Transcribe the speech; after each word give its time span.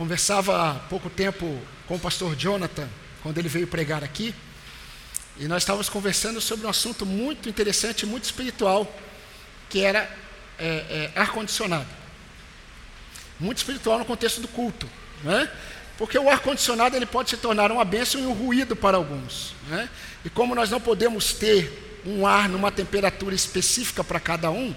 conversava 0.00 0.70
há 0.70 0.74
pouco 0.88 1.10
tempo 1.10 1.60
com 1.86 1.96
o 1.96 1.98
pastor 1.98 2.34
Jonathan, 2.34 2.88
quando 3.22 3.36
ele 3.36 3.50
veio 3.50 3.66
pregar 3.66 4.02
aqui, 4.02 4.34
e 5.36 5.44
nós 5.44 5.62
estávamos 5.62 5.90
conversando 5.90 6.40
sobre 6.40 6.66
um 6.66 6.70
assunto 6.70 7.04
muito 7.04 7.50
interessante, 7.50 8.06
muito 8.06 8.24
espiritual, 8.24 8.90
que 9.68 9.84
era 9.84 10.10
é, 10.58 11.10
é, 11.14 11.20
ar-condicionado. 11.20 11.86
Muito 13.38 13.58
espiritual 13.58 13.98
no 13.98 14.06
contexto 14.06 14.40
do 14.40 14.48
culto, 14.48 14.88
né? 15.22 15.52
Porque 15.98 16.18
o 16.18 16.30
ar-condicionado 16.30 16.96
ele 16.96 17.04
pode 17.04 17.28
se 17.28 17.36
tornar 17.36 17.70
uma 17.70 17.84
bênção 17.84 18.22
e 18.22 18.24
um 18.24 18.32
ruído 18.32 18.74
para 18.74 18.96
alguns. 18.96 19.52
Né? 19.68 19.86
E 20.24 20.30
como 20.30 20.54
nós 20.54 20.70
não 20.70 20.80
podemos 20.80 21.34
ter 21.34 22.00
um 22.06 22.26
ar 22.26 22.48
numa 22.48 22.72
temperatura 22.72 23.34
específica 23.34 24.02
para 24.02 24.18
cada 24.18 24.50
um, 24.50 24.74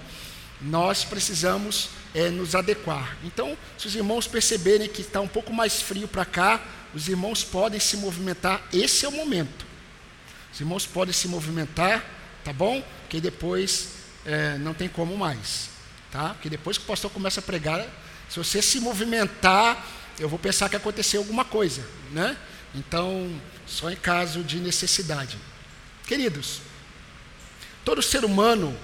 nós 0.64 1.04
precisamos 1.04 1.90
é, 2.14 2.30
nos 2.30 2.54
adequar. 2.54 3.16
Então, 3.22 3.56
se 3.76 3.86
os 3.86 3.94
irmãos 3.94 4.26
perceberem 4.26 4.88
que 4.88 5.02
está 5.02 5.20
um 5.20 5.28
pouco 5.28 5.52
mais 5.52 5.82
frio 5.82 6.08
para 6.08 6.24
cá, 6.24 6.60
os 6.94 7.08
irmãos 7.08 7.44
podem 7.44 7.78
se 7.78 7.96
movimentar. 7.96 8.62
Esse 8.72 9.04
é 9.04 9.08
o 9.08 9.12
momento. 9.12 9.66
Os 10.52 10.60
irmãos 10.60 10.86
podem 10.86 11.12
se 11.12 11.28
movimentar, 11.28 12.04
tá 12.42 12.52
bom? 12.52 12.82
Porque 13.02 13.20
depois 13.20 13.88
é, 14.24 14.56
não 14.58 14.72
tem 14.72 14.88
como 14.88 15.16
mais, 15.18 15.68
tá? 16.10 16.30
Porque 16.30 16.48
depois 16.48 16.78
que 16.78 16.84
o 16.84 16.86
pastor 16.86 17.10
começa 17.10 17.40
a 17.40 17.42
pregar, 17.42 17.86
se 18.28 18.38
você 18.38 18.62
se 18.62 18.80
movimentar, 18.80 19.84
eu 20.18 20.28
vou 20.28 20.38
pensar 20.38 20.68
que 20.70 20.76
aconteceu 20.76 21.20
alguma 21.20 21.44
coisa, 21.44 21.84
né? 22.12 22.36
Então, 22.74 23.38
só 23.66 23.90
em 23.90 23.96
caso 23.96 24.42
de 24.42 24.60
necessidade. 24.60 25.36
Queridos, 26.06 26.60
todo 27.84 28.00
ser 28.00 28.24
humano 28.24 28.76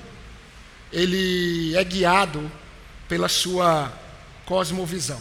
ele 0.92 1.76
é 1.76 1.84
guiado 1.84 2.50
pela 3.08 3.28
sua 3.28 3.92
cosmovisão. 4.44 5.20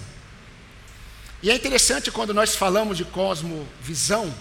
E 1.42 1.50
é 1.50 1.56
interessante 1.56 2.12
quando 2.12 2.34
nós 2.34 2.56
falamos 2.56 2.98
de 2.98 3.06
cosmovisão, 3.06 4.34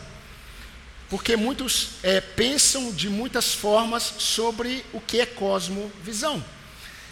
porque 1.08 1.36
muitos 1.36 1.90
é, 2.02 2.20
pensam 2.20 2.92
de 2.92 3.08
muitas 3.08 3.54
formas 3.54 4.02
sobre 4.18 4.84
o 4.92 5.00
que 5.00 5.20
é 5.20 5.26
cosmovisão. 5.26 6.44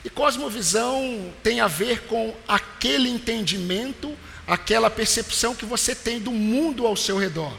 E 0.04 0.10
cosmovisão 0.10 1.32
tem 1.42 1.60
a 1.60 1.66
ver 1.66 2.02
com 2.02 2.34
aquele 2.46 3.08
entendimento, 3.08 4.16
aquela 4.46 4.90
percepção 4.90 5.54
que 5.54 5.64
você 5.64 5.94
tem 5.94 6.20
do 6.20 6.30
mundo 6.30 6.86
ao 6.86 6.96
seu 6.96 7.18
redor. 7.18 7.56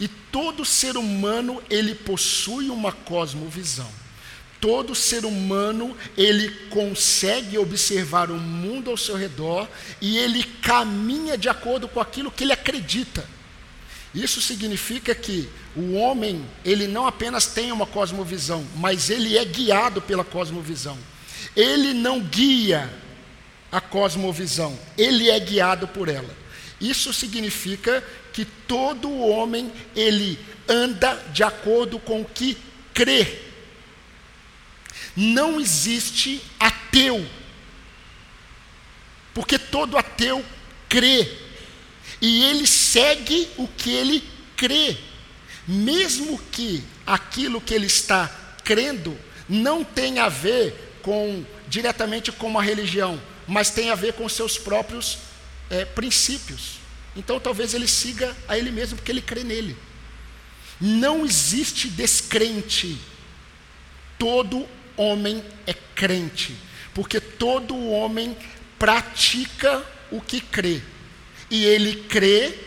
E 0.00 0.08
todo 0.08 0.64
ser 0.64 0.96
humano, 0.96 1.62
ele 1.70 1.94
possui 1.94 2.68
uma 2.68 2.90
cosmovisão 2.90 4.03
todo 4.64 4.94
ser 4.94 5.26
humano 5.26 5.94
ele 6.16 6.48
consegue 6.70 7.58
observar 7.58 8.30
o 8.30 8.38
mundo 8.38 8.90
ao 8.90 8.96
seu 8.96 9.14
redor 9.14 9.68
e 10.00 10.16
ele 10.16 10.42
caminha 10.42 11.36
de 11.36 11.50
acordo 11.50 11.86
com 11.86 12.00
aquilo 12.00 12.30
que 12.30 12.44
ele 12.44 12.52
acredita. 12.54 13.28
Isso 14.14 14.40
significa 14.40 15.14
que 15.14 15.50
o 15.76 15.92
homem, 15.92 16.42
ele 16.64 16.88
não 16.88 17.06
apenas 17.06 17.44
tem 17.44 17.72
uma 17.72 17.84
cosmovisão, 17.84 18.66
mas 18.76 19.10
ele 19.10 19.36
é 19.36 19.44
guiado 19.44 20.00
pela 20.00 20.24
cosmovisão. 20.24 20.96
Ele 21.54 21.92
não 21.92 22.22
guia 22.22 22.90
a 23.70 23.82
cosmovisão, 23.82 24.78
ele 24.96 25.28
é 25.28 25.38
guiado 25.38 25.86
por 25.88 26.08
ela. 26.08 26.34
Isso 26.80 27.12
significa 27.12 28.02
que 28.32 28.46
todo 28.46 29.12
homem 29.12 29.70
ele 29.94 30.38
anda 30.66 31.22
de 31.34 31.42
acordo 31.42 31.98
com 31.98 32.22
o 32.22 32.24
que 32.24 32.56
crê 32.94 33.52
não 35.16 35.60
existe 35.60 36.42
ateu, 36.58 37.24
porque 39.32 39.58
todo 39.58 39.96
ateu 39.96 40.44
crê, 40.88 41.28
e 42.20 42.44
ele 42.44 42.66
segue 42.66 43.48
o 43.56 43.68
que 43.68 43.90
ele 43.90 44.24
crê, 44.56 44.96
mesmo 45.66 46.38
que 46.50 46.82
aquilo 47.06 47.60
que 47.60 47.74
ele 47.74 47.86
está 47.86 48.28
crendo 48.64 49.16
não 49.48 49.84
tenha 49.84 50.24
a 50.24 50.28
ver 50.28 50.98
com 51.02 51.44
diretamente 51.68 52.32
com 52.32 52.58
a 52.58 52.62
religião, 52.62 53.20
mas 53.46 53.70
tem 53.70 53.90
a 53.90 53.94
ver 53.94 54.14
com 54.14 54.28
seus 54.28 54.56
próprios 54.56 55.18
é, 55.68 55.84
princípios. 55.84 56.78
Então 57.16 57.38
talvez 57.38 57.74
ele 57.74 57.86
siga 57.86 58.34
a 58.48 58.56
ele 58.56 58.70
mesmo 58.70 58.96
porque 58.96 59.12
ele 59.12 59.20
crê 59.20 59.44
nele. 59.44 59.76
Não 60.80 61.24
existe 61.24 61.88
descrente. 61.88 62.98
Todo 64.18 64.66
homem 64.96 65.42
é 65.66 65.72
crente, 65.72 66.56
porque 66.92 67.20
todo 67.20 67.88
homem 67.90 68.36
pratica 68.78 69.84
o 70.10 70.20
que 70.20 70.40
crê, 70.40 70.80
e 71.50 71.64
ele 71.64 72.04
crê 72.04 72.58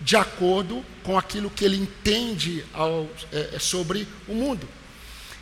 de 0.00 0.16
acordo 0.16 0.84
com 1.02 1.18
aquilo 1.18 1.50
que 1.50 1.64
ele 1.64 1.76
entende 1.76 2.64
ao, 2.72 3.08
é, 3.32 3.50
é, 3.54 3.58
sobre 3.58 4.06
o 4.26 4.34
mundo. 4.34 4.68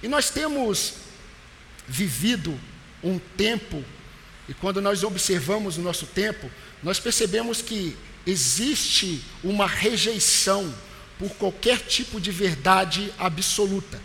E 0.02 0.08
nós 0.08 0.30
temos 0.30 0.94
vivido 1.86 2.58
um 3.02 3.18
tempo, 3.18 3.84
e 4.48 4.54
quando 4.54 4.80
nós 4.80 5.02
observamos 5.02 5.78
o 5.78 5.82
nosso 5.82 6.06
tempo, 6.06 6.50
nós 6.82 6.98
percebemos 6.98 7.62
que 7.62 7.96
existe 8.26 9.22
uma 9.42 9.66
rejeição 9.66 10.72
por 11.18 11.30
qualquer 11.30 11.80
tipo 11.80 12.20
de 12.20 12.30
verdade 12.30 13.12
absoluta. 13.18 14.00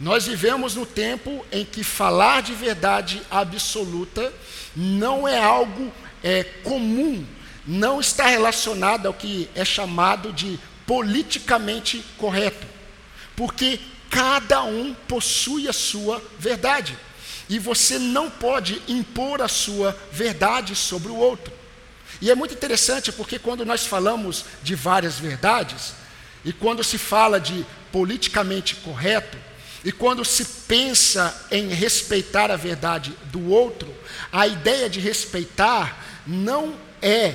Nós 0.00 0.26
vivemos 0.26 0.74
no 0.74 0.84
tempo 0.84 1.44
em 1.52 1.64
que 1.64 1.84
falar 1.84 2.42
de 2.42 2.54
verdade 2.54 3.22
absoluta 3.30 4.32
não 4.74 5.26
é 5.26 5.38
algo 5.38 5.92
é, 6.22 6.42
comum, 6.62 7.24
não 7.66 8.00
está 8.00 8.26
relacionado 8.26 9.06
ao 9.06 9.14
que 9.14 9.48
é 9.54 9.64
chamado 9.64 10.32
de 10.32 10.58
politicamente 10.86 12.04
correto, 12.18 12.66
porque 13.36 13.78
cada 14.10 14.64
um 14.64 14.94
possui 15.06 15.68
a 15.68 15.72
sua 15.72 16.22
verdade 16.38 16.96
e 17.48 17.58
você 17.58 17.98
não 17.98 18.30
pode 18.30 18.80
impor 18.88 19.42
a 19.42 19.48
sua 19.48 19.96
verdade 20.10 20.74
sobre 20.74 21.08
o 21.08 21.16
outro. 21.16 21.52
E 22.20 22.30
é 22.30 22.34
muito 22.34 22.54
interessante 22.54 23.12
porque 23.12 23.38
quando 23.38 23.64
nós 23.64 23.86
falamos 23.86 24.44
de 24.62 24.74
várias 24.74 25.18
verdades 25.18 25.94
e 26.44 26.52
quando 26.52 26.82
se 26.82 26.96
fala 26.98 27.40
de 27.40 27.64
politicamente 27.92 28.76
correto, 28.76 29.36
e 29.84 29.92
quando 29.92 30.24
se 30.24 30.44
pensa 30.66 31.46
em 31.50 31.68
respeitar 31.68 32.50
a 32.50 32.56
verdade 32.56 33.14
do 33.26 33.50
outro, 33.50 33.94
a 34.32 34.46
ideia 34.46 34.88
de 34.88 34.98
respeitar 34.98 36.02
não 36.26 36.74
é, 37.02 37.34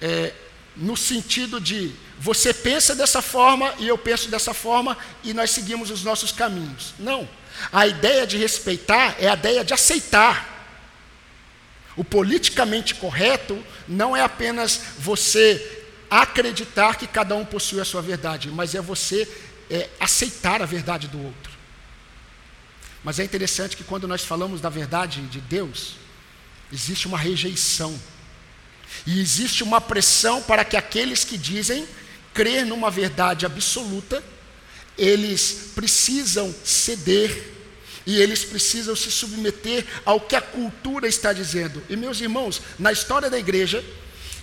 é 0.00 0.34
no 0.76 0.96
sentido 0.96 1.58
de 1.58 1.94
você 2.18 2.52
pensa 2.52 2.94
dessa 2.94 3.22
forma 3.22 3.74
e 3.78 3.88
eu 3.88 3.96
penso 3.96 4.28
dessa 4.28 4.52
forma 4.52 4.96
e 5.24 5.32
nós 5.32 5.50
seguimos 5.50 5.90
os 5.90 6.04
nossos 6.04 6.30
caminhos. 6.30 6.92
Não. 6.98 7.28
A 7.72 7.86
ideia 7.86 8.26
de 8.26 8.36
respeitar 8.36 9.16
é 9.18 9.28
a 9.28 9.34
ideia 9.34 9.64
de 9.64 9.72
aceitar. 9.72 10.50
O 11.96 12.04
politicamente 12.04 12.94
correto 12.94 13.62
não 13.88 14.16
é 14.16 14.22
apenas 14.22 14.80
você 14.98 15.84
acreditar 16.10 16.96
que 16.96 17.06
cada 17.06 17.34
um 17.34 17.44
possui 17.44 17.80
a 17.80 17.84
sua 17.84 18.02
verdade, 18.02 18.50
mas 18.50 18.74
é 18.74 18.80
você 18.80 19.26
é, 19.70 19.88
aceitar 19.98 20.60
a 20.62 20.66
verdade 20.66 21.08
do 21.08 21.22
outro. 21.22 21.51
Mas 23.04 23.18
é 23.18 23.24
interessante 23.24 23.76
que 23.76 23.84
quando 23.84 24.06
nós 24.06 24.24
falamos 24.24 24.60
da 24.60 24.68
verdade 24.68 25.22
de 25.22 25.40
Deus, 25.40 25.94
existe 26.72 27.06
uma 27.06 27.18
rejeição. 27.18 27.98
E 29.06 29.20
existe 29.20 29.62
uma 29.62 29.80
pressão 29.80 30.42
para 30.42 30.64
que 30.64 30.76
aqueles 30.76 31.24
que 31.24 31.36
dizem 31.36 31.86
crer 32.32 32.64
numa 32.64 32.90
verdade 32.90 33.44
absoluta, 33.44 34.22
eles 34.96 35.70
precisam 35.74 36.54
ceder 36.64 37.50
e 38.06 38.20
eles 38.20 38.44
precisam 38.44 38.96
se 38.96 39.10
submeter 39.10 39.84
ao 40.04 40.20
que 40.20 40.36
a 40.36 40.40
cultura 40.40 41.06
está 41.06 41.32
dizendo. 41.32 41.82
E 41.88 41.96
meus 41.96 42.20
irmãos, 42.20 42.60
na 42.78 42.92
história 42.92 43.30
da 43.30 43.38
igreja 43.38 43.84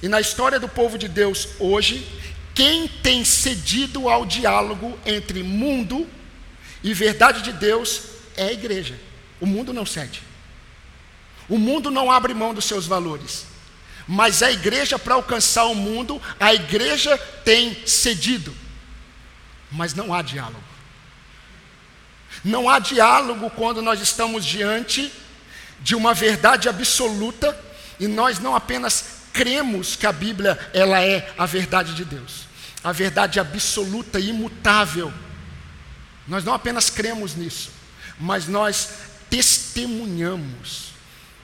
e 0.01 0.07
na 0.07 0.19
história 0.19 0.59
do 0.59 0.67
povo 0.67 0.97
de 0.97 1.07
Deus 1.07 1.49
hoje, 1.59 2.07
quem 2.53 2.87
tem 2.87 3.23
cedido 3.23 4.09
ao 4.09 4.25
diálogo 4.25 4.97
entre 5.05 5.43
mundo 5.43 6.07
e 6.83 6.93
verdade 6.93 7.41
de 7.41 7.53
Deus 7.53 8.08
é 8.39 8.45
a 8.45 8.53
igreja. 8.53 8.99
O 9.39 9.45
mundo 9.45 9.73
não 9.73 9.85
cede. 9.85 10.23
O 11.47 11.57
mundo 11.57 11.91
não 11.91 12.09
abre 12.09 12.33
mão 12.33 12.53
dos 12.53 12.65
seus 12.65 12.85
valores. 12.85 13.45
Mas 14.07 14.41
a 14.41 14.51
igreja, 14.51 14.97
para 14.97 15.15
alcançar 15.15 15.65
o 15.65 15.75
mundo, 15.75 16.21
a 16.39 16.53
igreja 16.53 17.17
tem 17.43 17.85
cedido. 17.85 18.55
Mas 19.71 19.93
não 19.93 20.13
há 20.13 20.21
diálogo. 20.21 20.63
Não 22.43 22.69
há 22.69 22.79
diálogo 22.79 23.49
quando 23.49 23.81
nós 23.81 23.99
estamos 23.99 24.45
diante 24.45 25.11
de 25.81 25.95
uma 25.95 26.13
verdade 26.13 26.69
absoluta 26.69 27.57
e 27.99 28.07
nós 28.07 28.39
não 28.39 28.55
apenas 28.55 29.19
cremos 29.33 29.95
que 29.95 30.07
a 30.07 30.11
Bíblia 30.11 30.57
ela 30.73 31.01
é 31.01 31.33
a 31.37 31.45
verdade 31.45 31.93
de 31.93 32.05
Deus, 32.05 32.47
a 32.83 32.91
verdade 32.91 33.39
absoluta 33.39 34.19
e 34.19 34.29
imutável. 34.29 35.13
Nós 36.27 36.43
não 36.43 36.53
apenas 36.53 36.89
cremos 36.89 37.35
nisso, 37.35 37.71
mas 38.19 38.47
nós 38.47 38.89
testemunhamos 39.29 40.89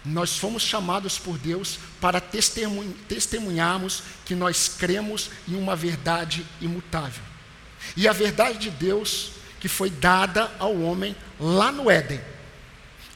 Nós 0.06 0.38
fomos 0.38 0.62
chamados 0.62 1.18
por 1.18 1.36
Deus 1.40 1.80
para 2.00 2.22
testemunharmos 2.22 4.04
que 4.24 4.36
nós 4.36 4.68
cremos 4.68 5.32
em 5.48 5.56
uma 5.56 5.76
verdade 5.76 6.46
imutável. 6.62 7.24
E 7.98 8.08
a 8.08 8.14
verdade 8.14 8.60
de 8.60 8.70
Deus, 8.70 9.32
que 9.60 9.68
foi 9.68 9.90
dada 9.90 10.52
ao 10.60 10.80
homem 10.80 11.16
lá 11.40 11.72
no 11.72 11.90
Éden, 11.90 12.22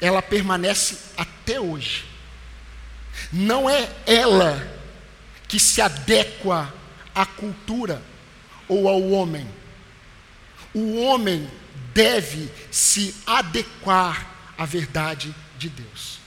ela 0.02 0.22
permanece 0.22 0.98
até 1.16 1.60
hoje. 1.60 2.06
Não 3.32 3.70
é 3.70 3.88
ela 4.08 4.68
que 5.48 5.60
se 5.60 5.82
adequa 5.82 6.74
à 7.14 7.26
cultura 7.26 8.02
ou 8.68 8.90
ao 8.90 9.10
homem. 9.12 9.48
O 10.74 11.04
homem 11.04 11.48
deve 12.00 12.50
se 12.72 13.14
adequar 13.26 14.54
à 14.58 14.66
verdade 14.66 15.36
de 15.58 15.68
Deus. 15.68 16.20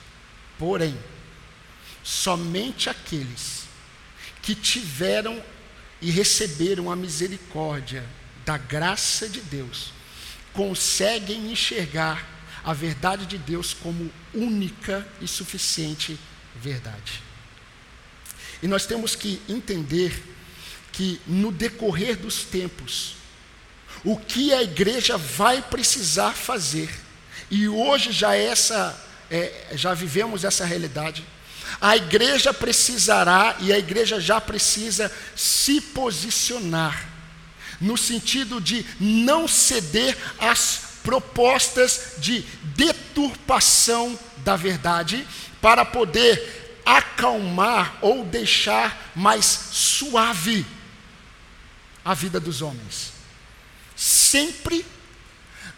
Porém, 0.58 0.94
somente 2.02 2.90
aqueles 2.90 3.62
que 4.42 4.54
tiveram 4.54 5.42
e 5.98 6.10
receberam 6.10 6.92
a 6.92 6.96
misericórdia 6.96 8.06
da 8.44 8.58
graça 8.58 9.26
de 9.26 9.40
Deus 9.40 9.94
conseguem 10.52 11.50
enxergar 11.50 12.28
a 12.62 12.74
verdade 12.74 13.24
de 13.24 13.38
Deus 13.38 13.72
como 13.72 14.12
única 14.34 15.08
e 15.22 15.26
suficiente 15.26 16.18
verdade. 16.54 17.22
E 18.62 18.68
nós 18.68 18.84
temos 18.84 19.16
que 19.16 19.40
entender 19.48 20.22
que 20.92 21.18
no 21.26 21.50
decorrer 21.50 22.18
dos 22.18 22.44
tempos, 22.44 23.21
o 24.04 24.16
que 24.16 24.52
a 24.52 24.62
igreja 24.62 25.16
vai 25.16 25.62
precisar 25.62 26.32
fazer, 26.32 26.90
e 27.50 27.68
hoje 27.68 28.12
já 28.12 28.34
essa 28.34 28.98
é, 29.32 29.68
já 29.72 29.94
vivemos 29.94 30.44
essa 30.44 30.64
realidade. 30.64 31.24
A 31.80 31.96
igreja 31.96 32.52
precisará, 32.52 33.56
e 33.60 33.72
a 33.72 33.78
igreja 33.78 34.20
já 34.20 34.40
precisa, 34.40 35.10
se 35.34 35.80
posicionar, 35.80 37.08
no 37.80 37.96
sentido 37.96 38.60
de 38.60 38.84
não 39.00 39.48
ceder 39.48 40.16
às 40.38 40.98
propostas 41.02 42.14
de 42.18 42.42
deturpação 42.76 44.18
da 44.38 44.54
verdade, 44.54 45.26
para 45.62 45.84
poder 45.84 46.80
acalmar 46.84 47.98
ou 48.02 48.24
deixar 48.24 49.12
mais 49.14 49.46
suave 49.46 50.66
a 52.04 52.12
vida 52.12 52.38
dos 52.38 52.60
homens. 52.60 53.12
Sempre 54.02 54.84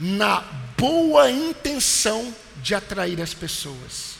na 0.00 0.40
boa 0.78 1.30
intenção 1.30 2.34
de 2.62 2.74
atrair 2.74 3.20
as 3.20 3.34
pessoas. 3.34 4.14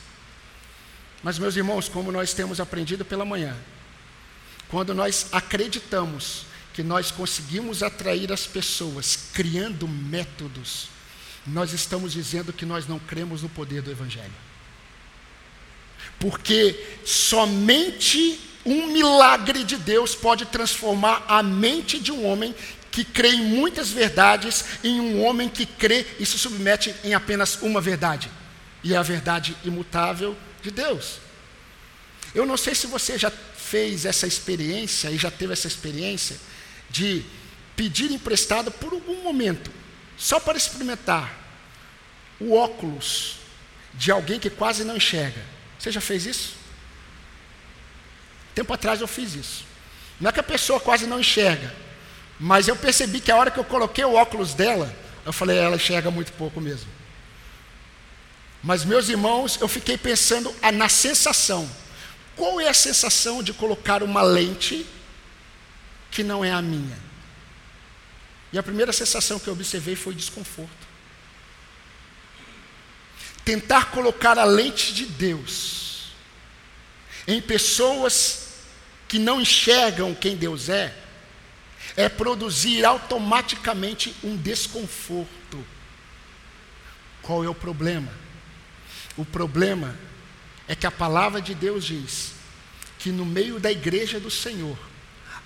Mas, 1.23 1.39
meus 1.39 1.57
irmãos, 1.57 1.89
como 1.89 2.13
nós 2.13 2.35
temos 2.35 2.61
aprendido 2.61 3.03
pela 3.03 3.25
manhã, 3.25 3.57
quando 4.69 4.93
nós 4.93 5.29
acreditamos 5.33 6.45
que 6.75 6.83
nós 6.83 7.11
conseguimos 7.11 7.83
atrair 7.83 8.31
as 8.31 8.47
pessoas 8.47 9.17
criando 9.33 9.89
métodos, 9.89 10.89
nós 11.47 11.73
estamos 11.73 12.13
dizendo 12.13 12.53
que 12.53 12.67
nós 12.67 12.87
não 12.87 12.99
cremos 12.99 13.41
no 13.41 13.49
poder 13.49 13.81
do 13.81 13.91
Evangelho. 13.91 14.35
Porque 16.21 16.99
somente 17.07 18.39
um 18.65 18.87
milagre 18.87 19.63
de 19.63 19.77
Deus 19.77 20.15
pode 20.15 20.47
transformar 20.47 21.25
a 21.29 21.43
mente 21.43 21.99
de 21.99 22.11
um 22.11 22.25
homem 22.25 22.55
que 22.95 23.05
crê 23.05 23.31
em 23.31 23.43
muitas 23.43 23.91
verdades, 23.91 24.65
em 24.85 25.01
um 25.01 25.25
homem 25.25 25.49
que 25.49 25.67
crê 25.67 26.07
e 26.21 26.25
se 26.25 26.39
submete 26.39 26.95
em 27.03 27.13
apenas 27.13 27.57
uma 27.61 27.81
verdade, 27.81 28.31
e 28.85 28.95
é 28.95 28.97
a 28.97 29.03
verdade 29.03 29.57
imutável 29.65 30.37
de 30.63 30.71
Deus. 30.71 31.19
Eu 32.33 32.47
não 32.47 32.57
sei 32.57 32.73
se 32.73 32.87
você 32.87 33.19
já 33.19 33.33
fez 33.33 34.05
essa 34.07 34.29
experiência 34.29 35.11
e 35.11 35.19
já 35.19 35.29
teve 35.29 35.53
essa 35.53 35.67
experiência 35.67 36.37
de 36.89 37.25
pedir 37.75 38.13
emprestado 38.13 38.71
por 38.71 38.93
algum 38.93 39.25
momento, 39.25 39.73
só 40.17 40.39
para 40.39 40.57
experimentar 40.57 41.37
o 42.39 42.55
óculos 42.55 43.39
de 43.95 44.13
alguém 44.13 44.39
que 44.39 44.51
quase 44.51 44.85
não 44.85 44.97
enxerga. 44.97 45.43
Você 45.81 45.91
já 45.91 46.01
fez 46.01 46.27
isso? 46.27 46.55
Tempo 48.55 48.73
atrás 48.73 49.01
eu 49.01 49.09
fiz 49.09 49.35
isso. 49.35 49.65
Não 50.21 50.31
é 50.31 50.33
que 50.33 50.39
a 50.39 50.45
pessoa 50.45 50.79
quase 50.79 51.09
não 51.09 51.19
enxerga, 51.19 51.75
mas 52.45 52.69
eu 52.69 52.77
percebi 52.77 53.21
que 53.21 53.33
a 53.33 53.37
hora 53.37 53.51
que 53.51 53.59
eu 53.59 53.65
coloquei 53.65 54.05
o 54.05 54.13
óculos 54.13 54.53
dela, 54.53 54.95
eu 55.25 55.33
falei, 55.33 55.57
ela 55.57 55.77
enxerga 55.77 56.11
muito 56.11 56.31
pouco 56.35 56.61
mesmo. 56.61 56.91
Mas, 58.63 58.85
meus 58.85 59.09
irmãos, 59.09 59.59
eu 59.63 59.67
fiquei 59.67 59.97
pensando 59.97 60.55
na 60.75 60.87
sensação. 60.91 61.67
Qual 62.37 62.61
é 62.61 62.69
a 62.69 62.75
sensação 62.75 63.43
de 63.43 63.55
colocar 63.55 64.03
uma 64.03 64.21
lente 64.21 64.85
que 66.11 66.23
não 66.23 66.45
é 66.45 66.53
a 66.53 66.61
minha? 66.61 66.99
E 68.53 68.59
a 68.59 68.63
primeira 68.63 68.93
sensação 68.93 69.39
que 69.39 69.49
eu 69.49 69.55
observei 69.55 69.97
foi 69.97 70.15
desconforto. 70.15 70.87
Tentar 73.43 73.87
colocar 73.87 74.39
a 74.39 74.45
lente 74.45 74.93
de 74.93 75.07
Deus 75.07 76.13
em 77.27 77.41
pessoas 77.41 78.49
que 79.09 79.19
não 79.19 79.41
enxergam 79.41 80.15
quem 80.15 80.37
Deus 80.37 80.69
é, 80.69 81.04
é 81.97 82.09
produzir 82.09 82.85
automaticamente 82.85 84.15
um 84.23 84.37
desconforto. 84.37 85.65
Qual 87.23 87.45
é 87.45 87.49
o 87.49 87.55
problema? 87.55 88.13
O 89.17 89.25
problema 89.25 89.97
é 90.67 90.75
que 90.75 90.87
a 90.87 90.91
palavra 90.91 91.41
de 91.41 91.55
Deus 91.55 91.85
diz 91.85 92.33
que 92.99 93.11
no 93.11 93.25
meio 93.25 93.61
da 93.61 93.71
igreja 93.71 94.19
do 94.19 94.31
Senhor 94.31 94.79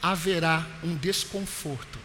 haverá 0.03 0.67
um 0.83 0.95
desconforto 0.95 1.99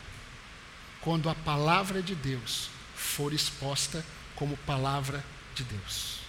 quando 1.00 1.30
a 1.30 1.36
palavra 1.36 2.02
de 2.02 2.16
Deus 2.16 2.70
for 2.96 3.34
exposta 3.34 4.04
como 4.36 4.58
palavra 4.58 5.24
de 5.54 5.64
Deus. 5.64 6.20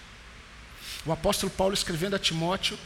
O 1.06 1.12
apóstolo 1.12 1.50
Paulo 1.50 1.74
escrevendo 1.74 2.16
a 2.16 2.18
Timóteo, 2.18 2.78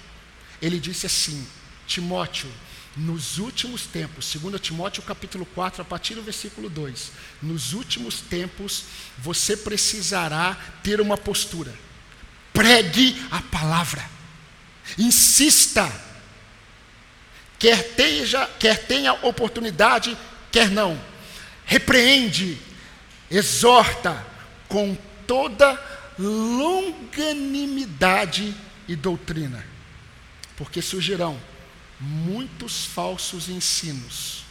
ele 0.61 0.79
disse 0.79 1.07
assim: 1.07 1.47
Timóteo, 1.87 2.51
nos 2.99 3.39
últimos 3.39 3.87
tempos, 3.87 4.35
2 4.35 4.61
Timóteo 4.61 5.03
capítulo 5.05 5.47
4, 5.47 5.83
a 5.83 5.85
partir 5.85 6.17
do 6.17 6.23
versículo 6.23 6.69
2, 6.69 7.13
nos 7.41 7.73
últimos 7.73 8.21
tempos 8.21 8.87
você 9.17 9.57
precisará 9.57 10.57
ter 10.83 11.01
uma 11.01 11.17
postura. 11.17 11.73
Pregue 12.53 13.17
a 13.31 13.41
palavra. 13.41 14.05
Insista. 14.99 15.89
Quer 17.57 17.95
tenha, 17.95 18.49
quer 18.59 18.85
tenha 18.85 19.13
oportunidade, 19.25 20.19
quer 20.51 20.69
não. 20.69 21.01
Repreende, 21.65 22.59
exorta 23.31 24.27
com 24.67 24.99
toda 25.25 25.81
longanimidade 26.19 28.53
e 28.89 28.97
doutrina, 28.97 29.65
porque 30.57 30.83
surgirão 30.83 31.41
muitos 32.01 32.85
falsos 32.85 33.49
ensinos, 33.49 34.45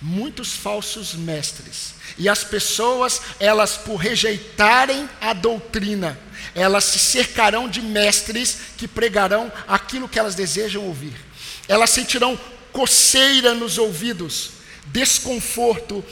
muitos 0.00 0.52
falsos 0.52 1.14
mestres. 1.14 1.94
E 2.18 2.28
as 2.28 2.42
pessoas, 2.42 3.20
elas 3.38 3.76
por 3.76 3.96
rejeitarem 3.96 5.08
a 5.20 5.32
doutrina, 5.32 6.18
elas 6.54 6.84
se 6.84 6.98
cercarão 6.98 7.68
de 7.68 7.80
mestres 7.80 8.58
que 8.76 8.88
pregarão 8.88 9.52
aquilo 9.68 10.08
que 10.08 10.18
elas 10.18 10.34
desejam 10.34 10.84
ouvir. 10.84 11.14
Elas 11.68 11.90
sentirão 11.90 12.38
coceira 12.72 13.54
nos 13.54 13.78
ouvidos, 13.78 14.50
desconforto 14.86 16.04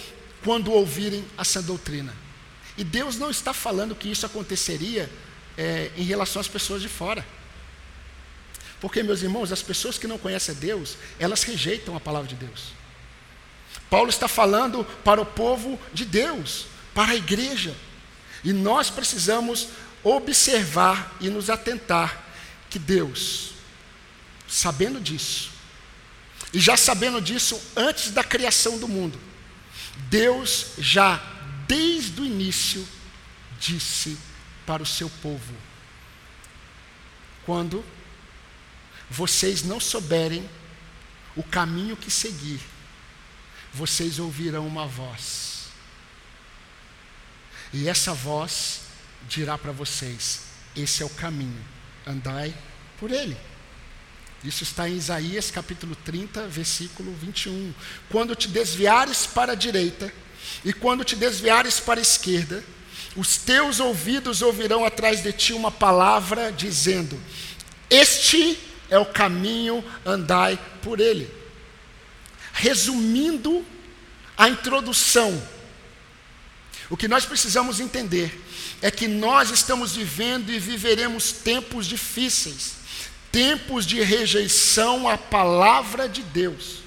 quando 0.45 0.73
ouvirem 0.73 1.25
essa 1.37 1.61
doutrina. 1.61 2.15
E 2.77 2.85
Deus 2.85 3.17
não 3.17 3.31
está 3.31 3.53
falando 3.53 3.95
que 3.95 4.09
isso 4.09 4.25
aconteceria 4.25 5.11
é, 5.57 5.91
em 5.97 6.05
relação 6.05 6.41
às 6.41 6.47
pessoas 6.47 6.81
de 6.81 6.89
fora. 6.89 7.27
Porque, 8.81 9.03
meus 9.03 9.23
irmãos, 9.23 9.53
as 9.53 9.63
pessoas 9.63 9.99
que 9.99 10.07
não 10.07 10.19
conhecem 10.19 10.55
Deus, 10.55 10.97
elas 11.19 11.43
rejeitam 11.43 11.97
a 11.97 12.01
palavra 12.01 12.29
de 12.29 12.37
Deus. 12.37 12.73
Paulo 13.91 14.09
está 14.09 14.29
falando 14.29 14.85
para 15.03 15.21
o 15.21 15.27
povo 15.27 15.79
de 15.93 16.05
Deus, 16.05 16.67
para 16.95 17.13
a 17.13 17.17
igreja. 17.17 17.75
E 18.45 18.53
nós 18.53 18.91
precisamos 18.91 19.69
observar 20.03 21.17
e 21.21 21.29
nos 21.29 21.51
atentar 21.51 22.25
que 22.71 22.79
Deus, 22.79 23.53
sabendo 24.47 25.01
disso, 25.01 25.51
e 26.53 26.61
já 26.61 26.77
sabendo 26.77 27.21
disso 27.21 27.61
antes 27.77 28.11
da 28.11 28.23
criação 28.23 28.79
do 28.79 28.87
mundo, 28.87 29.19
Deus 30.09 30.69
já 30.79 31.21
desde 31.67 32.21
o 32.21 32.25
início 32.25 32.87
disse 33.59 34.17
para 34.65 34.83
o 34.83 34.87
seu 34.87 35.11
povo: 35.23 35.55
quando 37.45 37.85
vocês 39.11 39.63
não 39.63 39.81
souberem 39.81 40.49
o 41.37 41.43
caminho 41.43 41.97
que 41.97 42.11
seguir, 42.11 42.61
vocês 43.73 44.19
ouvirão 44.19 44.67
uma 44.67 44.87
voz. 44.87 45.69
E 47.73 47.89
essa 47.89 48.13
voz 48.13 48.81
dirá 49.29 49.57
para 49.57 49.73
vocês: 49.73 50.41
esse 50.75 51.03
é 51.03 51.07
o 51.07 51.11
caminho, 51.11 51.65
andai 52.07 52.55
por 52.99 53.11
ele. 53.11 53.37
Isso 54.45 54.63
está 54.63 54.89
em 54.89 54.97
Isaías 54.97 55.51
capítulo 55.51 55.97
30, 55.97 56.47
versículo 56.47 57.13
21. 57.15 57.75
Quando 58.09 58.37
te 58.37 58.47
desviares 58.49 59.27
para 59.27 59.53
a 59.53 59.57
direita 59.57 60.13
e 60.65 60.73
quando 60.73 61.05
te 61.05 61.17
desviares 61.17 61.81
para 61.81 62.01
a 62.01 62.03
esquerda, 62.03 62.65
os 63.17 63.37
teus 63.37 63.81
ouvidos 63.81 64.43
ouvirão 64.43 64.85
atrás 64.85 65.23
de 65.23 65.33
ti 65.33 65.53
uma 65.53 65.73
palavra 65.73 66.53
dizendo: 66.53 67.21
Este 67.91 68.57
é 68.91 68.99
o 68.99 69.07
caminho, 69.07 69.83
andai 70.05 70.59
por 70.83 71.01
ele. 71.01 71.33
Resumindo 72.53 73.65
a 74.37 74.49
introdução, 74.49 75.41
o 76.91 76.97
que 76.97 77.09
nós 77.09 77.27
precisamos 77.27 77.81
entender 77.81 78.43
é 78.81 78.91
que 78.91 79.07
nós 79.07 79.51
estamos 79.51 79.95
vivendo 79.95 80.51
e 80.51 80.59
viveremos 80.59 81.33
tempos 81.33 81.87
difíceis, 81.87 82.77
tempos 83.31 83.85
de 83.85 84.03
rejeição 84.03 85.07
à 85.07 85.19
palavra 85.19 86.09
de 86.09 86.23
Deus. 86.23 86.79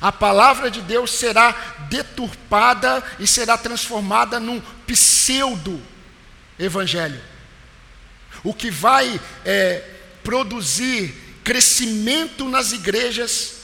A 0.00 0.10
palavra 0.10 0.70
de 0.70 0.80
Deus 0.80 1.10
será 1.10 1.52
deturpada 1.90 3.04
e 3.18 3.26
será 3.26 3.58
transformada 3.58 4.40
num 4.40 4.58
pseudo-evangelho. 4.86 7.20
O 8.42 8.54
que 8.54 8.70
vai 8.70 9.20
é, 9.44 9.84
produzir 10.22 11.14
crescimento 11.44 12.48
nas 12.48 12.72
igrejas 12.72 13.62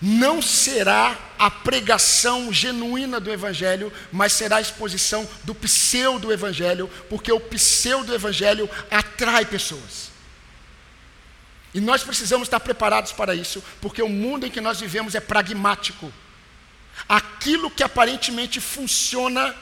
não 0.00 0.42
será 0.42 1.16
a 1.38 1.48
pregação 1.48 2.52
genuína 2.52 3.20
do 3.20 3.30
Evangelho, 3.30 3.92
mas 4.10 4.32
será 4.32 4.56
a 4.56 4.60
exposição 4.60 5.28
do 5.44 5.54
pseudo-evangelho, 5.54 6.90
porque 7.08 7.30
o 7.30 7.38
pseudo-evangelho 7.38 8.68
atrai 8.90 9.44
pessoas. 9.44 10.10
E 11.72 11.80
nós 11.80 12.02
precisamos 12.02 12.48
estar 12.48 12.58
preparados 12.58 13.12
para 13.12 13.32
isso, 13.32 13.62
porque 13.80 14.02
o 14.02 14.08
mundo 14.08 14.44
em 14.44 14.50
que 14.50 14.60
nós 14.60 14.80
vivemos 14.80 15.14
é 15.14 15.20
pragmático. 15.20 16.12
Aquilo 17.08 17.70
que 17.70 17.84
aparentemente 17.84 18.60
funciona 18.60 19.54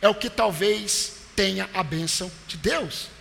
é 0.00 0.08
o 0.08 0.14
que 0.14 0.28
talvez 0.28 1.14
tenha 1.36 1.70
a 1.72 1.84
bênção 1.84 2.30
de 2.48 2.56
Deus. 2.56 3.11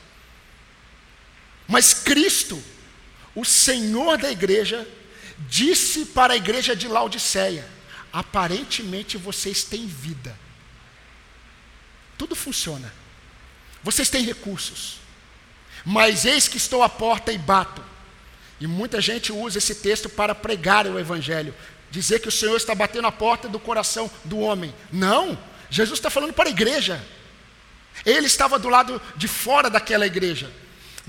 Mas 1.68 1.94
Cristo, 1.94 2.62
o 3.36 3.46
Senhor 3.46 4.18
da 4.18 4.32
igreja, 4.32 4.88
disse 5.48 6.06
para 6.06 6.34
a 6.34 6.38
igreja 6.38 6.76
de 6.76 6.88
Laodiceia: 6.88 7.68
aparentemente 8.12 9.18
vocês 9.18 9.64
têm 9.64 9.86
vida, 9.86 10.38
tudo 12.18 12.36
funciona, 12.36 12.94
vocês 13.84 14.10
têm 14.10 14.24
recursos, 14.24 14.98
mas 15.86 16.26
eis 16.26 16.48
que 16.48 16.58
estou 16.58 16.84
à 16.84 16.90
porta 16.90 17.32
e 17.32 17.38
bato. 17.38 17.84
E 18.60 18.68
muita 18.68 19.02
gente 19.02 19.32
usa 19.32 19.58
esse 19.58 19.74
texto 19.74 20.08
para 20.08 20.36
pregar 20.36 20.86
o 20.86 21.00
Evangelho, 21.00 21.56
dizer 21.90 22.20
que 22.20 22.28
o 22.28 22.32
Senhor 22.32 22.56
está 22.56 22.76
batendo 22.76 23.08
a 23.08 23.12
porta 23.12 23.50
do 23.50 23.60
coração 23.60 24.10
do 24.24 24.38
homem. 24.38 24.72
Não, 24.92 25.36
Jesus 25.68 25.98
está 25.98 26.12
falando 26.12 26.34
para 26.34 26.48
a 26.48 26.52
igreja. 26.52 27.04
Ele 28.06 28.28
estava 28.28 28.60
do 28.60 28.70
lado 28.70 29.02
de 29.16 29.28
fora 29.28 29.68
daquela 29.68 30.06
igreja. 30.06 30.52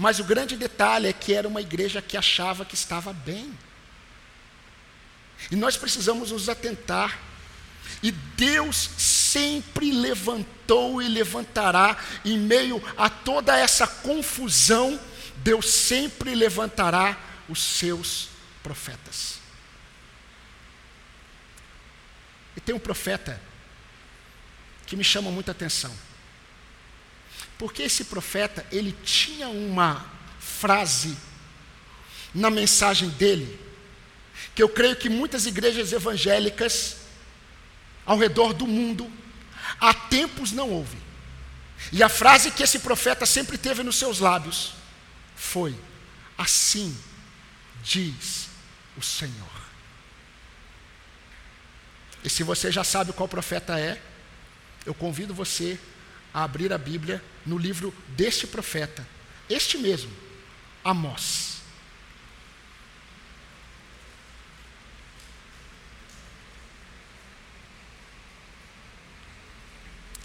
Mas 0.02 0.18
o 0.18 0.24
grande 0.24 0.56
detalhe 0.56 1.06
é 1.06 1.12
que 1.12 1.32
era 1.32 1.46
uma 1.46 1.60
igreja 1.60 2.02
que 2.02 2.16
achava 2.16 2.64
que 2.64 2.74
estava 2.74 3.12
bem. 3.12 3.56
E 5.48 5.54
nós 5.54 5.76
precisamos 5.76 6.32
nos 6.32 6.48
atentar. 6.48 7.20
E 8.02 8.10
Deus 8.10 8.90
sempre 8.98 9.92
levantou 9.92 11.00
e 11.00 11.06
levantará, 11.06 11.96
em 12.24 12.36
meio 12.36 12.82
a 12.98 13.08
toda 13.08 13.56
essa 13.56 13.86
confusão, 13.86 15.00
Deus 15.36 15.70
sempre 15.70 16.34
levantará 16.34 17.16
os 17.48 17.62
seus 17.62 18.28
profetas. 18.60 19.38
E 22.56 22.60
tem 22.60 22.74
um 22.74 22.80
profeta 22.80 23.40
que 24.84 24.96
me 24.96 25.04
chama 25.04 25.30
muita 25.30 25.52
atenção. 25.52 25.96
Porque 27.62 27.84
esse 27.84 28.06
profeta, 28.06 28.66
ele 28.72 28.90
tinha 29.04 29.48
uma 29.48 30.04
frase 30.40 31.16
na 32.34 32.50
mensagem 32.50 33.08
dele, 33.10 33.56
que 34.52 34.60
eu 34.60 34.68
creio 34.68 34.96
que 34.96 35.08
muitas 35.08 35.46
igrejas 35.46 35.92
evangélicas 35.92 36.96
ao 38.04 38.18
redor 38.18 38.52
do 38.52 38.66
mundo 38.66 39.08
há 39.80 39.94
tempos 39.94 40.50
não 40.50 40.70
ouvem. 40.70 41.00
E 41.92 42.02
a 42.02 42.08
frase 42.08 42.50
que 42.50 42.64
esse 42.64 42.80
profeta 42.80 43.24
sempre 43.24 43.56
teve 43.56 43.84
nos 43.84 43.94
seus 43.94 44.18
lábios 44.18 44.74
foi: 45.36 45.72
Assim 46.36 46.98
diz 47.80 48.48
o 48.96 49.02
Senhor. 49.02 49.62
E 52.24 52.28
se 52.28 52.42
você 52.42 52.72
já 52.72 52.82
sabe 52.82 53.12
qual 53.12 53.28
profeta 53.28 53.78
é, 53.78 54.02
eu 54.84 54.92
convido 54.92 55.32
você 55.32 55.78
a 56.34 56.42
abrir 56.42 56.72
a 56.72 56.78
Bíblia 56.78 57.22
no 57.44 57.58
livro 57.58 57.92
deste 58.08 58.46
profeta, 58.46 59.06
este 59.48 59.78
mesmo, 59.78 60.10
Amós. 60.84 61.52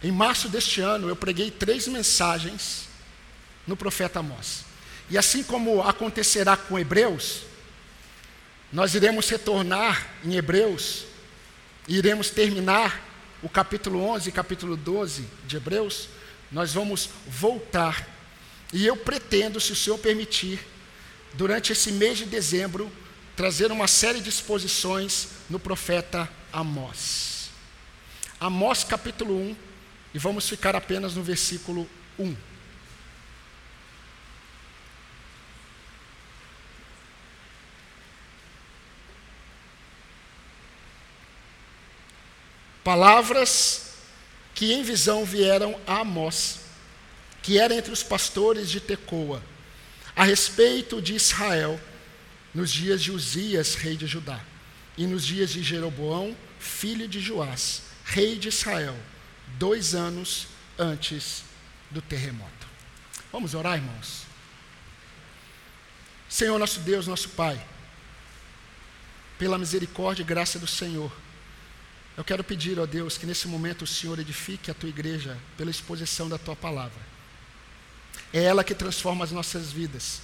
Em 0.03 0.11
março 0.11 0.47
deste 0.47 0.79
ano, 0.79 1.09
eu 1.09 1.15
preguei 1.15 1.49
três 1.49 1.87
mensagens 1.87 2.87
no 3.65 3.75
profeta 3.75 4.19
Amós. 4.19 4.63
E 5.09 5.17
assim 5.17 5.43
como 5.43 5.81
acontecerá 5.81 6.55
com 6.55 6.77
Hebreus, 6.77 7.43
nós 8.71 8.93
iremos 8.93 9.29
retornar 9.29 10.07
em 10.23 10.35
Hebreus 10.35 11.05
e 11.87 11.97
iremos 11.97 12.29
terminar 12.29 13.01
o 13.41 13.49
capítulo 13.49 14.01
11 14.01 14.29
e 14.29 14.31
capítulo 14.31 14.75
12 14.75 15.25
de 15.45 15.57
Hebreus. 15.57 16.09
Nós 16.51 16.73
vamos 16.73 17.09
voltar. 17.27 18.07
E 18.73 18.85
eu 18.85 18.95
pretendo, 18.95 19.59
se 19.59 19.71
o 19.71 19.75
Senhor 19.75 19.97
permitir, 19.97 20.59
durante 21.33 21.71
esse 21.71 21.91
mês 21.91 22.17
de 22.17 22.25
dezembro, 22.25 22.91
trazer 23.35 23.71
uma 23.71 23.87
série 23.87 24.19
de 24.19 24.29
exposições 24.29 25.29
no 25.49 25.59
profeta 25.59 26.29
Amós. 26.51 27.49
Amós 28.39 28.83
capítulo 28.83 29.35
1, 29.35 29.55
e 30.13 30.19
vamos 30.19 30.47
ficar 30.47 30.75
apenas 30.75 31.15
no 31.15 31.23
versículo 31.23 31.87
1. 32.17 32.35
Palavras 42.83 43.86
que 44.57 44.73
em 44.73 44.81
visão 44.81 45.23
vieram 45.23 45.79
a 45.85 45.99
Amós, 45.99 46.61
que 47.43 47.59
era 47.59 47.75
entre 47.75 47.93
os 47.93 48.01
pastores 48.01 48.71
de 48.71 48.81
Tecoa, 48.81 49.39
a 50.15 50.23
respeito 50.23 50.99
de 50.99 51.13
Israel, 51.13 51.79
nos 52.55 52.71
dias 52.71 53.03
de 53.03 53.11
Uzias, 53.11 53.75
rei 53.75 53.95
de 53.95 54.07
Judá, 54.07 54.43
e 54.97 55.05
nos 55.05 55.23
dias 55.23 55.51
de 55.51 55.61
Jeroboão, 55.61 56.35
filho 56.57 57.07
de 57.07 57.19
Joás, 57.19 57.83
rei 58.03 58.35
de 58.35 58.47
Israel, 58.47 58.97
dois 59.59 59.93
anos 59.93 60.47
antes 60.75 61.43
do 61.91 62.01
terremoto. 62.01 62.67
Vamos 63.31 63.53
orar, 63.53 63.75
irmãos? 63.75 64.23
Senhor, 66.27 66.57
nosso 66.57 66.79
Deus, 66.79 67.05
nosso 67.05 67.29
Pai, 67.29 67.63
pela 69.37 69.59
misericórdia 69.59 70.23
e 70.23 70.25
graça 70.25 70.57
do 70.57 70.65
Senhor, 70.65 71.11
eu 72.17 72.23
quero 72.23 72.43
pedir, 72.43 72.79
ó 72.79 72.87
Deus, 72.87 73.15
que 73.15 73.27
nesse 73.27 73.47
momento 73.47 73.83
o 73.83 73.87
Senhor 73.87 74.17
edifique 74.17 74.71
a 74.71 74.73
tua 74.73 74.89
igreja 74.89 75.37
pela 75.55 75.69
exposição 75.69 76.27
da 76.27 76.39
tua 76.39 76.55
palavra. 76.55 76.99
É 78.33 78.43
ela 78.43 78.63
que 78.63 78.73
transforma 78.73 79.23
as 79.23 79.31
nossas 79.31 79.71
vidas. 79.71 80.21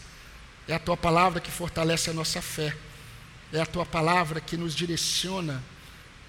É 0.67 0.73
a 0.73 0.79
tua 0.79 0.97
palavra 0.97 1.39
que 1.39 1.51
fortalece 1.51 2.09
a 2.09 2.13
nossa 2.13 2.41
fé. 2.41 2.75
É 3.53 3.61
a 3.61 3.65
tua 3.67 3.85
palavra 3.85 4.41
que 4.41 4.57
nos 4.57 4.73
direciona 4.73 5.63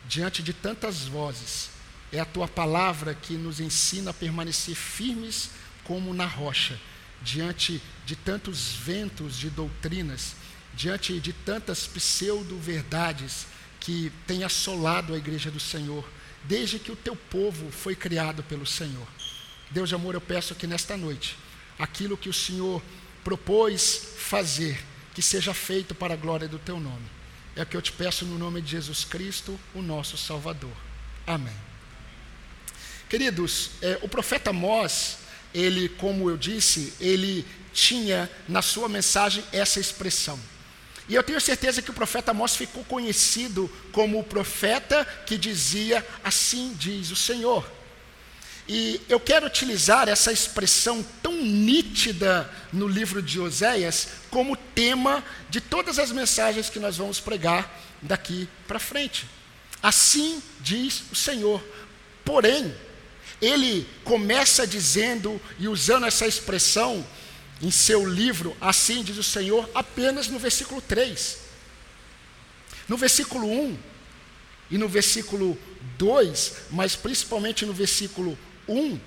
diante 0.07 0.43
de 0.43 0.53
tantas 0.53 1.07
vozes. 1.07 1.71
É 2.13 2.21
a 2.21 2.27
tua 2.27 2.47
palavra 2.47 3.15
que 3.15 3.33
nos 3.33 3.59
ensina 3.59 4.11
a 4.11 4.15
permanecer 4.15 4.75
firmes 4.75 5.49
como 5.83 6.13
na 6.13 6.27
rocha, 6.27 6.79
diante 7.23 7.81
de 8.05 8.15
tantos 8.17 8.75
ventos 8.75 9.39
de 9.39 9.49
doutrinas, 9.49 10.37
diante 10.75 11.19
de 11.19 11.33
tantas 11.33 11.87
pseudo-verdades 11.87 13.47
que 13.85 14.11
tem 14.27 14.45
assolado 14.45 15.13
a 15.13 15.19
igreja 15.19 15.51
do 15.51 15.61
Senhor, 15.61 16.09
desde 16.45 16.79
que 16.79 16.91
o 16.91 16.97
teu 16.97 17.15
povo 17.15 17.71
foi 17.71 17.95
criado 17.95 18.43
pelo 18.43 18.67
Senhor. 18.67 19.07
Deus 19.71 19.91
de 19.91 19.95
amor, 19.95 20.15
eu 20.15 20.23
peço 20.23 20.55
que 20.55 20.67
nesta 20.67 20.97
noite, 20.97 21.37
aquilo 21.79 22.17
que 22.17 22.31
o 22.31 22.33
Senhor 22.33 22.83
propôs 23.23 24.15
fazer, 24.17 24.83
que 25.15 25.21
seja 25.21 25.53
feito 25.53 25.95
para 25.95 26.15
a 26.15 26.17
glória 26.17 26.49
do 26.49 26.59
teu 26.59 26.81
nome. 26.81 27.05
É 27.55 27.63
o 27.63 27.67
que 27.67 27.77
eu 27.77 27.83
te 27.83 27.93
peço 27.93 28.25
no 28.25 28.39
nome 28.39 28.63
de 28.63 28.71
Jesus 28.71 29.05
Cristo, 29.05 29.61
o 29.75 29.83
nosso 29.83 30.17
Salvador. 30.17 30.73
Amém. 31.27 31.55
Queridos, 33.09 33.71
é, 33.83 33.99
o 34.01 34.09
profeta 34.09 34.49
Amós, 34.49 35.19
ele, 35.53 35.91
como 35.91 36.31
eu 36.31 36.39
disse, 36.39 36.95
ele 36.99 37.47
tinha 37.75 38.31
na 38.49 38.63
sua 38.63 38.89
mensagem 38.89 39.45
essa 39.53 39.79
expressão. 39.79 40.41
E 41.09 41.15
eu 41.15 41.23
tenho 41.23 41.41
certeza 41.41 41.83
que 41.83 41.91
o 41.91 41.95
profeta 41.95 42.31
Amós 42.31 42.57
ficou 42.57 42.83
conhecido 42.85 43.71
como 43.93 44.19
o 44.19 44.25
profeta 44.25 45.05
que 45.27 45.37
dizia: 45.37 46.07
Assim 46.23 46.75
diz 46.79 47.11
o 47.11 47.17
Senhor. 47.17 47.65
E 48.67 49.01
eu 49.11 49.21
quero 49.21 49.47
utilizar 49.47 50.09
essa 50.09 50.33
expressão 50.33 51.05
tão 51.23 51.35
nítida 51.35 52.51
no 52.73 52.89
livro 52.89 53.21
de 53.21 53.39
Oséias 53.39 54.09
como 54.31 54.57
tema 54.57 55.23
de 55.51 55.61
todas 55.61 55.99
as 55.99 56.11
mensagens 56.11 56.71
que 56.71 56.79
nós 56.79 56.97
vamos 56.97 57.21
pregar 57.21 57.79
daqui 58.01 58.49
para 58.67 58.79
frente. 58.79 59.27
Assim 59.83 60.43
diz 60.61 61.03
o 61.13 61.15
Senhor. 61.15 61.63
Porém, 62.25 62.75
ele 63.41 63.87
começa 64.03 64.67
dizendo 64.67 65.39
e 65.59 65.69
usando 65.69 66.07
essa 66.07 66.27
expressão 66.27 67.05
em 67.63 67.71
seu 67.71 68.07
livro, 68.07 68.57
assim 68.61 69.03
diz 69.03 69.17
o 69.17 69.23
Senhor, 69.23 69.69
apenas 69.75 70.29
no 70.29 70.39
versículo 70.39 70.81
3. 70.81 71.39
No 72.89 72.97
versículo 72.97 73.47
1 73.49 73.79
e 74.71 74.79
no 74.79 74.89
versículo 74.89 75.59
2, 75.99 76.53
mas 76.71 76.97
principalmente 76.97 77.65
no 77.65 77.73
versículo 77.73 78.39
1, 78.69 78.99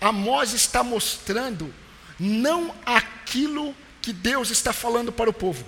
Amós 0.00 0.52
está 0.52 0.82
mostrando 0.82 1.72
não 2.18 2.74
aquilo 2.84 3.74
que 4.02 4.12
Deus 4.12 4.50
está 4.50 4.72
falando 4.72 5.10
para 5.10 5.30
o 5.30 5.32
povo, 5.32 5.64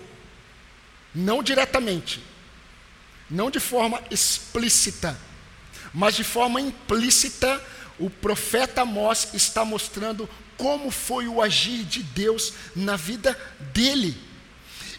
não 1.15 1.43
diretamente, 1.43 2.23
não 3.31 3.51
de 3.51 3.59
forma 3.59 4.03
explícita, 4.11 5.19
mas 5.93 6.15
de 6.15 6.23
forma 6.23 6.61
implícita, 6.61 7.65
o 7.99 8.11
profeta 8.11 8.83
Amós 8.83 9.29
está 9.33 9.65
mostrando 9.65 10.29
como 10.57 10.91
foi 10.91 11.29
o 11.29 11.41
agir 11.43 11.85
de 11.85 12.03
Deus 12.03 12.53
na 12.75 12.97
vida 12.97 13.39
dele. 13.73 14.17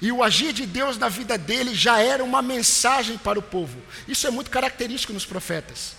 E 0.01 0.11
o 0.11 0.23
agir 0.23 0.53
de 0.53 0.65
Deus 0.65 0.97
na 0.97 1.09
vida 1.09 1.37
dele 1.37 1.73
já 1.73 1.99
era 1.99 2.23
uma 2.23 2.41
mensagem 2.41 3.17
para 3.17 3.39
o 3.39 3.41
povo. 3.41 3.81
Isso 4.07 4.27
é 4.27 4.29
muito 4.29 4.51
característico 4.51 5.13
nos 5.13 5.25
profetas. 5.25 5.95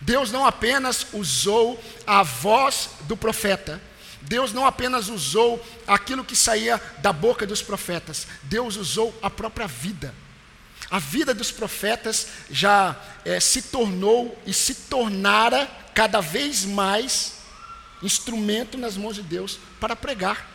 Deus 0.00 0.30
não 0.30 0.46
apenas 0.46 1.06
usou 1.12 1.82
a 2.06 2.22
voz 2.22 2.90
do 3.02 3.16
profeta, 3.16 3.80
Deus 4.22 4.52
não 4.52 4.64
apenas 4.64 5.08
usou 5.08 5.64
aquilo 5.86 6.24
que 6.24 6.36
saía 6.36 6.80
da 6.98 7.12
boca 7.12 7.44
dos 7.46 7.62
profetas, 7.62 8.26
Deus 8.44 8.76
usou 8.76 9.16
a 9.20 9.28
própria 9.28 9.66
vida. 9.66 10.14
A 10.90 10.98
vida 10.98 11.34
dos 11.34 11.50
profetas 11.50 12.28
já 12.50 12.96
é, 13.24 13.40
se 13.40 13.62
tornou 13.62 14.40
e 14.46 14.54
se 14.54 14.74
tornara 14.74 15.68
cada 15.98 16.20
vez 16.20 16.64
mais 16.64 17.38
instrumento 18.04 18.78
nas 18.78 18.96
mãos 18.96 19.16
de 19.16 19.22
Deus 19.22 19.58
para 19.80 19.96
pregar. 19.96 20.48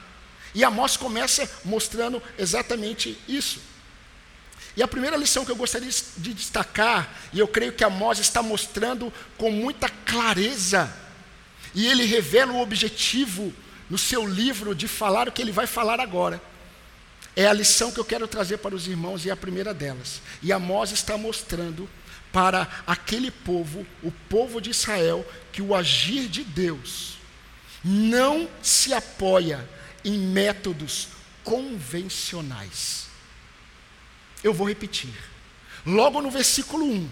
E 0.56 0.64
Amós 0.64 0.96
começa 0.96 1.52
mostrando 1.66 2.24
exatamente 2.40 3.20
isso. 3.28 3.60
E 4.78 4.82
a 4.82 4.88
primeira 4.88 5.18
lição 5.18 5.44
que 5.44 5.52
eu 5.52 5.56
gostaria 5.58 5.90
de 5.90 6.34
destacar, 6.34 7.14
e 7.34 7.40
eu 7.40 7.48
creio 7.50 7.74
que 7.74 7.84
Amós 7.84 8.20
está 8.20 8.42
mostrando 8.42 9.12
com 9.38 9.52
muita 9.52 9.90
clareza, 9.90 10.90
e 11.76 11.88
ele 11.88 12.06
revela 12.06 12.54
o 12.54 12.62
objetivo 12.62 13.54
no 13.90 13.98
seu 13.98 14.26
livro 14.26 14.74
de 14.74 14.88
falar 14.88 15.28
o 15.28 15.32
que 15.34 15.42
ele 15.42 15.52
vai 15.52 15.68
falar 15.68 16.00
agora. 16.00 16.42
É 17.36 17.48
a 17.48 17.52
lição 17.52 17.92
que 17.92 18.00
eu 18.00 18.06
quero 18.06 18.30
trazer 18.30 18.60
para 18.60 18.74
os 18.74 18.88
irmãos, 18.88 19.26
e 19.26 19.30
é 19.30 19.34
a 19.34 19.36
primeira 19.36 19.74
delas. 19.74 20.22
E 20.42 20.54
Amós 20.54 20.94
está 20.94 21.18
mostrando 21.18 21.90
para 22.34 22.68
aquele 22.88 23.30
povo, 23.30 23.86
o 24.02 24.12
povo 24.28 24.60
de 24.60 24.72
Israel, 24.72 25.25
que 25.52 25.62
o 25.62 25.75
agir 25.75 26.28
de 26.28 26.44
Deus 26.44 27.20
não 27.84 28.50
se 28.62 28.92
apoia 28.92 29.70
em 30.04 30.18
métodos 30.18 31.10
convencionais. 31.44 33.06
Eu 34.44 34.54
vou 34.54 34.68
repetir. 34.68 35.13
Logo 35.86 36.22
no 36.22 36.32
versículo 36.32 36.86
1, 36.86 37.10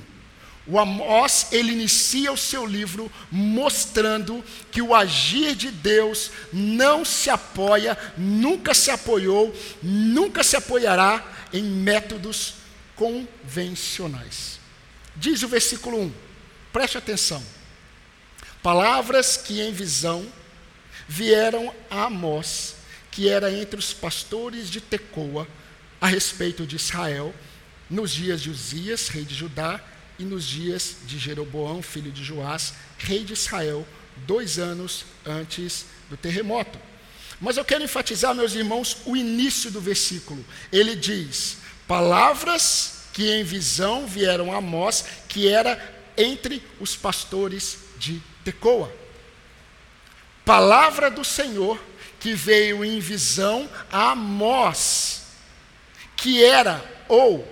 o 0.65 0.79
Amós, 0.79 1.47
ele 1.51 1.71
inicia 1.71 2.31
o 2.31 2.37
seu 2.37 2.65
livro 2.65 3.11
mostrando 3.31 4.43
que 4.71 4.81
o 4.81 4.95
agir 4.95 5.55
de 5.55 5.69
Deus 5.69 6.31
não 6.51 7.03
se 7.03 7.29
apoia, 7.29 7.97
nunca 8.17 8.73
se 8.73 8.89
apoiou, 8.89 9.53
nunca 9.83 10.43
se 10.43 10.55
apoiará 10.55 11.23
em 11.53 11.63
métodos 11.63 12.55
convencionais. 12.95 14.60
Diz 15.21 15.43
o 15.43 15.47
versículo 15.47 16.01
1, 16.01 16.13
preste 16.73 16.97
atenção. 16.97 17.43
Palavras 18.63 19.37
que 19.37 19.61
em 19.61 19.71
visão 19.71 20.25
vieram 21.07 21.71
a 21.91 22.05
Amós, 22.05 22.73
que 23.11 23.29
era 23.29 23.53
entre 23.53 23.79
os 23.79 23.93
pastores 23.93 24.67
de 24.67 24.81
Tecoa, 24.81 25.47
a 26.01 26.07
respeito 26.07 26.65
de 26.65 26.75
Israel, 26.75 27.35
nos 27.87 28.09
dias 28.09 28.41
de 28.41 28.49
Uzias, 28.49 29.09
rei 29.09 29.23
de 29.23 29.35
Judá, 29.35 29.79
e 30.17 30.23
nos 30.23 30.43
dias 30.43 30.95
de 31.05 31.19
Jeroboão, 31.19 31.83
filho 31.83 32.11
de 32.11 32.23
Joás, 32.23 32.73
rei 32.97 33.23
de 33.23 33.33
Israel, 33.33 33.87
dois 34.25 34.57
anos 34.57 35.05
antes 35.23 35.85
do 36.09 36.17
terremoto. 36.17 36.79
Mas 37.39 37.57
eu 37.57 37.65
quero 37.65 37.83
enfatizar, 37.83 38.33
meus 38.33 38.55
irmãos, 38.55 38.97
o 39.05 39.15
início 39.15 39.69
do 39.69 39.79
versículo. 39.79 40.43
Ele 40.71 40.95
diz: 40.95 41.57
Palavras 41.87 43.00
que 43.13 43.31
em 43.31 43.43
visão 43.43 44.07
vieram 44.07 44.53
a 44.53 44.57
Amós, 44.57 45.05
que 45.27 45.47
era 45.47 45.79
entre 46.17 46.63
os 46.79 46.95
pastores 46.95 47.77
de 47.97 48.21
Tecoa 48.43 49.01
palavra 50.45 51.09
do 51.09 51.23
Senhor 51.23 51.81
que 52.19 52.33
veio 52.33 52.83
em 52.83 52.99
visão 52.99 53.69
a 53.91 54.11
Amós, 54.11 55.23
que 56.15 56.43
era 56.43 56.83
ou 57.07 57.47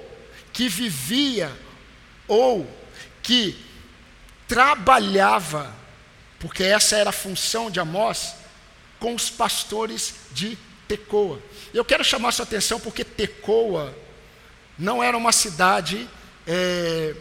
que 0.53 0.67
vivia 0.67 1.51
ou 2.27 2.69
que 3.23 3.57
trabalhava, 4.47 5.73
porque 6.39 6.63
essa 6.63 6.97
era 6.97 7.09
a 7.09 7.13
função 7.13 7.71
de 7.71 7.79
Amós, 7.79 8.35
com 8.99 9.15
os 9.15 9.29
pastores 9.29 10.15
de 10.31 10.57
Tecoa. 10.87 11.41
Eu 11.73 11.85
quero 11.85 12.03
chamar 12.03 12.31
sua 12.31 12.43
atenção 12.43 12.79
porque 12.79 13.03
Tecoa 13.03 13.95
não 14.79 15.03
era 15.03 15.17
uma 15.17 15.33
cidade 15.33 16.07
é, 16.47 17.13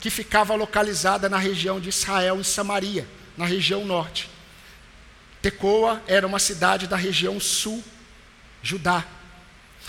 que 0.00 0.10
ficava 0.10 0.56
localizada 0.56 1.28
na 1.28 1.38
região 1.38 1.78
de 1.80 1.88
Israel, 1.88 2.40
em 2.40 2.44
Samaria, 2.44 3.06
na 3.36 3.46
região 3.46 3.84
norte. 3.84 4.28
Tecoa 5.40 6.02
era 6.08 6.26
uma 6.26 6.40
cidade 6.40 6.88
da 6.88 6.96
região 6.96 7.38
sul, 7.38 7.82
Judá. 8.60 9.06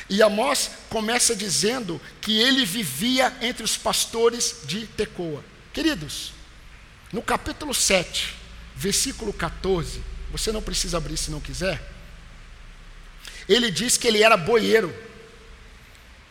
E 0.07 0.21
Amós 0.21 0.71
começa 0.89 1.35
dizendo 1.35 1.99
que 2.21 2.39
ele 2.39 2.63
vivia 2.63 3.35
entre 3.41 3.63
os 3.63 3.75
pastores 3.75 4.61
de 4.65 4.85
Tecoa. 4.85 5.43
Queridos, 5.73 6.33
no 7.11 7.23
capítulo 7.23 7.73
7, 7.73 8.35
versículo 8.75 9.33
14, 9.33 10.01
você 10.31 10.51
não 10.51 10.61
precisa 10.61 10.97
abrir 10.97 11.17
se 11.17 11.31
não 11.31 11.39
quiser. 11.39 11.81
Ele 13.47 13.71
diz 13.71 13.97
que 13.97 14.07
ele 14.07 14.21
era 14.21 14.37
boieiro 14.37 14.93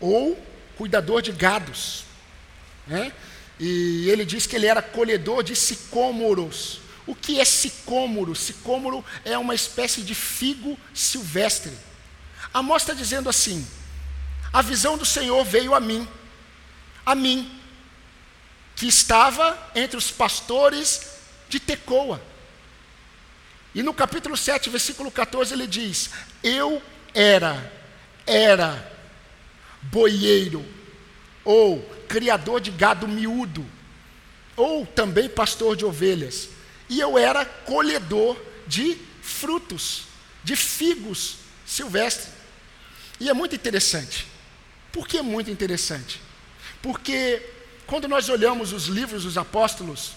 ou 0.01 0.48
cuidador 0.79 1.21
de 1.21 1.33
gados. 1.33 2.05
Né? 2.87 3.13
E 3.61 4.09
ele 4.09 4.25
diz 4.25 4.47
que 4.47 4.57
ele 4.57 4.67
era 4.67 4.81
colhedor 4.81 5.43
de 5.43 5.55
sicômoros 5.55 6.81
o 7.09 7.15
que 7.15 7.41
é 7.41 7.45
sicômoro? 7.45 8.37
Sicômoro 8.37 9.03
é 9.25 9.37
uma 9.39 9.55
espécie 9.55 10.03
de 10.03 10.15
figo 10.15 10.79
silvestre. 10.93 11.73
Amós 12.53 12.83
está 12.83 12.93
dizendo 12.93 13.31
assim: 13.31 13.67
a 14.53 14.61
visão 14.61 14.99
do 14.99 15.07
Senhor 15.07 15.43
veio 15.43 15.75
a 15.75 15.81
mim, 15.81 16.07
a 17.07 17.15
mim, 17.15 17.51
que 18.77 18.87
estava 18.87 19.59
entre 19.75 19.97
os 19.97 20.11
pastores 20.11 21.13
de 21.49 21.59
Tecoa. 21.59 22.21
E 23.75 23.83
no 23.83 23.95
capítulo 23.95 24.37
7, 24.37 24.69
versículo 24.69 25.11
14, 25.11 25.55
ele 25.55 25.67
diz: 25.67 26.11
Eu 26.43 26.83
era, 27.15 27.73
era 28.27 28.98
boieiro, 29.91 30.65
ou 31.45 31.81
criador 32.09 32.61
de 32.61 32.71
gado 32.71 33.07
miúdo, 33.07 33.65
ou 34.57 34.87
também 34.87 35.29
pastor 35.29 35.77
de 35.77 35.85
ovelhas 35.85 36.51
e 36.89 37.01
eu 37.01 37.19
era 37.19 37.45
colhedor 37.45 38.41
de 38.67 38.97
frutos, 39.21 40.05
de 40.43 40.57
figos 40.57 41.37
silvestres. 41.67 42.31
E 43.21 43.29
é 43.29 43.35
muito 43.35 43.55
interessante. 43.55 44.27
Por 44.91 45.07
que 45.07 45.19
é 45.19 45.23
muito 45.23 45.51
interessante? 45.51 46.21
Porque 46.81 47.43
quando 47.87 48.09
nós 48.09 48.29
olhamos 48.29 48.73
os 48.73 48.87
livros 48.87 49.25
dos 49.25 49.37
apóstolos, 49.37 50.13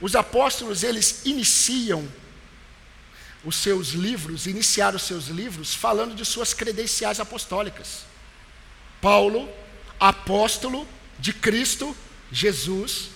os 0.00 0.16
apóstolos 0.16 0.82
eles 0.82 1.22
iniciam 1.24 2.08
os 3.44 3.56
seus 3.56 3.88
livros, 3.88 4.46
iniciaram 4.46 4.96
os 4.96 5.02
seus 5.02 5.26
livros 5.26 5.74
falando 5.74 6.14
de 6.14 6.24
suas 6.24 6.54
credenciais 6.54 7.20
apostólicas. 7.20 8.04
Paulo, 9.02 9.48
apóstolo 9.98 10.88
de 11.18 11.32
Cristo 11.32 11.94
Jesus, 12.30 13.10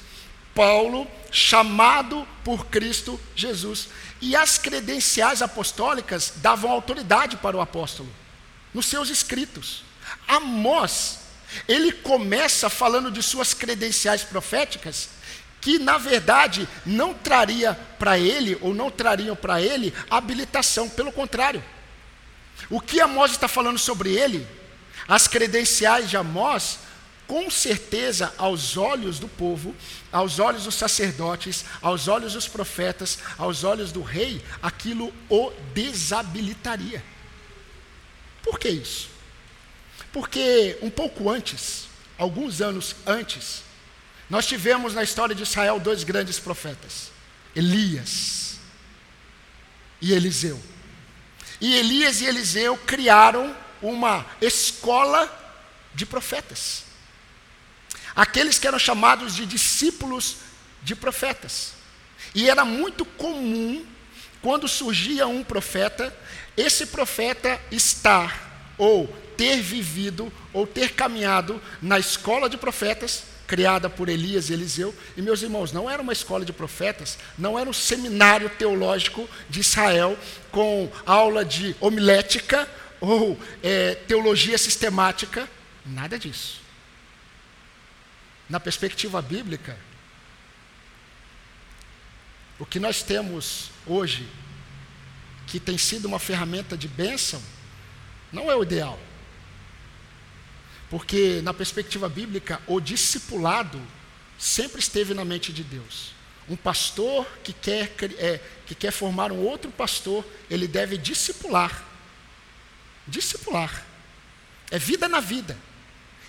Paulo, 0.52 1.06
chamado 1.30 2.26
por 2.44 2.66
Cristo 2.66 3.18
Jesus. 3.36 3.88
E 4.20 4.34
as 4.34 4.58
credenciais 4.58 5.42
apostólicas 5.42 6.34
davam 6.36 6.72
autoridade 6.72 7.36
para 7.36 7.56
o 7.56 7.60
apóstolo, 7.60 8.08
nos 8.74 8.86
seus 8.86 9.10
escritos. 9.10 9.84
Amós, 10.26 11.20
ele 11.68 11.92
começa 11.92 12.68
falando 12.68 13.10
de 13.10 13.22
suas 13.22 13.54
credenciais 13.54 14.24
proféticas, 14.24 15.10
que 15.60 15.78
na 15.78 15.98
verdade 15.98 16.68
não 16.84 17.14
traria 17.14 17.74
para 17.98 18.18
ele, 18.18 18.58
ou 18.60 18.74
não 18.74 18.90
trariam 18.90 19.36
para 19.36 19.62
ele, 19.62 19.94
habilitação, 20.10 20.88
pelo 20.88 21.12
contrário. 21.12 21.62
O 22.68 22.80
que 22.80 23.00
Amós 23.00 23.32
está 23.32 23.46
falando 23.46 23.78
sobre 23.78 24.10
ele, 24.10 24.46
as 25.08 25.28
credenciais 25.28 26.10
de 26.10 26.16
Amós, 26.16 26.78
com 27.26 27.50
certeza, 27.50 28.32
aos 28.38 28.76
olhos 28.76 29.18
do 29.18 29.28
povo, 29.28 29.74
aos 30.12 30.38
olhos 30.38 30.64
dos 30.64 30.74
sacerdotes, 30.74 31.64
aos 31.82 32.06
olhos 32.08 32.34
dos 32.34 32.46
profetas, 32.46 33.18
aos 33.36 33.64
olhos 33.64 33.90
do 33.90 34.02
rei, 34.02 34.42
aquilo 34.62 35.12
o 35.28 35.50
desabilitaria. 35.74 37.02
Por 38.42 38.58
que 38.58 38.68
isso? 38.68 39.10
Porque 40.12 40.78
um 40.80 40.90
pouco 40.90 41.28
antes, 41.28 41.88
alguns 42.16 42.60
anos 42.60 42.94
antes, 43.04 43.62
nós 44.30 44.46
tivemos 44.46 44.94
na 44.94 45.02
história 45.02 45.34
de 45.34 45.42
Israel 45.42 45.80
dois 45.80 46.04
grandes 46.04 46.38
profetas: 46.38 47.10
Elias 47.54 48.58
e 50.00 50.12
Eliseu. 50.12 50.60
E 51.60 51.74
Elias 51.74 52.20
e 52.20 52.26
Eliseu 52.26 52.76
criaram 52.76 53.54
uma 53.82 54.24
escola 54.40 55.30
de 55.94 56.04
profetas 56.06 56.86
aqueles 58.16 58.58
que 58.58 58.66
eram 58.66 58.78
chamados 58.78 59.36
de 59.36 59.44
discípulos 59.44 60.38
de 60.82 60.96
profetas. 60.96 61.74
E 62.34 62.48
era 62.48 62.64
muito 62.64 63.04
comum, 63.04 63.84
quando 64.40 64.66
surgia 64.66 65.26
um 65.26 65.44
profeta, 65.44 66.16
esse 66.56 66.86
profeta 66.86 67.60
estar 67.70 68.72
ou 68.78 69.06
ter 69.36 69.60
vivido 69.60 70.32
ou 70.52 70.66
ter 70.66 70.92
caminhado 70.92 71.60
na 71.82 71.98
escola 71.98 72.48
de 72.48 72.56
profetas 72.56 73.24
criada 73.46 73.88
por 73.88 74.08
Elias 74.08 74.48
e 74.48 74.54
Eliseu. 74.54 74.94
E 75.16 75.22
meus 75.22 75.42
irmãos, 75.42 75.70
não 75.70 75.88
era 75.88 76.02
uma 76.02 76.12
escola 76.12 76.44
de 76.44 76.52
profetas, 76.52 77.18
não 77.38 77.58
era 77.58 77.68
um 77.68 77.72
seminário 77.72 78.48
teológico 78.50 79.28
de 79.48 79.60
Israel 79.60 80.18
com 80.50 80.90
aula 81.04 81.44
de 81.44 81.76
homilética 81.80 82.68
ou 83.00 83.38
é, 83.62 83.94
teologia 83.94 84.58
sistemática, 84.58 85.48
nada 85.84 86.18
disso 86.18 86.66
na 88.48 88.60
perspectiva 88.60 89.20
bíblica, 89.20 89.76
o 92.58 92.64
que 92.64 92.78
nós 92.78 93.02
temos 93.02 93.70
hoje, 93.86 94.26
que 95.46 95.60
tem 95.60 95.76
sido 95.76 96.06
uma 96.06 96.18
ferramenta 96.18 96.76
de 96.76 96.88
bênção, 96.88 97.42
não 98.32 98.50
é 98.50 98.56
o 98.56 98.62
ideal. 98.62 98.98
Porque, 100.88 101.40
na 101.42 101.52
perspectiva 101.52 102.08
bíblica, 102.08 102.62
o 102.66 102.80
discipulado 102.80 103.80
sempre 104.38 104.78
esteve 104.78 105.12
na 105.12 105.24
mente 105.24 105.52
de 105.52 105.64
Deus. 105.64 106.14
Um 106.48 106.56
pastor 106.56 107.26
que 107.42 107.52
quer, 107.52 107.92
é, 108.18 108.40
que 108.66 108.74
quer 108.74 108.92
formar 108.92 109.32
um 109.32 109.38
outro 109.38 109.70
pastor, 109.70 110.24
ele 110.48 110.68
deve 110.68 110.96
discipular. 110.96 111.84
Discipular. 113.06 113.84
É 114.70 114.78
vida 114.78 115.08
na 115.08 115.20
vida. 115.20 115.56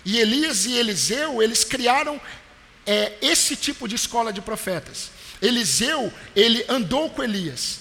E 0.04 0.18
Elias 0.18 0.64
e 0.64 0.74
Eliseu, 0.74 1.42
eles 1.42 1.64
criaram 1.64 2.20
é, 2.86 3.12
esse 3.20 3.56
tipo 3.56 3.86
de 3.86 3.94
escola 3.94 4.32
de 4.32 4.40
profetas. 4.40 5.10
Eliseu, 5.42 6.12
ele 6.34 6.64
andou 6.68 7.10
com 7.10 7.22
Elias. 7.22 7.80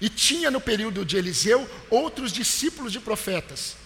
E 0.00 0.08
tinha 0.08 0.50
no 0.50 0.60
período 0.60 1.04
de 1.04 1.16
Eliseu 1.16 1.68
outros 1.90 2.32
discípulos 2.32 2.92
de 2.92 3.00
profetas. 3.00 3.76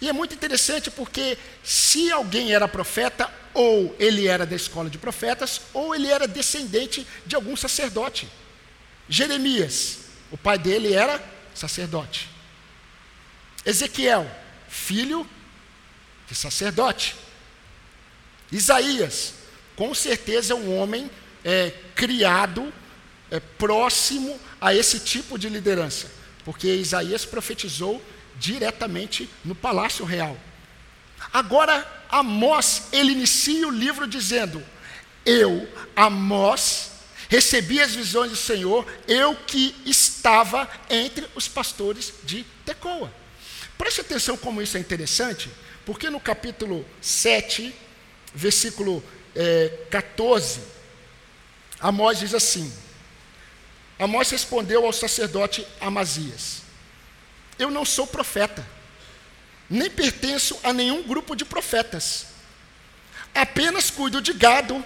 E 0.00 0.08
é 0.08 0.12
muito 0.12 0.34
interessante 0.34 0.90
porque 0.90 1.38
se 1.62 2.10
alguém 2.10 2.52
era 2.52 2.66
profeta, 2.66 3.32
ou 3.54 3.94
ele 3.98 4.26
era 4.26 4.44
da 4.44 4.56
escola 4.56 4.90
de 4.90 4.98
profetas, 4.98 5.60
ou 5.72 5.94
ele 5.94 6.08
era 6.08 6.26
descendente 6.26 7.06
de 7.24 7.36
algum 7.36 7.56
sacerdote. 7.56 8.28
Jeremias, 9.08 9.98
o 10.30 10.36
pai 10.36 10.58
dele 10.58 10.92
era 10.92 11.22
sacerdote. 11.54 12.28
Ezequiel, 13.64 14.28
filho 14.68 15.28
de 16.28 16.34
sacerdote. 16.34 17.16
Isaías, 18.50 19.34
com 19.76 19.94
certeza 19.94 20.52
é 20.52 20.56
um 20.56 20.76
homem 20.76 21.10
é, 21.44 21.72
criado 21.94 22.72
é, 23.30 23.40
próximo 23.40 24.38
a 24.60 24.74
esse 24.74 25.00
tipo 25.00 25.38
de 25.38 25.48
liderança, 25.48 26.10
porque 26.44 26.68
Isaías 26.74 27.24
profetizou 27.24 28.02
diretamente 28.36 29.28
no 29.44 29.54
palácio 29.54 30.04
real. 30.04 30.36
Agora, 31.32 31.86
Amós, 32.10 32.88
ele 32.92 33.12
inicia 33.12 33.66
o 33.66 33.70
livro 33.70 34.06
dizendo: 34.06 34.62
Eu, 35.24 35.68
Amós, 35.96 36.90
recebi 37.28 37.80
as 37.80 37.94
visões 37.94 38.30
do 38.30 38.36
Senhor, 38.36 38.86
eu 39.08 39.34
que 39.34 39.74
estava 39.86 40.68
entre 40.90 41.26
os 41.34 41.48
pastores 41.48 42.12
de 42.24 42.44
Tecoa. 42.66 43.21
Preste 43.76 44.00
atenção 44.00 44.36
como 44.36 44.62
isso 44.62 44.76
é 44.76 44.80
interessante, 44.80 45.50
porque 45.84 46.08
no 46.10 46.20
capítulo 46.20 46.86
7, 47.00 47.74
versículo 48.34 49.02
é, 49.34 49.86
14, 49.90 50.60
Amós 51.80 52.20
diz 52.20 52.32
assim: 52.32 52.72
Amós 53.98 54.30
respondeu 54.30 54.86
ao 54.86 54.92
sacerdote 54.92 55.66
Amazias: 55.80 56.62
Eu 57.58 57.70
não 57.70 57.84
sou 57.84 58.06
profeta, 58.06 58.66
nem 59.68 59.90
pertenço 59.90 60.58
a 60.62 60.72
nenhum 60.72 61.02
grupo 61.02 61.34
de 61.34 61.44
profetas. 61.44 62.26
Apenas 63.34 63.90
cuido 63.90 64.20
de 64.20 64.32
gado 64.32 64.84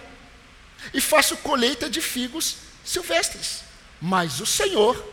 e 0.95 1.01
faço 1.01 1.37
colheita 1.39 1.91
de 1.91 2.01
figos 2.01 2.57
silvestres. 2.85 3.63
Mas 4.01 4.41
o 4.41 4.47
Senhor 4.47 5.05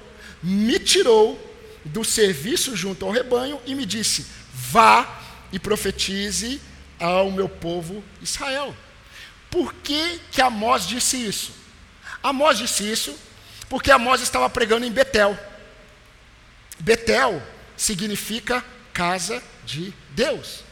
me 0.42 0.80
tirou 0.80 1.53
do 1.86 2.04
serviço 2.04 2.76
junto 2.76 3.06
ao 3.06 3.12
rebanho 3.12 3.60
e 3.66 3.76
me 3.76 3.86
disse: 3.86 4.26
Vá 4.54 5.22
e 5.52 5.60
profetize 5.60 6.62
ao 7.00 7.32
meu 7.32 7.50
povo 7.50 8.04
Israel. 8.22 8.76
Por 9.50 9.74
que, 9.74 10.20
que 10.32 10.42
Amós 10.42 10.88
disse 10.88 11.18
isso? 11.18 11.54
Amós 12.24 12.58
disse 12.58 12.90
isso 12.90 13.16
porque 13.70 13.92
Amós 13.92 14.22
estava 14.22 14.50
pregando 14.50 14.86
em 14.86 14.92
Betel. 14.92 15.38
Betel 16.80 17.42
significa 17.76 18.64
casa 18.94 19.44
de 19.66 19.94
Deus. 20.12 20.64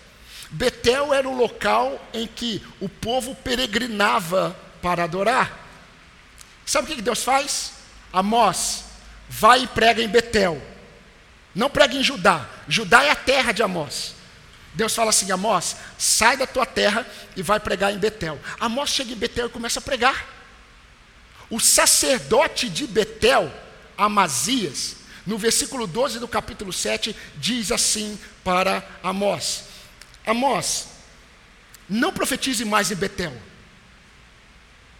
Betel 0.50 1.14
era 1.14 1.28
o 1.28 1.36
local 1.36 2.04
em 2.14 2.28
que 2.28 2.62
o 2.80 2.90
povo 2.90 3.34
peregrinava 3.36 4.56
para 4.82 5.04
adorar. 5.04 5.60
Sabe 6.66 6.92
o 6.92 6.96
que 6.96 7.02
Deus 7.02 7.24
faz? 7.24 7.74
Amós, 8.12 8.84
vai 9.30 9.64
e 9.64 9.68
prega 9.68 10.02
em 10.02 10.08
Betel. 10.08 10.62
Não 11.54 11.70
prega 11.70 11.96
em 11.96 12.04
Judá. 12.04 12.48
Judá 12.68 13.04
é 13.04 13.10
a 13.10 13.16
terra 13.16 13.52
de 13.52 13.62
Amós. 13.62 14.16
Deus 14.74 14.96
fala 14.96 15.10
assim: 15.10 15.32
Amós, 15.32 15.76
sai 15.98 16.38
da 16.38 16.48
tua 16.48 16.66
terra 16.66 17.06
e 17.36 17.42
vai 17.42 17.60
pregar 17.60 17.94
em 17.94 17.98
Betel. 17.98 18.40
Amós 18.60 18.90
chega 18.90 19.12
em 19.12 19.18
Betel 19.18 19.48
e 19.48 19.50
começa 19.50 19.80
a 19.80 19.82
pregar. 19.82 20.26
O 21.50 21.60
sacerdote 21.60 22.70
de 22.70 22.88
Betel, 22.88 23.52
Amazias, 23.98 24.96
no 25.26 25.38
versículo 25.38 25.86
12 25.86 26.20
do 26.20 26.28
capítulo 26.28 26.72
7, 26.72 27.16
diz 27.36 27.72
assim 27.72 28.18
para 28.44 28.88
Amós: 29.04 29.66
Amós, 30.26 30.88
não 31.90 32.14
profetize 32.14 32.64
mais 32.64 32.90
em 32.90 32.96
Betel. 32.96 33.34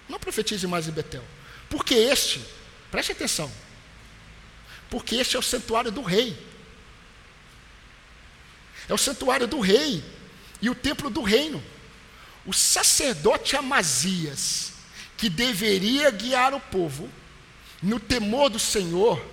Não 0.10 0.20
profetize 0.20 0.68
mais 0.68 0.90
em 0.90 0.92
Betel. 0.92 1.24
Porque 1.70 1.94
este, 1.94 2.44
preste 2.92 3.14
atenção, 3.14 3.50
porque 4.92 5.16
este 5.16 5.36
é 5.36 5.40
o 5.40 5.42
santuário 5.42 5.92
do 5.92 6.04
rei 6.04 6.52
é 8.92 8.94
o 8.94 8.98
santuário 8.98 9.48
do 9.48 9.62
rei 9.62 10.04
e 10.62 10.70
o 10.70 10.76
templo 10.76 11.10
do 11.10 11.22
reino. 11.22 11.64
O 12.46 12.54
sacerdote 12.54 13.56
Amazias, 13.56 14.74
que 15.16 15.30
deveria 15.30 16.12
guiar 16.12 16.54
o 16.54 16.60
povo 16.60 17.10
no 17.82 18.02
temor 18.02 18.50
do 18.50 18.60
Senhor, 18.60 19.24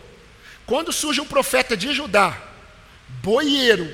quando 0.65 0.93
surge 0.93 1.21
um 1.21 1.27
profeta 1.27 1.77
de 1.77 1.93
Judá, 1.93 2.41
boieiro, 3.21 3.93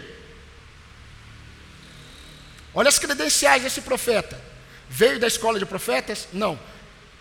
olha 2.75 2.91
as 2.91 2.99
credenciais 2.99 3.63
desse 3.63 3.81
profeta. 3.81 4.39
Veio 4.91 5.19
da 5.19 5.27
escola 5.27 5.59
de 5.59 5.65
profetas? 5.65 6.29
Não. 6.31 6.61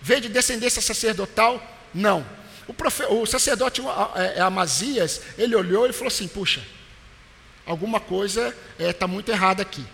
Veio 0.02 0.20
de 0.20 0.28
descendência 0.30 0.82
sacerdotal? 0.82 1.66
Não. 1.94 2.26
O, 2.68 2.74
profe, 2.74 3.04
o 3.04 3.26
sacerdote 3.26 3.82
é, 4.16 4.40
é 4.40 4.42
Amazias, 4.42 5.22
ele 5.38 5.56
olhou 5.56 5.88
e 5.88 5.94
falou 5.94 6.08
assim: 6.08 6.28
puxa, 6.28 6.66
alguma 7.66 8.00
coisa 8.00 8.56
está 8.74 8.84
é, 8.84 8.94
tá 8.94 9.08
muito 9.08 9.30
errada 9.30 9.62
aqui. 9.62 9.86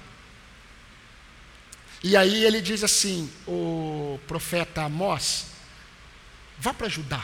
E 2.03 2.15
aí 2.15 2.45
ele 2.45 2.61
diz 2.61 2.83
assim: 2.83 3.31
o 3.47 4.19
profeta 4.27 4.83
Amós, 4.83 5.47
vá 6.57 6.73
para 6.73 6.89
Judá, 6.89 7.23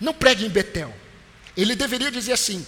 não 0.00 0.12
pregue 0.12 0.44
em 0.44 0.50
Betel. 0.50 0.94
Ele 1.56 1.74
deveria 1.74 2.10
dizer 2.10 2.32
assim: 2.32 2.66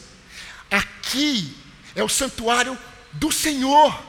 aqui 0.71 1.57
é 1.94 2.03
o 2.03 2.09
santuário 2.09 2.79
do 3.12 3.33
Senhor. 3.33 4.07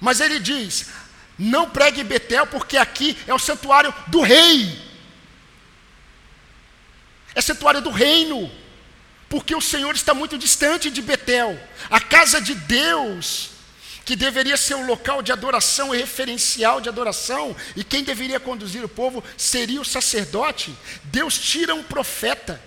Mas 0.00 0.20
ele 0.20 0.38
diz: 0.38 0.86
não 1.38 1.68
pregue 1.68 2.02
Betel, 2.02 2.46
porque 2.46 2.76
aqui 2.76 3.16
é 3.26 3.34
o 3.34 3.38
santuário 3.38 3.94
do 4.06 4.20
rei. 4.20 4.82
É 7.34 7.40
santuário 7.40 7.80
do 7.80 7.90
reino. 7.90 8.50
Porque 9.28 9.54
o 9.54 9.60
Senhor 9.60 9.94
está 9.94 10.14
muito 10.14 10.38
distante 10.38 10.90
de 10.90 11.02
Betel. 11.02 11.58
A 11.90 12.00
casa 12.00 12.40
de 12.40 12.54
Deus, 12.54 13.50
que 14.04 14.16
deveria 14.16 14.56
ser 14.56 14.76
um 14.76 14.86
local 14.86 15.20
de 15.20 15.32
adoração 15.32 15.94
e 15.94 15.98
referencial 15.98 16.80
de 16.80 16.88
adoração, 16.88 17.54
e 17.74 17.82
quem 17.82 18.04
deveria 18.04 18.40
conduzir 18.40 18.84
o 18.84 18.88
povo 18.88 19.22
seria 19.36 19.80
o 19.80 19.84
sacerdote. 19.84 20.74
Deus 21.04 21.38
tira 21.38 21.74
um 21.74 21.82
profeta 21.82 22.60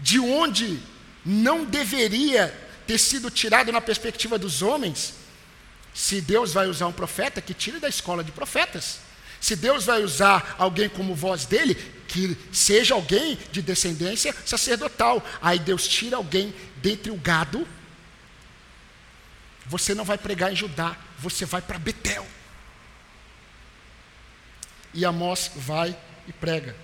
de 0.00 0.18
onde 0.18 0.80
não 1.24 1.64
deveria 1.64 2.52
ter 2.86 2.98
sido 2.98 3.30
tirado 3.30 3.70
na 3.70 3.82
perspectiva 3.82 4.38
dos 4.38 4.62
homens. 4.62 5.17
Se 5.98 6.20
Deus 6.20 6.52
vai 6.52 6.68
usar 6.68 6.86
um 6.86 6.92
profeta, 6.92 7.42
que 7.42 7.52
tire 7.52 7.80
da 7.80 7.88
escola 7.88 8.22
de 8.22 8.30
profetas. 8.30 9.00
Se 9.40 9.56
Deus 9.56 9.84
vai 9.84 10.04
usar 10.04 10.54
alguém 10.56 10.88
como 10.88 11.12
voz 11.12 11.44
dele, 11.44 11.74
que 12.06 12.38
seja 12.52 12.94
alguém 12.94 13.36
de 13.50 13.60
descendência 13.60 14.32
sacerdotal. 14.46 15.20
Aí 15.42 15.58
Deus 15.58 15.88
tira 15.88 16.16
alguém 16.16 16.54
dentre 16.76 17.10
o 17.10 17.16
gado. 17.16 17.66
Você 19.66 19.92
não 19.92 20.04
vai 20.04 20.16
pregar 20.16 20.52
em 20.52 20.56
Judá, 20.56 20.96
você 21.18 21.44
vai 21.44 21.60
para 21.60 21.80
Betel. 21.80 22.24
E 24.94 25.04
Amós 25.04 25.50
vai 25.56 25.98
e 26.28 26.32
prega. 26.32 26.76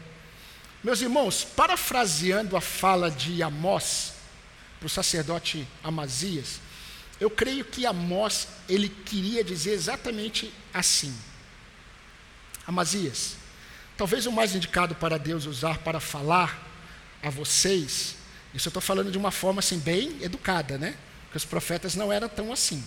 Meus 0.83 1.01
irmãos, 1.01 1.45
parafraseando 1.45 2.57
a 2.57 2.61
fala 2.61 3.13
de 3.13 3.45
Amós 3.45 4.15
para 4.81 4.87
o 4.89 4.91
sacerdote 4.91 5.69
Amazias, 5.85 6.59
eu 7.25 7.31
creio 7.31 7.65
que 7.65 7.87
Amós 7.87 8.49
ele 8.69 8.87
queria 8.87 9.43
dizer 9.43 9.73
exatamente 9.73 10.53
assim. 10.75 11.17
Amazias, 12.67 13.37
talvez 13.97 14.27
o 14.27 14.33
mais 14.33 14.55
indicado 14.55 14.95
para 14.95 15.19
Deus 15.19 15.47
usar 15.47 15.79
para 15.79 15.99
falar 15.99 16.63
a 17.23 17.31
vocês, 17.31 18.17
isso 18.53 18.69
eu 18.69 18.71
estou 18.71 18.83
falando 18.83 19.11
de 19.11 19.17
uma 19.17 19.31
forma 19.31 19.61
assim 19.61 19.79
bem 19.79 20.19
educada, 20.21 20.77
né? 20.77 20.95
Porque 21.25 21.39
os 21.39 21.47
profetas 21.47 21.95
não 21.95 22.13
eram 22.13 22.29
tão 22.29 22.53
assim. 22.53 22.85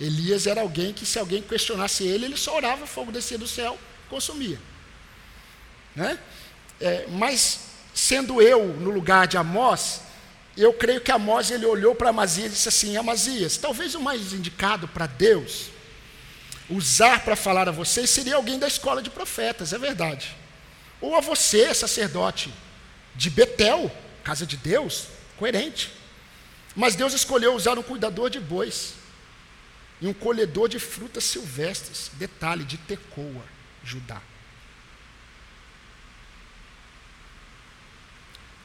Elias 0.00 0.46
era 0.46 0.62
alguém 0.62 0.94
que, 0.94 1.04
se 1.04 1.18
alguém 1.18 1.42
questionasse 1.42 2.04
ele, 2.04 2.24
ele 2.24 2.38
só 2.38 2.56
orava, 2.56 2.86
fogo 2.86 3.12
descia 3.12 3.36
do 3.36 3.46
céu, 3.46 3.78
consumia. 4.08 4.58
Né? 5.94 6.18
É, 6.80 7.06
mas, 7.10 7.66
sendo 7.92 8.40
eu 8.40 8.68
no 8.68 8.90
lugar 8.90 9.26
de 9.26 9.36
Amós, 9.36 10.00
eu 10.62 10.72
creio 10.72 11.00
que 11.00 11.12
Amós 11.12 11.50
ele 11.50 11.64
olhou 11.64 11.94
para 11.94 12.10
Amazias 12.10 12.46
e 12.52 12.54
disse 12.54 12.68
assim: 12.68 12.96
Amazias, 12.96 13.56
talvez 13.56 13.94
o 13.94 14.00
mais 14.00 14.32
indicado 14.32 14.88
para 14.88 15.06
Deus 15.06 15.66
usar 16.68 17.24
para 17.24 17.36
falar 17.36 17.68
a 17.68 17.72
vocês 17.72 18.10
seria 18.10 18.36
alguém 18.36 18.58
da 18.58 18.66
escola 18.66 19.00
de 19.00 19.08
profetas, 19.08 19.72
é 19.72 19.78
verdade. 19.78 20.36
Ou 21.00 21.16
a 21.16 21.20
você, 21.20 21.72
sacerdote 21.72 22.52
de 23.14 23.30
Betel, 23.30 23.90
casa 24.22 24.44
de 24.44 24.56
Deus, 24.56 25.06
coerente. 25.36 25.92
Mas 26.74 26.94
Deus 26.94 27.12
escolheu 27.12 27.54
usar 27.54 27.78
um 27.78 27.82
cuidador 27.82 28.28
de 28.28 28.38
bois 28.38 28.94
e 30.00 30.06
um 30.06 30.12
colhedor 30.12 30.68
de 30.68 30.78
frutas 30.78 31.24
silvestres, 31.24 32.10
detalhe, 32.14 32.64
de 32.64 32.76
Tecoa, 32.78 33.44
Judá. 33.82 34.20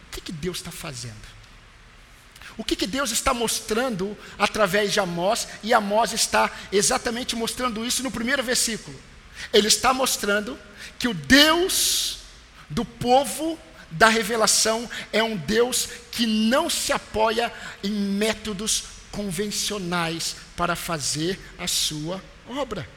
O 0.08 0.12
que, 0.12 0.22
que 0.22 0.32
Deus 0.32 0.58
está 0.58 0.72
fazendo? 0.72 1.43
O 2.58 2.64
que, 2.64 2.76
que 2.76 2.88
Deus 2.88 3.12
está 3.12 3.34
mostrando 3.34 4.18
através 4.38 4.94
de 4.94 5.00
Amós, 5.00 5.48
e 5.64 5.74
Amós 5.74 6.14
está 6.14 6.52
exatamente 6.72 7.36
mostrando 7.36 7.86
isso 7.86 8.04
no 8.04 8.12
primeiro 8.12 8.44
versículo. 8.44 9.00
Ele 9.52 9.68
está 9.68 9.94
mostrando 9.94 10.58
que 11.00 11.08
o 11.08 11.14
Deus 11.14 12.20
do 12.70 12.86
povo 12.86 13.58
da 13.90 14.08
revelação 14.08 14.90
é 15.12 15.22
um 15.24 15.36
Deus 15.36 15.88
que 16.12 16.26
não 16.26 16.70
se 16.70 16.92
apoia 16.92 17.52
em 17.84 17.92
métodos 17.92 18.86
convencionais 19.12 20.36
para 20.56 20.76
fazer 20.76 21.40
a 21.58 21.68
sua 21.68 22.22
obra. 22.50 22.88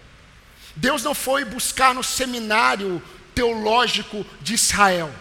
Deus 0.74 1.02
não 1.02 1.14
foi 1.14 1.44
buscar 1.44 1.94
no 1.94 2.02
seminário 2.02 3.02
teológico 3.34 4.24
de 4.40 4.54
Israel. 4.54 5.12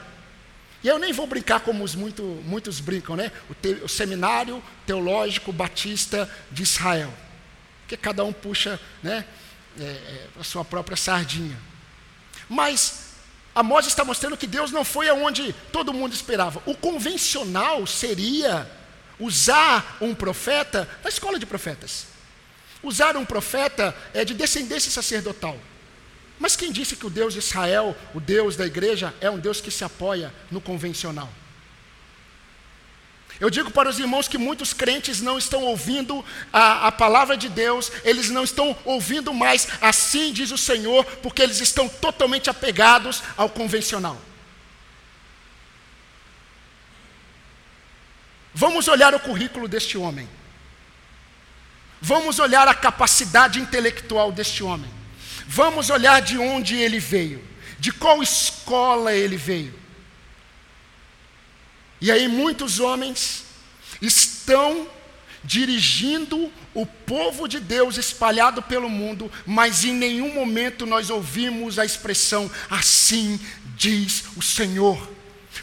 E 0.85 0.87
eu 0.87 0.99
nem 0.99 1.11
vou 1.11 1.25
brincar 1.25 1.61
como 1.61 1.83
os 1.83 1.95
muito, 1.95 2.21
muitos 2.45 2.79
brincam, 2.79 3.15
né? 3.15 3.31
O, 3.49 3.55
te, 3.55 3.69
o, 3.83 3.89
seminário 3.89 4.61
teológico 4.85 5.51
batista 5.51 6.29
de 6.51 6.61
Israel. 6.61 7.11
Porque 7.81 7.97
cada 7.97 8.23
um 8.23 8.31
puxa 8.31 8.79
né, 9.01 9.25
é, 9.79 9.83
é, 9.83 10.27
a 10.39 10.43
sua 10.43 10.63
própria 10.63 10.95
sardinha. 10.95 11.57
Mas 12.47 13.15
Amós 13.55 13.87
está 13.87 14.05
mostrando 14.05 14.37
que 14.37 14.45
Deus 14.45 14.69
não 14.69 14.85
foi 14.85 15.09
aonde 15.09 15.55
todo 15.71 15.91
mundo 15.91 16.13
esperava. 16.13 16.61
O 16.67 16.75
convencional 16.75 17.87
seria 17.87 18.69
usar 19.19 19.97
um 19.99 20.13
profeta 20.13 20.87
na 21.03 21.09
escola 21.09 21.39
de 21.39 21.47
profetas. 21.47 22.05
Usar 22.83 23.17
um 23.17 23.25
profeta 23.25 23.95
é 24.13 24.23
de 24.23 24.35
descendência 24.35 24.91
sacerdotal. 24.91 25.57
Mas 26.39 26.55
quem 26.55 26.71
disse 26.71 26.95
que 26.95 27.05
o 27.05 27.09
Deus 27.09 27.33
de 27.33 27.39
Israel, 27.39 27.95
o 28.13 28.19
Deus 28.19 28.55
da 28.55 28.65
igreja, 28.65 29.13
é 29.21 29.29
um 29.29 29.39
Deus 29.39 29.61
que 29.61 29.71
se 29.71 29.83
apoia 29.83 30.33
no 30.51 30.59
convencional? 30.59 31.31
Eu 33.39 33.49
digo 33.49 33.69
para 33.69 33.89
os 33.89 33.99
irmãos 33.99 34.27
que 34.27 34.37
muitos 34.37 34.73
crentes 34.73 35.19
não 35.19 35.37
estão 35.37 35.63
ouvindo 35.63 36.23
a, 36.53 36.87
a, 36.87 36.91
palavra 36.91 37.35
de 37.35 37.49
Deus, 37.49 37.91
eles 38.03 38.29
não 38.29 38.43
estão 38.43 38.77
ouvindo 38.85 39.33
mais, 39.33 39.67
assim 39.81 40.31
diz 40.31 40.51
o 40.51 40.57
Senhor, 40.57 41.03
porque 41.21 41.41
eles 41.41 41.59
estão 41.59 41.89
totalmente 41.89 42.49
apegados 42.49 43.21
ao 43.35 43.49
convencional. 43.49 44.19
Vamos 48.53 48.87
olhar 48.87 49.13
o 49.13 49.19
currículo 49.19 49.67
deste 49.67 49.97
homem, 49.97 50.29
vamos 52.01 52.39
olhar 52.39 52.69
a 52.69 52.73
capacidade 52.73 53.59
intelectual 53.59 54.31
deste 54.31 54.63
homem. 54.63 55.04
Vamos 55.47 55.89
olhar 55.89 56.21
de 56.21 56.37
onde 56.37 56.75
ele 56.75 56.99
veio, 56.99 57.43
de 57.79 57.91
qual 57.91 58.21
escola 58.21 59.13
ele 59.13 59.37
veio. 59.37 59.73
E 62.01 62.11
aí 62.11 62.27
muitos 62.27 62.79
homens 62.79 63.45
estão 64.01 64.87
dirigindo 65.43 66.51
o 66.73 66.85
povo 66.85 67.47
de 67.47 67.59
Deus 67.59 67.97
espalhado 67.97 68.61
pelo 68.61 68.89
mundo, 68.89 69.31
mas 69.45 69.85
em 69.85 69.93
nenhum 69.93 70.33
momento 70.33 70.85
nós 70.85 71.09
ouvimos 71.09 71.77
a 71.77 71.85
expressão 71.85 72.49
assim 72.69 73.39
diz 73.75 74.23
o 74.35 74.41
Senhor. 74.41 75.15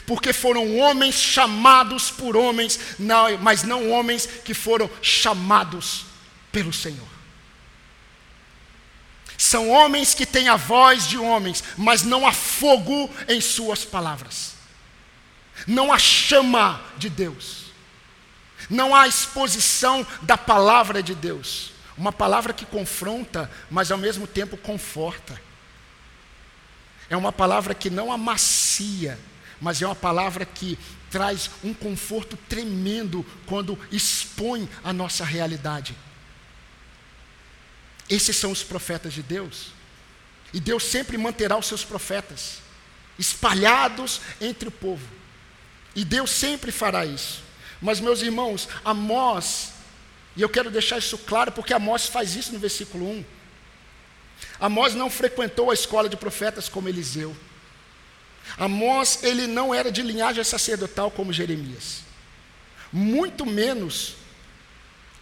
Porque 0.07 0.33
foram 0.33 0.77
homens 0.77 1.15
chamados 1.15 2.09
por 2.09 2.35
homens, 2.35 2.79
mas 3.41 3.63
não 3.63 3.91
homens 3.91 4.27
que 4.43 4.53
foram 4.53 4.89
chamados 5.01 6.05
pelo 6.51 6.73
Senhor. 6.73 7.12
São 9.43 9.69
homens 9.69 10.13
que 10.13 10.25
têm 10.25 10.47
a 10.47 10.55
voz 10.55 11.05
de 11.05 11.17
homens, 11.17 11.61
mas 11.77 12.01
não 12.01 12.25
há 12.25 12.31
fogo 12.31 13.09
em 13.27 13.41
suas 13.41 13.83
palavras. 13.83 14.53
Não 15.67 15.91
há 15.91 15.99
chama 15.99 16.81
de 16.95 17.09
Deus. 17.09 17.65
Não 18.69 18.95
há 18.95 19.05
exposição 19.05 20.07
da 20.21 20.37
palavra 20.37 21.03
de 21.03 21.13
Deus. 21.13 21.73
Uma 21.97 22.13
palavra 22.13 22.53
que 22.53 22.65
confronta, 22.65 23.51
mas 23.69 23.91
ao 23.91 23.97
mesmo 23.97 24.25
tempo 24.25 24.55
conforta. 24.55 25.39
É 27.09 27.17
uma 27.17 27.33
palavra 27.33 27.75
que 27.75 27.89
não 27.89 28.13
amacia, 28.13 29.19
mas 29.59 29.81
é 29.81 29.85
uma 29.85 29.93
palavra 29.93 30.45
que 30.45 30.79
traz 31.11 31.51
um 31.61 31.73
conforto 31.73 32.37
tremendo 32.47 33.25
quando 33.45 33.77
expõe 33.91 34.69
a 34.85 34.93
nossa 34.93 35.25
realidade. 35.25 35.93
Esses 38.09 38.35
são 38.35 38.51
os 38.51 38.63
profetas 38.63 39.13
de 39.13 39.23
Deus. 39.23 39.67
E 40.53 40.59
Deus 40.59 40.83
sempre 40.83 41.17
manterá 41.17 41.57
os 41.57 41.65
seus 41.65 41.83
profetas 41.83 42.61
espalhados 43.17 44.21
entre 44.41 44.67
o 44.67 44.71
povo. 44.71 45.07
E 45.95 46.03
Deus 46.03 46.31
sempre 46.31 46.71
fará 46.71 47.05
isso. 47.05 47.41
Mas, 47.81 47.99
meus 47.99 48.21
irmãos, 48.21 48.67
Amós, 48.83 49.73
e 50.35 50.41
eu 50.41 50.49
quero 50.49 50.71
deixar 50.71 50.97
isso 50.97 51.17
claro 51.17 51.51
porque 51.51 51.73
Amós 51.73 52.07
faz 52.07 52.35
isso 52.35 52.53
no 52.53 52.59
versículo 52.59 53.07
1. 53.09 53.25
Amós 54.59 54.93
não 54.93 55.09
frequentou 55.09 55.69
a 55.69 55.73
escola 55.73 56.09
de 56.09 56.17
profetas 56.17 56.67
como 56.67 56.89
Eliseu. 56.89 57.35
Amós, 58.57 59.23
ele 59.23 59.47
não 59.47 59.73
era 59.73 59.91
de 59.91 60.01
linhagem 60.01 60.43
sacerdotal 60.43 61.11
como 61.11 61.33
Jeremias. 61.33 62.01
Muito 62.91 63.45
menos 63.45 64.15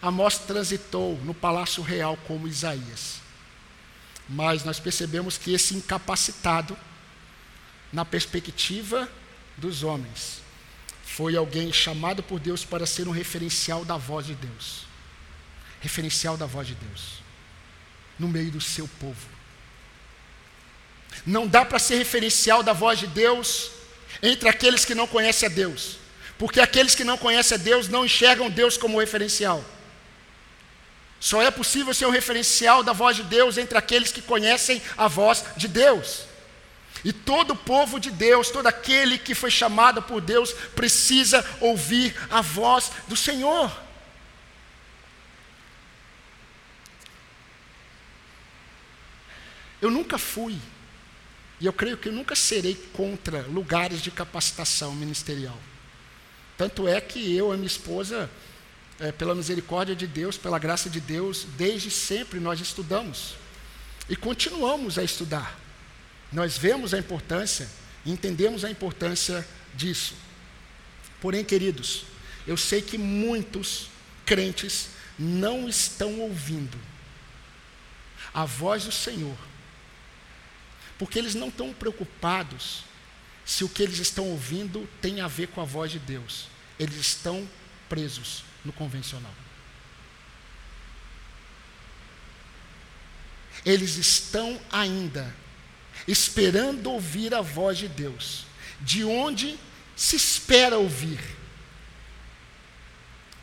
Amós 0.02 0.36
transitou 0.36 1.16
no 1.24 1.32
palácio 1.32 1.80
real 1.80 2.18
como 2.26 2.48
Isaías. 2.48 3.20
Mas 4.28 4.64
nós 4.64 4.80
percebemos 4.80 5.38
que 5.38 5.54
esse 5.54 5.76
incapacitado, 5.76 6.76
na 7.92 8.04
perspectiva 8.04 9.08
dos 9.56 9.84
homens, 9.84 10.42
foi 11.04 11.36
alguém 11.36 11.72
chamado 11.72 12.20
por 12.20 12.40
Deus 12.40 12.64
para 12.64 12.84
ser 12.84 13.06
um 13.06 13.12
referencial 13.12 13.84
da 13.84 13.96
voz 13.96 14.26
de 14.26 14.34
Deus. 14.34 14.86
Referencial 15.80 16.36
da 16.36 16.46
voz 16.46 16.66
de 16.66 16.74
Deus. 16.74 17.22
No 18.18 18.26
meio 18.26 18.50
do 18.50 18.60
seu 18.60 18.88
povo. 18.98 19.28
Não 21.24 21.46
dá 21.46 21.64
para 21.64 21.78
ser 21.78 21.96
referencial 21.96 22.62
da 22.62 22.72
voz 22.72 22.98
de 22.98 23.06
Deus 23.06 23.70
entre 24.20 24.48
aqueles 24.48 24.84
que 24.84 24.96
não 24.96 25.06
conhecem 25.06 25.48
a 25.48 25.52
Deus. 25.52 25.98
Porque 26.38 26.60
aqueles 26.60 26.94
que 26.96 27.04
não 27.04 27.16
conhecem 27.16 27.56
a 27.56 27.60
Deus 27.60 27.88
não 27.88 28.04
enxergam 28.04 28.50
Deus 28.50 28.76
como 28.76 28.98
referencial. 28.98 29.64
Só 31.22 31.40
é 31.40 31.52
possível 31.52 31.94
ser 31.94 32.04
um 32.04 32.10
referencial 32.10 32.82
da 32.82 32.92
voz 32.92 33.14
de 33.14 33.22
Deus 33.22 33.56
entre 33.56 33.78
aqueles 33.78 34.10
que 34.10 34.20
conhecem 34.20 34.82
a 34.96 35.06
voz 35.06 35.44
de 35.56 35.68
Deus. 35.68 36.24
E 37.04 37.12
todo 37.12 37.52
o 37.52 37.56
povo 37.56 38.00
de 38.00 38.10
Deus, 38.10 38.50
todo 38.50 38.66
aquele 38.66 39.16
que 39.16 39.32
foi 39.32 39.48
chamado 39.48 40.02
por 40.02 40.20
Deus, 40.20 40.52
precisa 40.74 41.48
ouvir 41.60 42.12
a 42.28 42.40
voz 42.40 42.90
do 43.06 43.14
Senhor. 43.14 43.70
Eu 49.80 49.92
nunca 49.92 50.18
fui, 50.18 50.58
e 51.60 51.66
eu 51.66 51.72
creio 51.72 51.96
que 51.96 52.08
eu 52.08 52.12
nunca 52.12 52.34
serei 52.34 52.74
contra 52.92 53.42
lugares 53.42 54.02
de 54.02 54.10
capacitação 54.10 54.92
ministerial. 54.92 55.58
Tanto 56.58 56.88
é 56.88 57.00
que 57.00 57.36
eu 57.36 57.54
e 57.54 57.56
minha 57.56 57.68
esposa 57.68 58.28
é, 59.02 59.10
pela 59.10 59.34
misericórdia 59.34 59.96
de 59.96 60.06
Deus, 60.06 60.38
pela 60.38 60.60
graça 60.60 60.88
de 60.88 61.00
Deus, 61.00 61.44
desde 61.56 61.90
sempre 61.90 62.38
nós 62.38 62.60
estudamos 62.60 63.34
e 64.08 64.14
continuamos 64.14 64.96
a 64.96 65.02
estudar. 65.02 65.58
Nós 66.32 66.56
vemos 66.56 66.94
a 66.94 66.98
importância, 66.98 67.68
entendemos 68.06 68.64
a 68.64 68.70
importância 68.70 69.46
disso. 69.74 70.14
Porém, 71.20 71.44
queridos, 71.44 72.04
eu 72.46 72.56
sei 72.56 72.80
que 72.80 72.96
muitos 72.96 73.88
crentes 74.24 74.90
não 75.18 75.68
estão 75.68 76.20
ouvindo 76.20 76.78
a 78.32 78.44
voz 78.44 78.84
do 78.84 78.92
Senhor, 78.92 79.36
porque 80.96 81.18
eles 81.18 81.34
não 81.34 81.48
estão 81.48 81.72
preocupados 81.72 82.84
se 83.44 83.64
o 83.64 83.68
que 83.68 83.82
eles 83.82 83.98
estão 83.98 84.28
ouvindo 84.28 84.88
tem 85.00 85.20
a 85.20 85.26
ver 85.26 85.48
com 85.48 85.60
a 85.60 85.64
voz 85.64 85.90
de 85.90 85.98
Deus. 85.98 86.46
Eles 86.78 86.96
estão 86.96 87.48
presos 87.88 88.44
no 88.64 88.72
convencional. 88.72 89.32
Eles 93.64 93.96
estão 93.96 94.60
ainda 94.70 95.32
esperando 96.06 96.90
ouvir 96.90 97.34
a 97.34 97.40
voz 97.40 97.78
de 97.78 97.88
Deus, 97.88 98.46
de 98.80 99.04
onde 99.04 99.58
se 99.94 100.16
espera 100.16 100.78
ouvir. 100.78 101.20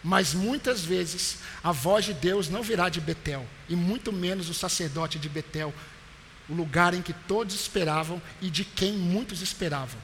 Mas 0.03 0.33
muitas 0.33 0.81
vezes 0.81 1.37
a 1.63 1.71
voz 1.71 2.05
de 2.05 2.13
Deus 2.13 2.49
não 2.49 2.63
virá 2.63 2.89
de 2.89 2.99
Betel, 2.99 3.45
e 3.67 3.75
muito 3.75 4.11
menos 4.11 4.49
o 4.49 4.53
sacerdote 4.53 5.19
de 5.19 5.29
Betel, 5.29 5.73
o 6.47 6.53
lugar 6.53 6.93
em 6.93 7.01
que 7.01 7.13
todos 7.13 7.53
esperavam 7.53 8.21
e 8.41 8.49
de 8.49 8.65
quem 8.65 8.93
muitos 8.93 9.41
esperavam. 9.41 9.99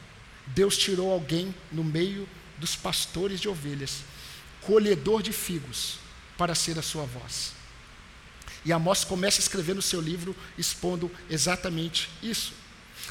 Deus 0.48 0.78
tirou 0.78 1.12
alguém 1.12 1.54
no 1.72 1.84
meio 1.84 2.28
dos 2.58 2.76
pastores 2.76 3.40
de 3.42 3.50
ovelhas 3.50 4.04
colhedor 4.66 5.22
de 5.22 5.32
figos, 5.32 6.00
para 6.38 6.56
ser 6.56 6.78
a 6.78 6.82
sua 6.82 7.06
voz. 7.06 7.54
E 8.66 8.74
Amós 8.74 9.04
começa 9.04 9.40
a 9.40 9.44
escrever 9.44 9.76
no 9.76 9.82
seu 9.82 10.02
livro 10.02 10.36
expondo 10.58 11.12
exatamente 11.30 12.10
isso. 12.22 12.54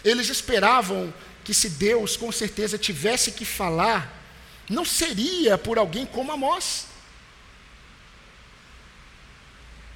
Eles 0.05 0.29
esperavam 0.29 1.15
que 1.45 1.55
se 1.55 1.71
Deus 1.71 2.17
com 2.17 2.33
certeza 2.33 2.77
tivesse 2.77 3.33
que 3.33 3.45
falar, 3.45 4.23
não 4.69 4.85
seria 4.85 5.57
por 5.57 5.79
alguém 5.79 6.07
como 6.07 6.33
Amós. 6.33 6.87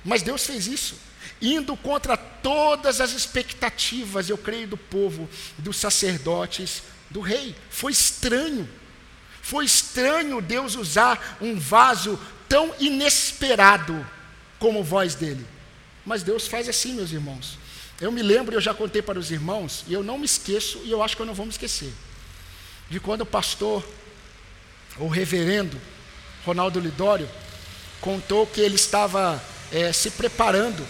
Mas 0.04 0.22
Deus 0.22 0.46
fez 0.46 0.66
isso, 0.66 0.96
indo 1.42 1.76
contra 1.76 2.16
todas 2.16 3.00
as 3.00 3.12
expectativas, 3.12 4.30
eu 4.30 4.38
creio, 4.38 4.68
do 4.68 4.76
povo, 4.76 5.28
dos 5.58 5.76
sacerdotes, 5.76 6.82
do 7.10 7.20
rei. 7.20 7.56
Foi 7.68 7.90
estranho. 7.90 8.68
Foi 9.48 9.64
estranho 9.64 10.42
Deus 10.42 10.74
usar 10.74 11.38
um 11.40 11.58
vaso 11.58 12.20
tão 12.46 12.74
inesperado 12.78 14.06
como 14.58 14.84
voz 14.84 15.14
dele. 15.14 15.46
Mas 16.04 16.22
Deus 16.22 16.46
faz 16.46 16.68
assim, 16.68 16.92
meus 16.92 17.12
irmãos. 17.12 17.58
Eu 17.98 18.12
me 18.12 18.22
lembro, 18.22 18.54
eu 18.54 18.60
já 18.60 18.74
contei 18.74 19.00
para 19.00 19.18
os 19.18 19.30
irmãos, 19.30 19.84
e 19.88 19.94
eu 19.94 20.04
não 20.04 20.18
me 20.18 20.26
esqueço, 20.26 20.82
e 20.84 20.90
eu 20.90 21.02
acho 21.02 21.16
que 21.16 21.22
eu 21.22 21.26
não 21.26 21.32
vou 21.32 21.46
me 21.46 21.52
esquecer, 21.52 21.90
de 22.90 23.00
quando 23.00 23.22
o 23.22 23.26
pastor, 23.26 23.82
o 24.98 25.08
reverendo 25.08 25.80
Ronaldo 26.44 26.78
Lidório, 26.78 27.28
contou 28.02 28.46
que 28.46 28.60
ele 28.60 28.76
estava 28.76 29.42
é, 29.72 29.94
se 29.94 30.10
preparando? 30.10 30.86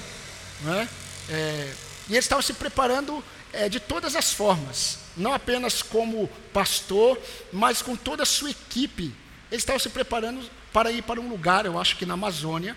É, 1.30 1.72
e 2.08 2.12
ele 2.12 2.18
estava 2.18 2.42
se 2.42 2.54
preparando 2.54 3.22
é, 3.52 3.68
de 3.68 3.80
todas 3.80 4.14
as 4.16 4.32
formas 4.32 4.98
não 5.18 5.34
apenas 5.34 5.82
como 5.82 6.28
pastor, 6.52 7.20
mas 7.52 7.82
com 7.82 7.96
toda 7.96 8.22
a 8.22 8.26
sua 8.26 8.50
equipe. 8.50 9.12
Ele 9.50 9.60
estava 9.60 9.78
se 9.78 9.90
preparando 9.90 10.48
para 10.72 10.92
ir 10.92 11.02
para 11.02 11.20
um 11.20 11.28
lugar, 11.28 11.66
eu 11.66 11.78
acho 11.78 11.96
que 11.96 12.06
na 12.06 12.14
Amazônia, 12.14 12.76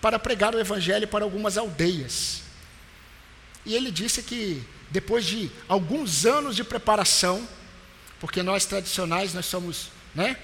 para 0.00 0.18
pregar 0.18 0.54
o 0.54 0.60
evangelho 0.60 1.08
para 1.08 1.24
algumas 1.24 1.56
aldeias. 1.56 2.42
E 3.64 3.74
ele 3.74 3.90
disse 3.90 4.22
que 4.22 4.62
depois 4.90 5.24
de 5.24 5.50
alguns 5.68 6.26
anos 6.26 6.54
de 6.54 6.64
preparação, 6.64 7.48
porque 8.18 8.42
nós 8.42 8.66
tradicionais 8.66 9.32
nós 9.32 9.46
somos, 9.46 9.90
né? 10.14 10.36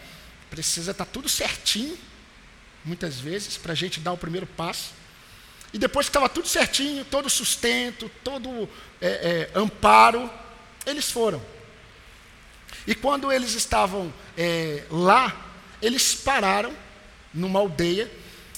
Precisa 0.49 0.93
estar 0.93 1.05
tudo 1.05 1.29
certinho, 1.29 1.99
muitas 2.85 3.19
vezes, 3.19 3.57
para 3.57 3.73
a 3.73 3.77
gente 3.77 4.01
dar 4.01 4.13
o 4.13 4.19
primeiro 4.19 4.47
passo. 4.47 4.93
E 5.73 5.79
depois 5.79 6.07
que 6.07 6.11
estava 6.11 6.29
tudo 6.29 6.49
certinho, 6.49 7.05
todo 7.05 7.29
sustento, 7.29 8.11
todo 8.23 8.69
é, 9.01 9.51
é, 9.55 9.59
amparo, 9.59 10.31
eles 10.85 11.11
foram. 11.11 11.43
E 12.87 12.95
quando 12.95 13.33
eles 13.33 13.55
estavam 13.55 14.13
é, 14.37 14.85
lá, 14.91 15.35
eles 15.83 16.15
pararam 16.15 16.73
numa 17.35 17.59
aldeia, 17.59 18.11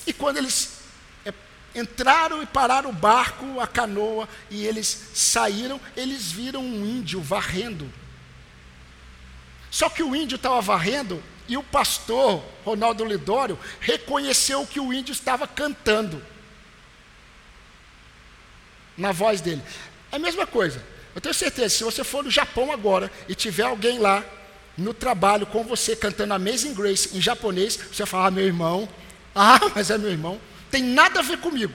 e 0.06 0.12
quando 0.12 0.36
eles 0.36 0.80
é, 1.24 1.32
entraram 1.74 2.42
e 2.42 2.46
pararam 2.46 2.90
o 2.90 2.92
barco, 2.92 3.60
a 3.60 3.66
canoa, 3.66 4.28
e 4.50 4.66
eles 4.66 5.10
saíram, 5.14 5.80
eles 5.96 6.30
viram 6.30 6.62
um 6.62 6.84
índio 6.84 7.20
varrendo. 7.20 7.90
Só 9.70 9.88
que 9.88 10.02
o 10.02 10.14
índio 10.14 10.36
estava 10.36 10.60
varrendo, 10.60 11.22
e 11.48 11.56
o 11.56 11.62
pastor, 11.62 12.44
Ronaldo 12.64 13.04
Lidório, 13.04 13.58
reconheceu 13.80 14.66
que 14.66 14.78
o 14.78 14.92
índio 14.92 15.12
estava 15.12 15.46
cantando. 15.48 16.22
Na 18.96 19.12
voz 19.12 19.40
dele. 19.40 19.62
É 20.10 20.16
a 20.16 20.18
mesma 20.18 20.46
coisa. 20.46 20.82
Eu 21.14 21.20
tenho 21.20 21.34
certeza, 21.34 21.70
se 21.70 21.84
você 21.84 22.04
for 22.04 22.22
no 22.22 22.30
Japão 22.30 22.70
agora 22.70 23.10
e 23.28 23.34
tiver 23.34 23.64
alguém 23.64 23.98
lá 23.98 24.24
no 24.76 24.94
trabalho 24.94 25.46
com 25.46 25.64
você 25.64 25.96
cantando 25.96 26.34
Amazing 26.34 26.74
Grace 26.74 27.16
em 27.16 27.20
japonês, 27.20 27.76
você 27.76 28.04
vai 28.04 28.06
falar, 28.06 28.26
ah, 28.26 28.30
meu 28.30 28.44
irmão, 28.44 28.88
ah, 29.34 29.60
mas 29.74 29.90
é 29.90 29.98
meu 29.98 30.10
irmão, 30.10 30.40
tem 30.70 30.82
nada 30.82 31.20
a 31.20 31.22
ver 31.22 31.38
comigo. 31.38 31.74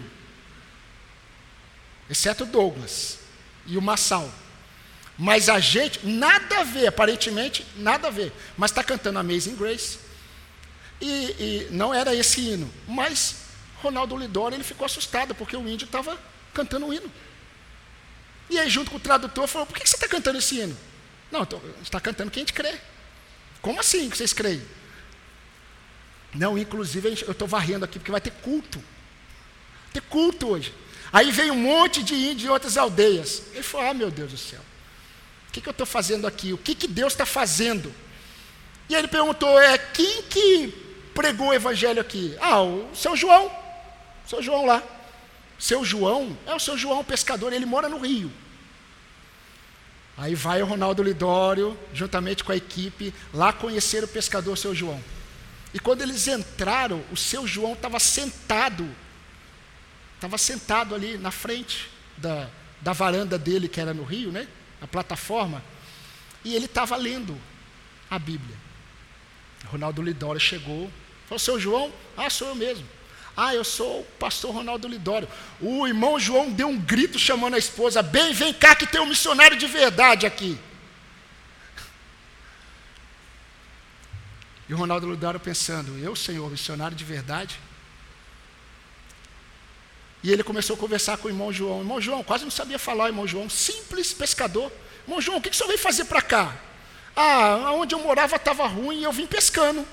Exceto 2.09 2.43
o 2.43 2.47
Douglas 2.47 3.19
e 3.65 3.77
o 3.77 3.81
Massal. 3.81 4.31
Mas 5.17 5.47
a 5.49 5.59
gente, 5.59 6.05
nada 6.05 6.59
a 6.59 6.63
ver, 6.63 6.87
aparentemente, 6.87 7.65
nada 7.75 8.07
a 8.07 8.11
ver. 8.11 8.31
Mas 8.57 8.71
está 8.71 8.83
cantando 8.83 9.19
Amazing 9.19 9.55
Grace. 9.55 9.99
E, 10.99 11.05
e, 11.05 11.67
não 11.71 11.93
era 11.93 12.15
esse 12.15 12.41
hino. 12.41 12.71
Mas 12.87 13.35
Ronaldo 13.81 14.17
Lidoro 14.17 14.55
ele 14.55 14.63
ficou 14.63 14.85
assustado, 14.85 15.35
porque 15.35 15.55
o 15.55 15.67
índio 15.67 15.85
estava 15.85 16.17
cantando 16.53 16.85
um 16.85 16.93
hino. 16.93 17.11
E 18.49 18.59
aí, 18.59 18.69
junto 18.69 18.91
com 18.91 18.97
o 18.97 18.99
tradutor, 18.99 19.47
falou: 19.47 19.65
por 19.65 19.77
que 19.77 19.87
você 19.87 19.95
está 19.95 20.07
cantando 20.07 20.37
esse 20.37 20.59
hino? 20.59 20.77
Não, 21.31 21.47
está 21.81 21.99
cantando 21.99 22.29
que 22.29 22.39
a 22.39 22.41
gente 22.41 22.53
crê. 22.53 22.79
Como 23.61 23.79
assim 23.79 24.09
que 24.09 24.17
vocês 24.17 24.33
creem? 24.33 24.61
Não, 26.33 26.57
inclusive 26.57 27.09
eu 27.25 27.31
estou 27.31 27.47
varrendo 27.47 27.85
aqui 27.85 27.97
porque 27.97 28.11
vai 28.11 28.21
ter 28.21 28.31
culto. 28.31 28.79
Vai 28.79 29.93
ter 29.93 30.01
culto 30.01 30.49
hoje. 30.49 30.73
Aí 31.11 31.31
veio 31.31 31.53
um 31.53 31.57
monte 31.57 32.03
de 32.03 32.13
índios 32.13 32.41
de 32.41 32.49
outras 32.49 32.77
aldeias. 32.77 33.43
Ele 33.53 33.63
falou: 33.63 33.89
Ah, 33.89 33.93
meu 33.93 34.11
Deus 34.11 34.31
do 34.31 34.37
céu, 34.37 34.59
o 35.47 35.51
que, 35.51 35.61
que 35.61 35.67
eu 35.67 35.71
estou 35.71 35.85
fazendo 35.85 36.27
aqui? 36.27 36.53
O 36.53 36.57
que, 36.57 36.75
que 36.75 36.87
Deus 36.87 37.13
está 37.13 37.25
fazendo? 37.25 37.93
E 38.89 38.95
ele 38.95 39.07
perguntou: 39.07 39.59
É 39.59 39.77
quem 39.77 40.23
que 40.23 40.73
pregou 41.13 41.47
o 41.47 41.53
evangelho 41.53 42.01
aqui? 42.01 42.35
Ah, 42.41 42.61
o 42.61 42.89
seu 42.95 43.15
João. 43.15 43.47
O 44.25 44.29
seu 44.29 44.41
João 44.41 44.65
lá. 44.65 44.83
Seu 45.63 45.85
João, 45.85 46.37
é 46.45 46.53
o 46.53 46.59
seu 46.59 46.77
João 46.77 47.05
pescador, 47.05 47.53
ele 47.53 47.65
mora 47.65 47.87
no 47.87 47.97
Rio. 47.97 48.29
Aí 50.17 50.35
vai 50.35 50.61
o 50.61 50.65
Ronaldo 50.65 51.01
Lidório, 51.01 51.79
juntamente 51.93 52.43
com 52.43 52.51
a 52.51 52.55
equipe, 52.57 53.13
lá 53.33 53.53
conhecer 53.53 54.03
o 54.03 54.07
pescador 54.09 54.57
seu 54.57 54.75
João. 54.75 55.01
E 55.73 55.79
quando 55.79 56.01
eles 56.01 56.27
entraram, 56.27 57.01
o 57.13 57.15
seu 57.15 57.47
João 57.47 57.71
estava 57.71 57.97
sentado, 57.97 58.85
estava 60.15 60.37
sentado 60.37 60.93
ali 60.93 61.17
na 61.17 61.31
frente 61.31 61.89
da, 62.17 62.49
da 62.81 62.91
varanda 62.91 63.37
dele, 63.37 63.69
que 63.69 63.79
era 63.79 63.93
no 63.93 64.03
Rio, 64.03 64.33
né? 64.33 64.49
A 64.81 64.87
plataforma, 64.87 65.63
e 66.43 66.53
ele 66.53 66.65
estava 66.65 66.97
lendo 66.97 67.39
a 68.09 68.19
Bíblia. 68.19 68.57
Ronaldo 69.67 70.01
Lidório 70.01 70.41
chegou, 70.41 70.91
falou: 71.25 71.39
Seu 71.39 71.57
João? 71.57 71.89
Ah, 72.17 72.29
sou 72.29 72.49
eu 72.49 72.55
mesmo. 72.55 72.85
Ah, 73.35 73.55
eu 73.55 73.63
sou 73.63 74.01
o 74.01 74.03
pastor 74.19 74.53
Ronaldo 74.53 74.87
Lidório. 74.87 75.27
O 75.59 75.87
irmão 75.87 76.19
João 76.19 76.51
deu 76.51 76.67
um 76.67 76.79
grito 76.79 77.17
chamando 77.17 77.55
a 77.55 77.57
esposa: 77.57 78.03
Bem, 78.03 78.31
vem 78.33 78.53
cá 78.53 78.75
que 78.75 78.85
tem 78.85 79.01
um 79.01 79.07
missionário 79.07 79.57
de 79.57 79.65
verdade 79.65 80.25
aqui. 80.25 80.57
E 84.69 84.73
o 84.73 84.77
Ronaldo 84.77 85.09
Lidório 85.09 85.39
pensando: 85.39 85.97
Eu, 85.97 86.15
Senhor, 86.15 86.49
missionário 86.49 86.95
de 86.95 87.03
verdade? 87.03 87.59
E 90.23 90.31
ele 90.31 90.43
começou 90.43 90.75
a 90.75 90.79
conversar 90.79 91.17
com 91.17 91.27
o 91.27 91.31
irmão 91.31 91.51
João. 91.51 91.79
Irmão 91.79 91.99
João 91.99 92.23
quase 92.23 92.43
não 92.43 92.51
sabia 92.51 92.79
falar, 92.79 93.07
irmão 93.07 93.27
João, 93.27 93.49
simples 93.49 94.13
pescador. 94.13 94.71
Irmão 95.05 95.19
João, 95.19 95.39
o 95.39 95.41
que, 95.41 95.49
que 95.49 95.55
o 95.55 95.57
senhor 95.57 95.67
veio 95.67 95.79
fazer 95.79 96.05
para 96.05 96.21
cá? 96.21 96.55
Ah, 97.15 97.71
onde 97.73 97.93
eu 97.93 97.99
morava 97.99 98.35
estava 98.37 98.65
ruim 98.65 99.01
e 99.01 99.03
eu 99.03 99.11
vim 99.11 99.27
pescando. 99.27 99.85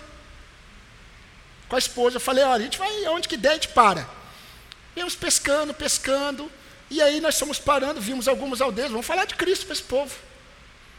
Com 1.70 1.76
a 1.76 1.78
esposa, 1.78 2.16
eu 2.16 2.20
falei, 2.20 2.42
olha, 2.42 2.62
a 2.62 2.64
gente 2.64 2.78
vai 2.78 3.04
aonde 3.04 3.28
que 3.28 3.36
der, 3.36 3.50
a 3.50 3.54
gente 3.54 3.68
para. 3.68 4.04
Viemos 4.92 5.14
pescando, 5.14 5.72
pescando, 5.72 6.50
e 6.90 7.00
aí 7.00 7.20
nós 7.20 7.38
fomos 7.38 7.60
parando, 7.60 8.00
vimos 8.00 8.26
algumas 8.26 8.60
aldeias, 8.60 8.90
vamos 8.90 9.06
falar 9.06 9.24
de 9.24 9.36
Cristo 9.36 9.66
para 9.66 9.74
esse 9.74 9.82
povo. 9.84 10.12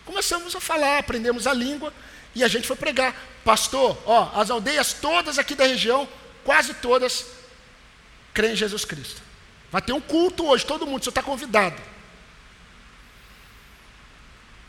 Começamos 0.06 0.56
a 0.56 0.62
falar, 0.62 1.00
aprendemos 1.00 1.46
a 1.46 1.54
língua, 1.54 1.94
e 2.34 2.42
a 2.42 2.48
gente 2.48 2.66
foi 2.66 2.78
pregar. 2.78 3.14
Pastor, 3.44 4.02
ó, 4.06 4.32
as 4.34 4.50
aldeias 4.50 4.94
todas 4.94 5.38
aqui 5.38 5.56
da 5.56 5.68
região, 5.68 6.08
quase 6.46 6.74
todas, 6.76 7.26
creem 8.34 8.54
em 8.54 8.56
Jesus 8.56 8.86
Cristo. 8.86 9.22
Vai 9.70 9.82
ter 9.82 9.92
um 9.92 10.00
culto 10.00 10.46
hoje, 10.48 10.66
todo 10.66 10.88
mundo, 10.88 11.04
você 11.04 11.10
está 11.10 11.22
convidado. 11.22 11.82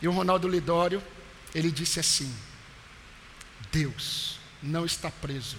E 0.00 0.08
o 0.08 0.10
Ronaldo 0.10 0.48
Lidório 0.48 1.00
ele 1.54 1.70
disse 1.70 2.00
assim: 2.00 2.34
Deus 3.70 4.40
não 4.60 4.84
está 4.84 5.08
preso 5.08 5.56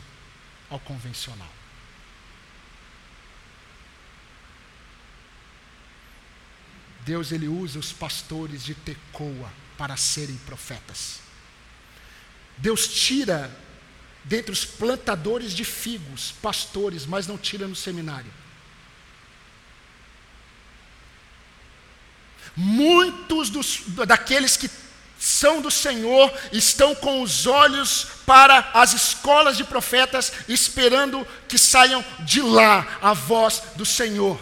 ao 0.74 0.80
convencional. 0.80 1.52
Deus 7.06 7.32
ele 7.32 7.48
usa 7.48 7.80
os 7.80 7.92
pastores 7.92 8.64
de 8.64 8.74
Tecoa 8.74 9.52
para 9.78 9.98
serem 9.98 10.38
profetas. 10.38 11.20
Deus 12.58 12.88
tira 12.88 13.52
dentre 14.24 14.52
os 14.52 14.64
plantadores 14.64 15.54
de 15.54 15.66
figos 15.66 16.32
pastores, 16.42 17.06
mas 17.06 17.28
não 17.28 17.38
tira 17.38 17.68
no 17.68 17.76
seminário. 17.76 18.32
Muitos 22.56 23.50
dos, 23.50 23.82
daqueles 24.08 24.56
que 24.56 24.70
são 25.24 25.62
do 25.62 25.72
Senhor, 25.72 26.38
estão 26.52 26.94
com 26.94 27.22
os 27.22 27.48
olhos 27.48 28.08
para 28.26 28.72
as 28.74 28.92
escolas 28.92 29.56
de 29.56 29.64
profetas, 29.64 30.34
esperando 30.50 31.26
que 31.48 31.58
saiam 31.58 32.04
de 32.20 32.42
lá 32.42 33.00
a 33.02 33.14
voz 33.14 33.64
do 33.78 33.86
Senhor. 33.86 34.38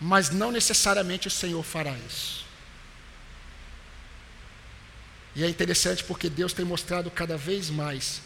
Mas 0.00 0.30
não 0.30 0.52
necessariamente 0.52 1.26
o 1.26 1.30
Senhor 1.30 1.60
fará 1.64 1.92
isso. 2.08 2.46
E 5.34 5.42
é 5.42 5.48
interessante 5.48 6.04
porque 6.04 6.30
Deus 6.30 6.52
tem 6.52 6.64
mostrado 6.64 7.10
cada 7.10 7.36
vez 7.36 7.68
mais 7.68 8.22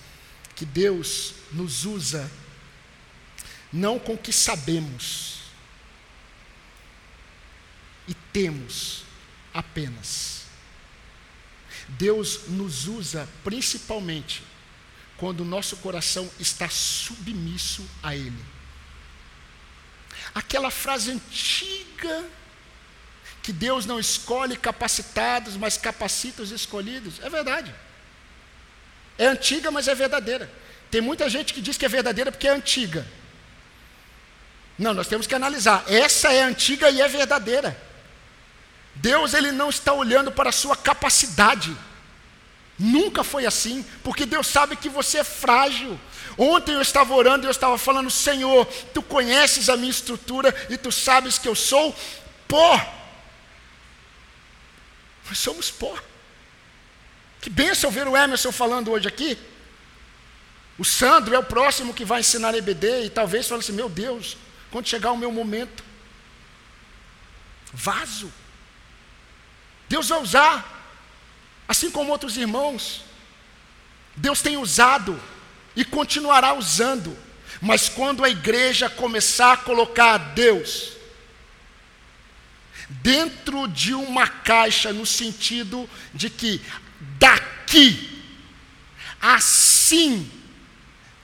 que 0.54 0.66
Deus 0.66 1.32
nos 1.50 1.86
usa 1.86 2.30
não 3.72 3.98
com 3.98 4.12
o 4.12 4.18
que 4.18 4.34
sabemos 4.34 5.44
e 8.06 8.12
temos 8.12 9.02
apenas 9.54 10.39
Deus 11.90 12.48
nos 12.48 12.86
usa 12.86 13.28
principalmente 13.42 14.42
quando 15.16 15.40
o 15.40 15.44
nosso 15.44 15.76
coração 15.78 16.30
está 16.38 16.68
submisso 16.68 17.86
a 18.02 18.14
Ele. 18.14 18.42
Aquela 20.34 20.70
frase 20.70 21.10
antiga, 21.10 22.24
que 23.42 23.52
Deus 23.52 23.84
não 23.86 23.98
escolhe 23.98 24.56
capacitados, 24.56 25.56
mas 25.56 25.76
capacita 25.76 26.42
os 26.42 26.50
escolhidos, 26.50 27.20
é 27.20 27.28
verdade. 27.28 27.74
É 29.18 29.26
antiga, 29.26 29.70
mas 29.70 29.88
é 29.88 29.94
verdadeira. 29.94 30.50
Tem 30.90 31.00
muita 31.00 31.28
gente 31.28 31.52
que 31.52 31.60
diz 31.60 31.76
que 31.76 31.84
é 31.84 31.88
verdadeira 31.88 32.32
porque 32.32 32.48
é 32.48 32.52
antiga. 32.52 33.06
Não, 34.78 34.94
nós 34.94 35.08
temos 35.08 35.26
que 35.26 35.34
analisar. 35.34 35.84
Essa 35.86 36.32
é 36.32 36.42
antiga 36.42 36.90
e 36.90 37.00
é 37.00 37.08
verdadeira. 37.08 37.89
Deus 39.00 39.32
ele 39.32 39.50
não 39.50 39.70
está 39.70 39.92
olhando 39.92 40.30
para 40.30 40.50
a 40.50 40.52
sua 40.52 40.76
capacidade. 40.76 41.74
Nunca 42.78 43.24
foi 43.24 43.46
assim, 43.46 43.84
porque 44.04 44.26
Deus 44.26 44.46
sabe 44.46 44.76
que 44.76 44.88
você 44.88 45.18
é 45.18 45.24
frágil. 45.24 45.98
Ontem 46.36 46.72
eu 46.72 46.82
estava 46.82 47.14
orando 47.14 47.44
e 47.44 47.48
eu 47.48 47.50
estava 47.50 47.76
falando, 47.78 48.10
Senhor, 48.10 48.66
tu 48.94 49.02
conheces 49.02 49.68
a 49.68 49.76
minha 49.76 49.90
estrutura 49.90 50.54
e 50.68 50.76
tu 50.76 50.92
sabes 50.92 51.38
que 51.38 51.48
eu 51.48 51.54
sou 51.54 51.94
pó. 52.46 52.78
Nós 55.28 55.38
somos 55.38 55.70
pó. 55.70 55.96
Que 57.40 57.48
benção 57.48 57.90
ver 57.90 58.06
o 58.06 58.16
Emerson 58.16 58.52
falando 58.52 58.90
hoje 58.90 59.08
aqui. 59.08 59.38
O 60.78 60.84
Sandro 60.84 61.34
é 61.34 61.38
o 61.38 61.44
próximo 61.44 61.94
que 61.94 62.04
vai 62.04 62.20
ensinar 62.20 62.54
EBD 62.54 63.04
e 63.04 63.10
talvez 63.10 63.48
fale 63.48 63.60
assim: 63.60 63.72
meu 63.72 63.88
Deus, 63.88 64.36
quando 64.70 64.88
chegar 64.88 65.12
o 65.12 65.16
meu 65.16 65.32
momento, 65.32 65.82
vaso. 67.72 68.30
Deus 69.90 70.08
vai 70.08 70.22
usar, 70.22 70.94
assim 71.66 71.90
como 71.90 72.12
outros 72.12 72.36
irmãos. 72.36 73.02
Deus 74.14 74.40
tem 74.40 74.56
usado 74.56 75.20
e 75.74 75.84
continuará 75.84 76.54
usando, 76.54 77.18
mas 77.60 77.88
quando 77.88 78.24
a 78.24 78.30
igreja 78.30 78.88
começar 78.88 79.54
a 79.54 79.56
colocar 79.56 80.16
Deus 80.16 80.92
dentro 82.88 83.66
de 83.66 83.92
uma 83.92 84.28
caixa, 84.28 84.92
no 84.92 85.04
sentido 85.04 85.90
de 86.14 86.30
que 86.30 86.62
daqui, 87.18 88.22
assim, 89.20 90.30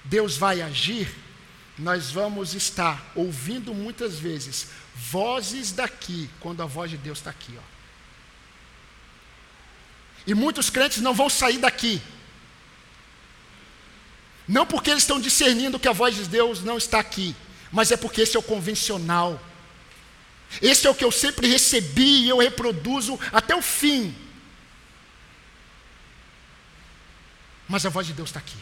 Deus 0.02 0.36
vai 0.36 0.60
agir, 0.60 1.08
nós 1.78 2.10
vamos 2.10 2.52
estar 2.52 3.12
ouvindo 3.14 3.72
muitas 3.72 4.18
vezes 4.18 4.70
vozes 4.92 5.70
daqui, 5.70 6.28
quando 6.40 6.64
a 6.64 6.66
voz 6.66 6.90
de 6.90 6.96
Deus 6.96 7.18
está 7.18 7.30
aqui, 7.30 7.54
ó. 7.56 7.75
E 10.26 10.34
muitos 10.34 10.70
crentes 10.70 11.00
não 11.00 11.14
vão 11.14 11.30
sair 11.30 11.58
daqui. 11.58 12.02
Não 14.48 14.66
porque 14.66 14.90
eles 14.90 15.02
estão 15.02 15.20
discernindo 15.20 15.78
que 15.78 15.88
a 15.88 15.92
voz 15.92 16.14
de 16.14 16.24
Deus 16.24 16.62
não 16.62 16.76
está 16.78 16.98
aqui, 16.98 17.34
mas 17.70 17.90
é 17.90 17.96
porque 17.96 18.22
esse 18.22 18.36
é 18.36 18.40
o 18.40 18.42
convencional. 18.42 19.40
Esse 20.62 20.86
é 20.86 20.90
o 20.90 20.94
que 20.94 21.04
eu 21.04 21.10
sempre 21.10 21.48
recebi 21.48 22.24
e 22.24 22.28
eu 22.28 22.38
reproduzo 22.38 23.18
até 23.32 23.54
o 23.54 23.62
fim. 23.62 24.14
Mas 27.68 27.84
a 27.84 27.88
voz 27.88 28.06
de 28.06 28.12
Deus 28.12 28.28
está 28.28 28.38
aqui. 28.38 28.56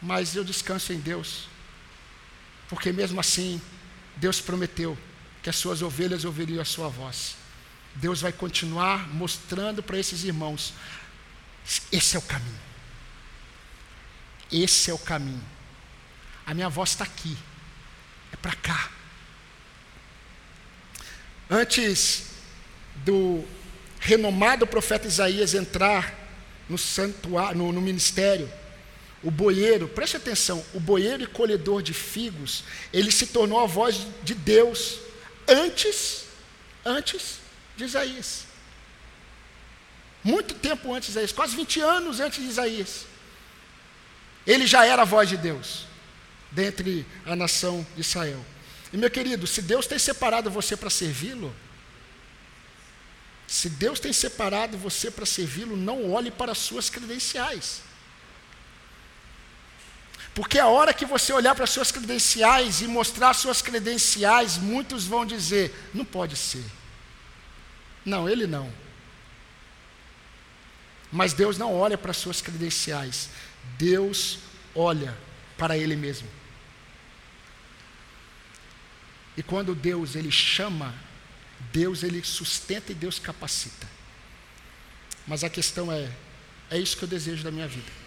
Mas 0.00 0.34
eu 0.34 0.42
descanso 0.42 0.94
em 0.94 0.98
Deus, 0.98 1.46
porque 2.70 2.90
mesmo 2.90 3.20
assim, 3.20 3.60
Deus 4.16 4.40
prometeu 4.40 4.96
que 5.42 5.50
as 5.50 5.56
suas 5.56 5.82
ovelhas 5.82 6.24
ouviriam 6.24 6.60
a 6.60 6.64
sua 6.64 6.88
voz. 6.88 7.36
Deus 7.94 8.20
vai 8.20 8.32
continuar 8.32 9.08
mostrando 9.08 9.82
para 9.82 9.98
esses 9.98 10.24
irmãos: 10.24 10.74
esse 11.90 12.16
é 12.16 12.18
o 12.18 12.22
caminho. 12.22 12.60
Esse 14.50 14.90
é 14.90 14.94
o 14.94 14.98
caminho. 14.98 15.44
A 16.44 16.52
minha 16.52 16.68
voz 16.68 16.90
está 16.90 17.04
aqui, 17.04 17.36
é 18.32 18.36
para 18.36 18.54
cá. 18.54 18.90
Antes 21.48 22.26
do 22.96 23.44
renomado 24.00 24.66
profeta 24.66 25.06
Isaías 25.06 25.54
entrar 25.54 26.14
no 26.68 26.78
santuário, 26.78 27.58
no, 27.58 27.72
no 27.72 27.80
ministério, 27.80 28.50
o 29.22 29.30
boieiro, 29.30 29.86
preste 29.88 30.16
atenção, 30.16 30.64
o 30.72 30.80
boieiro 30.80 31.24
e 31.24 31.26
colhedor 31.26 31.82
de 31.82 31.92
figos, 31.92 32.64
ele 32.92 33.12
se 33.12 33.26
tornou 33.26 33.60
a 33.60 33.66
voz 33.66 34.06
de 34.22 34.34
Deus 34.34 34.98
antes, 35.50 36.24
antes 36.84 37.38
de 37.76 37.84
Isaías. 37.84 38.44
Muito 40.22 40.54
tempo 40.54 40.94
antes 40.94 41.06
de 41.06 41.12
Isaías, 41.12 41.32
quase 41.32 41.56
20 41.56 41.80
anos 41.80 42.20
antes 42.20 42.42
de 42.42 42.48
Isaías. 42.48 43.06
Ele 44.46 44.66
já 44.66 44.86
era 44.86 45.02
a 45.02 45.04
voz 45.04 45.28
de 45.28 45.36
Deus, 45.36 45.86
dentre 46.50 47.06
a 47.26 47.34
nação 47.36 47.86
de 47.94 48.00
Israel. 48.00 48.44
E 48.92 48.96
meu 48.96 49.10
querido, 49.10 49.46
se 49.46 49.62
Deus 49.62 49.86
tem 49.86 49.98
separado 49.98 50.50
você 50.50 50.76
para 50.76 50.90
servi-lo, 50.90 51.54
Se 53.50 53.68
Deus 53.68 53.98
tem 53.98 54.12
separado 54.12 54.78
você 54.78 55.10
para 55.10 55.26
servi-lo, 55.26 55.76
não 55.76 56.12
olhe 56.12 56.30
para 56.30 56.52
as 56.52 56.58
suas 56.58 56.88
credenciais. 56.88 57.82
Porque 60.40 60.58
a 60.58 60.66
hora 60.66 60.94
que 60.94 61.04
você 61.04 61.34
olhar 61.34 61.54
para 61.54 61.64
as 61.64 61.70
suas 61.70 61.92
credenciais 61.92 62.80
e 62.80 62.88
mostrar 62.88 63.34
suas 63.34 63.60
credenciais, 63.60 64.56
muitos 64.56 65.04
vão 65.04 65.26
dizer: 65.26 65.70
não 65.92 66.02
pode 66.02 66.34
ser. 66.34 66.64
Não, 68.06 68.26
ele 68.26 68.46
não. 68.46 68.72
Mas 71.12 71.34
Deus 71.34 71.58
não 71.58 71.74
olha 71.74 71.98
para 71.98 72.12
as 72.12 72.16
suas 72.16 72.40
credenciais. 72.40 73.28
Deus 73.76 74.38
olha 74.74 75.14
para 75.58 75.76
ele 75.76 75.94
mesmo. 75.94 76.26
E 79.36 79.42
quando 79.42 79.74
Deus 79.74 80.16
ele 80.16 80.30
chama, 80.30 80.94
Deus 81.70 82.02
ele 82.02 82.24
sustenta 82.24 82.92
e 82.92 82.94
Deus 82.94 83.18
capacita. 83.18 83.86
Mas 85.26 85.44
a 85.44 85.50
questão 85.50 85.92
é, 85.92 86.10
é 86.70 86.78
isso 86.78 86.96
que 86.96 87.04
eu 87.04 87.08
desejo 87.08 87.44
da 87.44 87.50
minha 87.50 87.68
vida. 87.68 87.99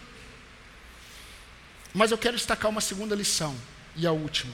Mas 1.94 2.10
eu 2.10 2.18
quero 2.18 2.36
destacar 2.36 2.70
uma 2.70 2.80
segunda 2.80 3.14
lição, 3.14 3.56
e 3.94 4.06
a 4.06 4.10
última, 4.10 4.52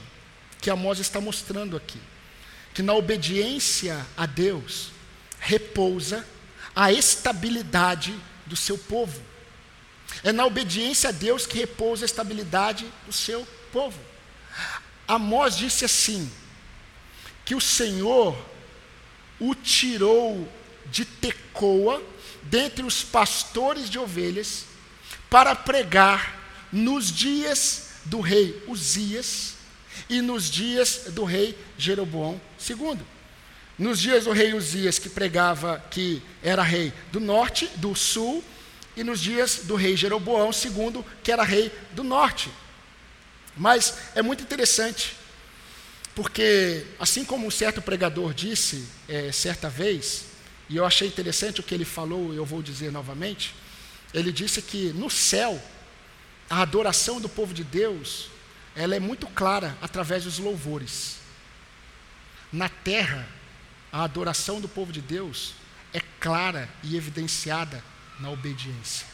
que 0.61 0.69
Amós 0.69 0.99
está 0.99 1.19
mostrando 1.19 1.75
aqui. 1.75 1.99
Que 2.73 2.83
na 2.83 2.93
obediência 2.93 4.05
a 4.15 4.25
Deus 4.25 4.91
repousa 5.39 6.25
a 6.75 6.93
estabilidade 6.93 8.15
do 8.45 8.55
seu 8.55 8.77
povo. 8.77 9.19
É 10.23 10.31
na 10.31 10.45
obediência 10.45 11.09
a 11.09 11.11
Deus 11.11 11.47
que 11.47 11.57
repousa 11.57 12.05
a 12.05 12.05
estabilidade 12.05 12.85
do 13.05 13.11
seu 13.11 13.45
povo. 13.73 13.99
Amós 15.07 15.57
disse 15.57 15.83
assim: 15.83 16.31
que 17.43 17.55
o 17.55 17.61
Senhor 17.61 18.37
o 19.39 19.55
tirou 19.55 20.47
de 20.85 21.03
Tecoa, 21.03 22.01
dentre 22.43 22.85
os 22.85 23.03
pastores 23.03 23.89
de 23.89 23.97
ovelhas, 23.97 24.65
para 25.29 25.55
pregar 25.55 26.40
nos 26.71 27.11
dias 27.11 27.89
do 28.05 28.19
rei 28.19 28.63
Uzias 28.67 29.55
e 30.09 30.21
nos 30.21 30.49
dias 30.49 31.03
do 31.09 31.23
rei 31.23 31.57
Jeroboão 31.77 32.39
II. 32.69 32.99
Nos 33.77 33.99
dias 33.99 34.25
do 34.25 34.31
rei 34.31 34.53
Uzias, 34.53 34.99
que 34.99 35.09
pregava 35.09 35.83
que 35.89 36.21
era 36.43 36.61
rei 36.61 36.93
do 37.11 37.19
norte, 37.19 37.67
do 37.77 37.95
sul, 37.95 38.43
e 38.95 39.03
nos 39.03 39.19
dias 39.19 39.61
do 39.63 39.75
rei 39.75 39.95
Jeroboão 39.95 40.51
II, 40.51 41.03
que 41.23 41.31
era 41.31 41.43
rei 41.43 41.71
do 41.91 42.03
norte. 42.03 42.49
Mas 43.55 43.97
é 44.15 44.21
muito 44.21 44.43
interessante, 44.43 45.15
porque 46.15 46.85
assim 46.99 47.23
como 47.23 47.47
um 47.47 47.51
certo 47.51 47.81
pregador 47.81 48.33
disse 48.33 48.85
é, 49.07 49.31
certa 49.31 49.69
vez, 49.69 50.25
e 50.69 50.77
eu 50.77 50.85
achei 50.85 51.07
interessante 51.07 51.59
o 51.59 51.63
que 51.63 51.73
ele 51.73 51.85
falou, 51.85 52.33
eu 52.33 52.45
vou 52.45 52.61
dizer 52.61 52.91
novamente, 52.91 53.53
ele 54.13 54.31
disse 54.31 54.61
que 54.61 54.91
no 54.93 55.09
céu 55.09 55.61
a 56.51 56.61
adoração 56.61 57.21
do 57.21 57.29
povo 57.29 57.53
de 57.53 57.63
Deus, 57.63 58.27
ela 58.75 58.93
é 58.93 58.99
muito 58.99 59.25
clara 59.25 59.77
através 59.81 60.25
dos 60.25 60.37
louvores. 60.37 61.19
Na 62.51 62.67
terra, 62.67 63.25
a 63.89 64.03
adoração 64.03 64.59
do 64.59 64.67
povo 64.67 64.91
de 64.91 64.99
Deus 64.99 65.53
é 65.93 66.01
clara 66.19 66.69
e 66.83 66.97
evidenciada 66.97 67.81
na 68.19 68.29
obediência. 68.29 69.07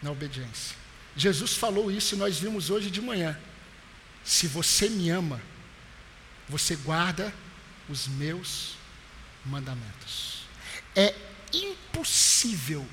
Na 0.00 0.12
obediência. 0.12 0.76
Jesus 1.16 1.54
falou 1.54 1.90
isso 1.90 2.14
e 2.14 2.18
nós 2.18 2.38
vimos 2.38 2.70
hoje 2.70 2.88
de 2.88 3.00
manhã. 3.00 3.36
Se 4.22 4.46
você 4.46 4.88
me 4.88 5.10
ama, 5.10 5.42
você 6.48 6.76
guarda 6.76 7.34
os 7.88 8.06
meus 8.06 8.76
mandamentos. 9.44 10.44
É 10.94 11.29
impossível, 11.52 12.86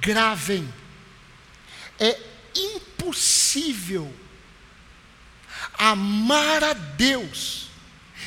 gravem, 0.00 0.72
é 1.98 2.18
impossível 2.54 4.12
amar 5.78 6.64
a 6.64 6.72
Deus 6.72 7.68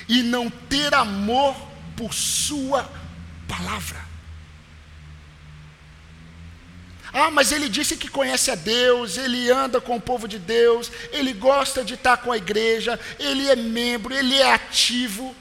e 0.08 0.22
não 0.24 0.50
ter 0.50 0.94
amor 0.94 1.56
por 1.96 2.14
Sua 2.14 2.90
palavra. 3.48 4.10
Ah, 7.12 7.32
mas 7.32 7.52
ele 7.52 7.68
disse 7.68 7.98
que 7.98 8.08
conhece 8.08 8.52
a 8.52 8.56
Deus, 8.56 9.18
ele 9.18 9.50
anda 9.50 9.82
com 9.82 9.96
o 9.96 10.02
povo 10.02 10.28
de 10.28 10.38
Deus, 10.38 10.92
ele 11.12 11.34
gosta 11.34 11.84
de 11.84 11.96
estar 11.96 12.18
com 12.18 12.32
a 12.32 12.38
igreja, 12.38 13.00
ele 13.18 13.50
é 13.50 13.56
membro, 13.56 14.14
ele 14.14 14.36
é 14.36 14.54
ativo. 14.54 15.36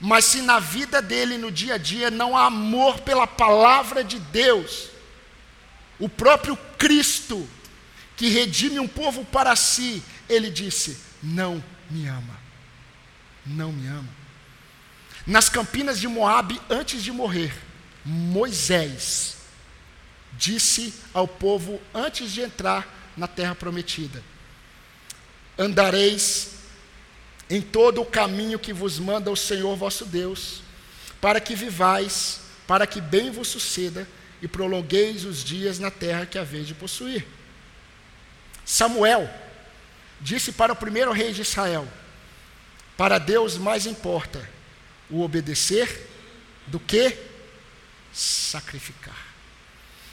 Mas 0.00 0.24
se 0.24 0.40
na 0.40 0.58
vida 0.58 1.02
dele, 1.02 1.36
no 1.36 1.50
dia 1.50 1.74
a 1.74 1.78
dia, 1.78 2.10
não 2.10 2.34
há 2.34 2.46
amor 2.46 3.00
pela 3.00 3.26
palavra 3.26 4.02
de 4.02 4.18
Deus, 4.18 4.88
o 5.98 6.08
próprio 6.08 6.56
Cristo, 6.78 7.46
que 8.16 8.28
redime 8.28 8.80
um 8.80 8.88
povo 8.88 9.24
para 9.26 9.54
si, 9.54 10.02
ele 10.28 10.48
disse: 10.48 10.98
Não 11.22 11.62
me 11.90 12.08
ama. 12.08 12.40
Não 13.44 13.70
me 13.72 13.86
ama. 13.88 14.08
Nas 15.26 15.48
campinas 15.50 16.00
de 16.00 16.08
Moabe, 16.08 16.60
antes 16.70 17.02
de 17.02 17.12
morrer, 17.12 17.52
Moisés 18.04 19.36
disse 20.32 20.94
ao 21.12 21.28
povo 21.28 21.80
antes 21.92 22.32
de 22.32 22.40
entrar 22.40 23.12
na 23.16 23.28
terra 23.28 23.54
prometida: 23.54 24.22
Andareis 25.58 26.59
em 27.50 27.60
todo 27.60 28.00
o 28.00 28.06
caminho 28.06 28.60
que 28.60 28.72
vos 28.72 29.00
manda 29.00 29.28
o 29.28 29.36
Senhor 29.36 29.74
vosso 29.74 30.06
Deus, 30.06 30.62
para 31.20 31.40
que 31.40 31.56
vivais, 31.56 32.42
para 32.64 32.86
que 32.86 33.00
bem 33.00 33.32
vos 33.32 33.48
suceda 33.48 34.06
e 34.40 34.46
prolongueis 34.46 35.24
os 35.24 35.42
dias 35.42 35.80
na 35.80 35.90
terra 35.90 36.24
que 36.24 36.38
haveis 36.38 36.68
de 36.68 36.74
possuir. 36.74 37.26
Samuel 38.64 39.28
disse 40.20 40.52
para 40.52 40.72
o 40.72 40.76
primeiro 40.76 41.10
rei 41.10 41.32
de 41.32 41.42
Israel: 41.42 41.88
Para 42.96 43.18
Deus 43.18 43.58
mais 43.58 43.84
importa 43.84 44.48
o 45.10 45.22
obedecer 45.22 46.08
do 46.68 46.78
que 46.78 47.18
sacrificar. 48.12 49.26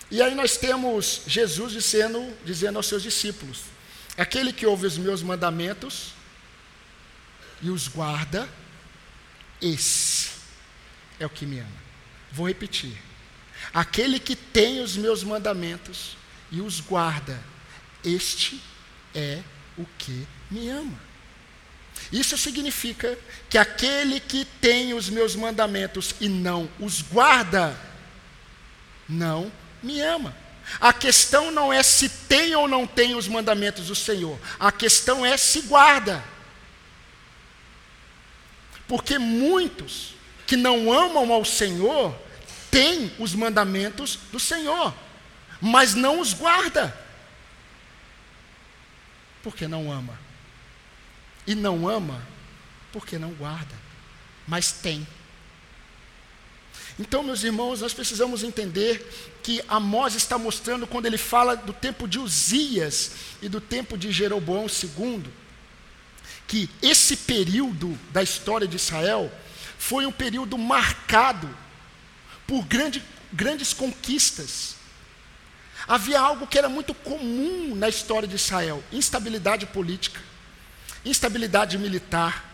E 0.09 0.23
aí 0.23 0.33
nós 0.33 0.57
temos 0.57 1.21
Jesus 1.27 1.73
dizendo, 1.73 2.33
dizendo 2.43 2.77
aos 2.77 2.87
seus 2.87 3.03
discípulos: 3.03 3.65
Aquele 4.17 4.51
que 4.51 4.65
ouve 4.65 4.87
os 4.87 4.97
meus 4.97 5.21
mandamentos 5.21 6.16
e 7.61 7.69
os 7.69 7.87
guarda, 7.87 8.47
esse 9.61 10.29
é 11.19 11.25
o 11.25 11.29
que 11.29 11.45
me 11.45 11.59
ama. 11.59 11.87
Vou 12.31 12.47
repetir. 12.47 12.95
Aquele 13.73 14.19
que 14.19 14.35
tem 14.35 14.81
os 14.81 14.95
meus 14.95 15.23
mandamentos 15.23 16.15
e 16.51 16.61
os 16.61 16.79
guarda, 16.79 17.41
este 18.03 18.61
é 19.13 19.41
o 19.77 19.85
que 19.97 20.27
me 20.49 20.69
ama. 20.69 21.07
Isso 22.11 22.37
significa 22.37 23.17
que 23.49 23.57
aquele 23.57 24.19
que 24.19 24.45
tem 24.61 24.93
os 24.93 25.09
meus 25.09 25.35
mandamentos 25.35 26.15
e 26.21 26.29
não 26.29 26.69
os 26.79 27.01
guarda, 27.01 27.77
não 29.09 29.51
me 29.81 29.99
ama. 29.99 30.35
A 30.79 30.93
questão 30.93 31.49
não 31.51 31.71
é 31.71 31.81
se 31.81 32.09
tem 32.09 32.55
ou 32.55 32.67
não 32.67 32.85
tem 32.85 33.15
os 33.15 33.27
mandamentos 33.27 33.87
do 33.87 33.95
Senhor, 33.95 34.39
a 34.59 34.71
questão 34.71 35.25
é 35.25 35.35
se 35.37 35.61
guarda. 35.61 36.23
Porque 38.87 39.17
muitos 39.19 40.13
que 40.45 40.55
não 40.55 40.91
amam 40.91 41.31
ao 41.31 41.43
Senhor 41.43 42.15
têm 42.71 43.11
os 43.19 43.33
mandamentos 43.33 44.19
do 44.31 44.39
Senhor, 44.39 44.93
mas 45.59 45.93
não 45.93 46.19
os 46.19 46.33
guarda. 46.33 46.97
Porque 49.43 49.67
não 49.67 49.91
ama. 49.91 50.17
E 51.45 51.55
não 51.55 51.87
ama 51.87 52.21
porque 52.91 53.17
não 53.17 53.31
guarda, 53.31 53.75
mas 54.47 54.71
tem. 54.71 55.05
Então, 56.99 57.21
meus 57.21 57.43
irmãos, 57.43 57.81
nós 57.81 57.93
precisamos 57.93 58.41
entender 58.41 59.37
que 59.43 59.63
Amós 59.67 60.15
está 60.15 60.37
mostrando 60.37 60.87
quando 60.87 61.05
ele 61.05 61.17
fala 61.17 61.55
do 61.55 61.71
tempo 61.71 62.07
de 62.07 62.17
Uzias 62.17 63.11
e 63.41 63.47
do 63.47 63.61
tempo 63.61 63.97
de 63.97 64.11
Jeroboão 64.11 64.65
II 64.65 65.23
que 66.47 66.69
esse 66.81 67.17
período 67.17 67.97
da 68.11 68.23
história 68.23 68.67
de 68.67 68.77
Israel 68.77 69.31
foi 69.77 70.05
um 70.05 70.11
período 70.11 70.57
marcado 70.57 71.47
por 72.47 72.63
grande, 72.65 73.03
grandes 73.31 73.73
conquistas. 73.73 74.75
Havia 75.87 76.19
algo 76.19 76.47
que 76.47 76.57
era 76.57 76.69
muito 76.69 76.93
comum 76.93 77.75
na 77.75 77.89
história 77.89 78.27
de 78.27 78.35
Israel: 78.35 78.83
instabilidade 78.91 79.65
política, 79.65 80.21
instabilidade 81.05 81.77
militar, 81.77 82.45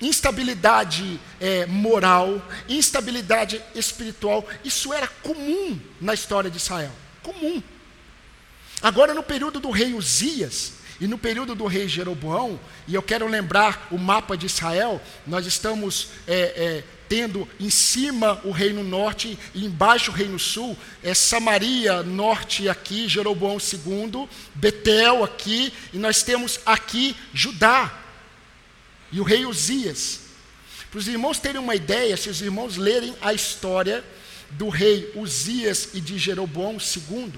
instabilidade 0.00 1.18
é, 1.40 1.66
moral, 1.66 2.42
instabilidade 2.68 3.60
espiritual. 3.74 4.46
Isso 4.62 4.92
era 4.92 5.08
comum 5.08 5.80
na 6.00 6.14
história 6.14 6.50
de 6.50 6.58
Israel. 6.58 6.92
Comum. 7.22 7.62
Agora, 8.82 9.12
no 9.12 9.22
período 9.22 9.60
do 9.60 9.70
rei 9.70 9.92
Uzias, 9.92 10.79
E 11.00 11.06
no 11.06 11.16
período 11.16 11.54
do 11.54 11.66
rei 11.66 11.88
Jeroboão, 11.88 12.60
e 12.86 12.94
eu 12.94 13.02
quero 13.02 13.26
lembrar 13.26 13.88
o 13.90 13.96
mapa 13.96 14.36
de 14.36 14.44
Israel, 14.44 15.00
nós 15.26 15.46
estamos 15.46 16.08
é, 16.26 16.34
é, 16.34 16.84
tendo 17.08 17.48
em 17.58 17.70
cima 17.70 18.38
o 18.44 18.50
reino 18.50 18.84
norte 18.84 19.38
e 19.54 19.64
embaixo 19.64 20.10
o 20.10 20.14
reino 20.14 20.38
sul, 20.38 20.76
é 21.02 21.14
Samaria 21.14 22.02
norte 22.02 22.68
aqui, 22.68 23.08
Jeroboão 23.08 23.56
II, 23.56 24.28
Betel 24.54 25.24
aqui, 25.24 25.72
e 25.92 25.96
nós 25.96 26.22
temos 26.22 26.60
aqui 26.66 27.16
Judá 27.32 27.98
e 29.10 29.20
o 29.20 29.24
rei 29.24 29.46
Uzias. 29.46 30.20
Para 30.90 30.98
os 30.98 31.08
irmãos 31.08 31.38
terem 31.38 31.62
uma 31.62 31.74
ideia, 31.74 32.16
se 32.16 32.28
os 32.28 32.42
irmãos 32.42 32.76
lerem 32.76 33.16
a 33.22 33.32
história 33.32 34.04
do 34.50 34.68
rei 34.68 35.10
Uzias 35.14 35.90
e 35.94 36.00
de 36.00 36.18
Jeroboão 36.18 36.74
II, 36.74 37.32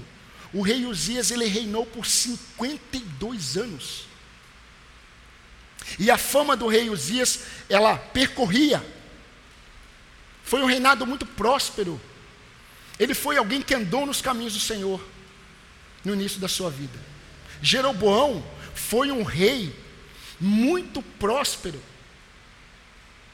o 0.53 0.61
rei 0.61 0.85
Uzias 0.85 1.31
ele 1.31 1.45
reinou 1.45 1.85
por 1.85 2.05
52 2.05 3.57
anos. 3.57 4.05
E 5.97 6.11
a 6.11 6.17
fama 6.17 6.55
do 6.55 6.67
rei 6.67 6.89
Uzias, 6.89 7.39
ela 7.67 7.97
percorria. 7.97 8.85
Foi 10.43 10.61
um 10.61 10.67
reinado 10.67 11.07
muito 11.07 11.25
próspero. 11.25 11.99
Ele 12.99 13.15
foi 13.15 13.37
alguém 13.37 13.61
que 13.61 13.73
andou 13.73 14.05
nos 14.05 14.21
caminhos 14.21 14.53
do 14.53 14.59
Senhor 14.59 15.03
no 16.05 16.13
início 16.13 16.39
da 16.39 16.47
sua 16.47 16.69
vida. 16.69 16.99
Jeroboão 17.61 18.45
foi 18.75 19.11
um 19.11 19.23
rei 19.23 19.75
muito 20.39 21.01
próspero. 21.01 21.81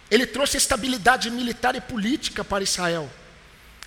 Ele 0.10 0.26
trouxe 0.26 0.58
estabilidade 0.58 1.30
militar 1.30 1.76
e 1.76 1.82
política 1.82 2.44
para 2.44 2.64
Israel 2.64 3.12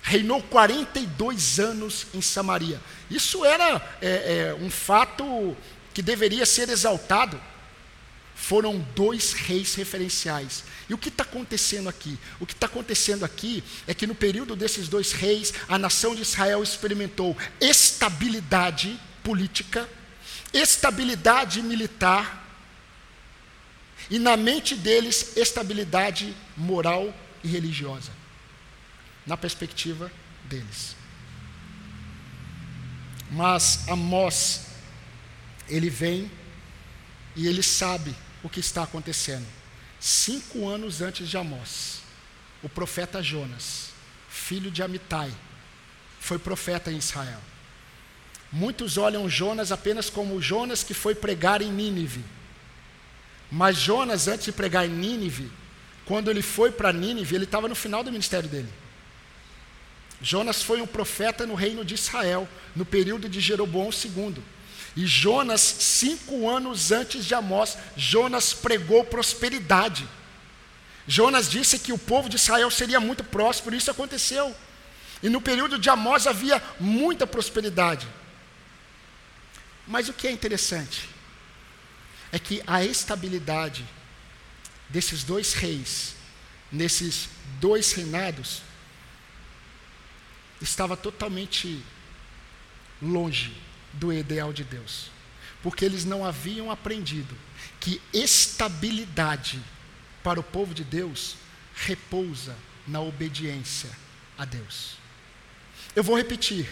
reinou 0.03 0.43
42 0.43 1.59
anos 1.59 2.05
em 2.13 2.21
Samaria. 2.21 2.79
Isso 3.09 3.45
era 3.45 3.81
é, 4.01 4.49
é, 4.49 4.53
um 4.61 4.69
fato 4.69 5.55
que 5.93 6.01
deveria 6.01 6.45
ser 6.45 6.67
exaltado. 6.69 7.41
Foram 8.35 8.79
dois 8.93 9.31
reis 9.31 9.73
referenciais. 9.75 10.65
E 10.89 10.93
o 10.93 10.97
que 10.97 11.07
está 11.07 11.23
acontecendo 11.23 11.87
aqui? 11.87 12.19
O 12.39 12.45
que 12.45 12.51
está 12.51 12.67
acontecendo 12.67 13.23
aqui 13.23 13.63
é 13.87 13.93
que 13.93 14.05
no 14.05 14.13
período 14.13 14.57
desses 14.57 14.89
dois 14.89 15.13
reis, 15.13 15.53
a 15.69 15.79
nação 15.79 16.13
de 16.13 16.21
Israel 16.21 16.61
experimentou 16.61 17.37
estabilidade 17.61 18.99
política, 19.23 19.87
estabilidade 20.53 21.61
militar, 21.61 22.41
e 24.09 24.19
na 24.19 24.35
mente 24.35 24.75
deles, 24.75 25.37
estabilidade 25.37 26.35
moral 26.57 27.13
e 27.41 27.47
religiosa 27.47 28.22
na 29.25 29.37
perspectiva 29.37 30.11
deles. 30.45 30.95
Mas 33.31 33.87
Amós, 33.87 34.67
ele 35.67 35.89
vem 35.89 36.29
e 37.35 37.47
ele 37.47 37.63
sabe 37.63 38.15
o 38.43 38.49
que 38.49 38.59
está 38.59 38.83
acontecendo. 38.83 39.47
Cinco 39.99 40.67
anos 40.67 41.01
antes 41.01 41.27
de 41.27 41.37
Amós, 41.37 42.01
o 42.61 42.69
profeta 42.69 43.23
Jonas, 43.23 43.89
filho 44.29 44.69
de 44.69 44.83
Amitai, 44.83 45.33
foi 46.19 46.37
profeta 46.37 46.91
em 46.91 46.97
Israel. 46.97 47.41
Muitos 48.51 48.97
olham 48.97 49.27
Jonas 49.27 49.71
apenas 49.71 50.09
como 50.09 50.41
Jonas 50.41 50.83
que 50.83 50.93
foi 50.93 51.15
pregar 51.15 51.61
em 51.61 51.71
Nínive. 51.71 52.23
Mas 53.51 53.77
Jonas, 53.77 54.27
antes 54.27 54.45
de 54.45 54.51
pregar 54.51 54.85
em 54.85 54.89
Nínive, 54.89 55.51
quando 56.05 56.29
ele 56.29 56.41
foi 56.41 56.71
para 56.71 56.93
Nínive, 56.93 57.35
ele 57.35 57.45
estava 57.45 57.67
no 57.67 57.75
final 57.75 58.03
do 58.03 58.11
ministério 58.11 58.47
dele. 58.47 58.69
Jonas 60.23 60.63
foi 60.63 60.81
um 60.81 60.87
profeta 60.87 61.45
no 61.45 61.53
reino 61.53 61.83
de 61.83 61.95
Israel, 61.95 62.47
no 62.73 62.85
período 62.85 63.27
de 63.27 63.41
Jeroboão 63.41 63.89
II. 63.89 64.41
E 64.95 65.05
Jonas, 65.05 65.59
cinco 65.59 66.49
anos 66.49 66.93
antes 66.93 67.25
de 67.25 67.35
Amós, 67.35 67.77
Jonas 67.97 68.53
pregou 68.53 69.03
prosperidade. 69.03 70.07
Jonas 71.05 71.49
disse 71.49 71.77
que 71.77 71.91
o 71.91 71.97
povo 71.97 72.29
de 72.29 72.37
Israel 72.37 72.71
seria 72.71 73.01
muito 73.01 73.21
próspero, 73.21 73.75
isso 73.75 73.91
aconteceu. 73.91 74.55
E 75.21 75.27
no 75.27 75.41
período 75.41 75.77
de 75.77 75.89
Amós 75.89 76.25
havia 76.25 76.63
muita 76.79 77.27
prosperidade. 77.27 78.07
Mas 79.85 80.07
o 80.07 80.13
que 80.13 80.25
é 80.25 80.31
interessante 80.31 81.09
é 82.31 82.39
que 82.39 82.63
a 82.65 82.81
estabilidade 82.81 83.85
desses 84.87 85.21
dois 85.21 85.51
reis, 85.51 86.15
nesses 86.71 87.27
dois 87.59 87.91
reinados, 87.91 88.61
estava 90.63 90.95
totalmente 90.95 91.83
longe 93.01 93.53
do 93.91 94.11
ideal 94.11 94.53
de 94.53 94.63
Deus, 94.63 95.11
porque 95.61 95.85
eles 95.85 96.05
não 96.05 96.25
haviam 96.25 96.71
aprendido 96.71 97.37
que 97.79 98.01
estabilidade 98.13 99.61
para 100.23 100.39
o 100.39 100.43
povo 100.43 100.73
de 100.73 100.83
Deus 100.83 101.35
repousa 101.75 102.55
na 102.87 103.01
obediência 103.01 103.89
a 104.37 104.45
Deus. 104.45 104.95
Eu 105.95 106.03
vou 106.03 106.17
repetir. 106.17 106.67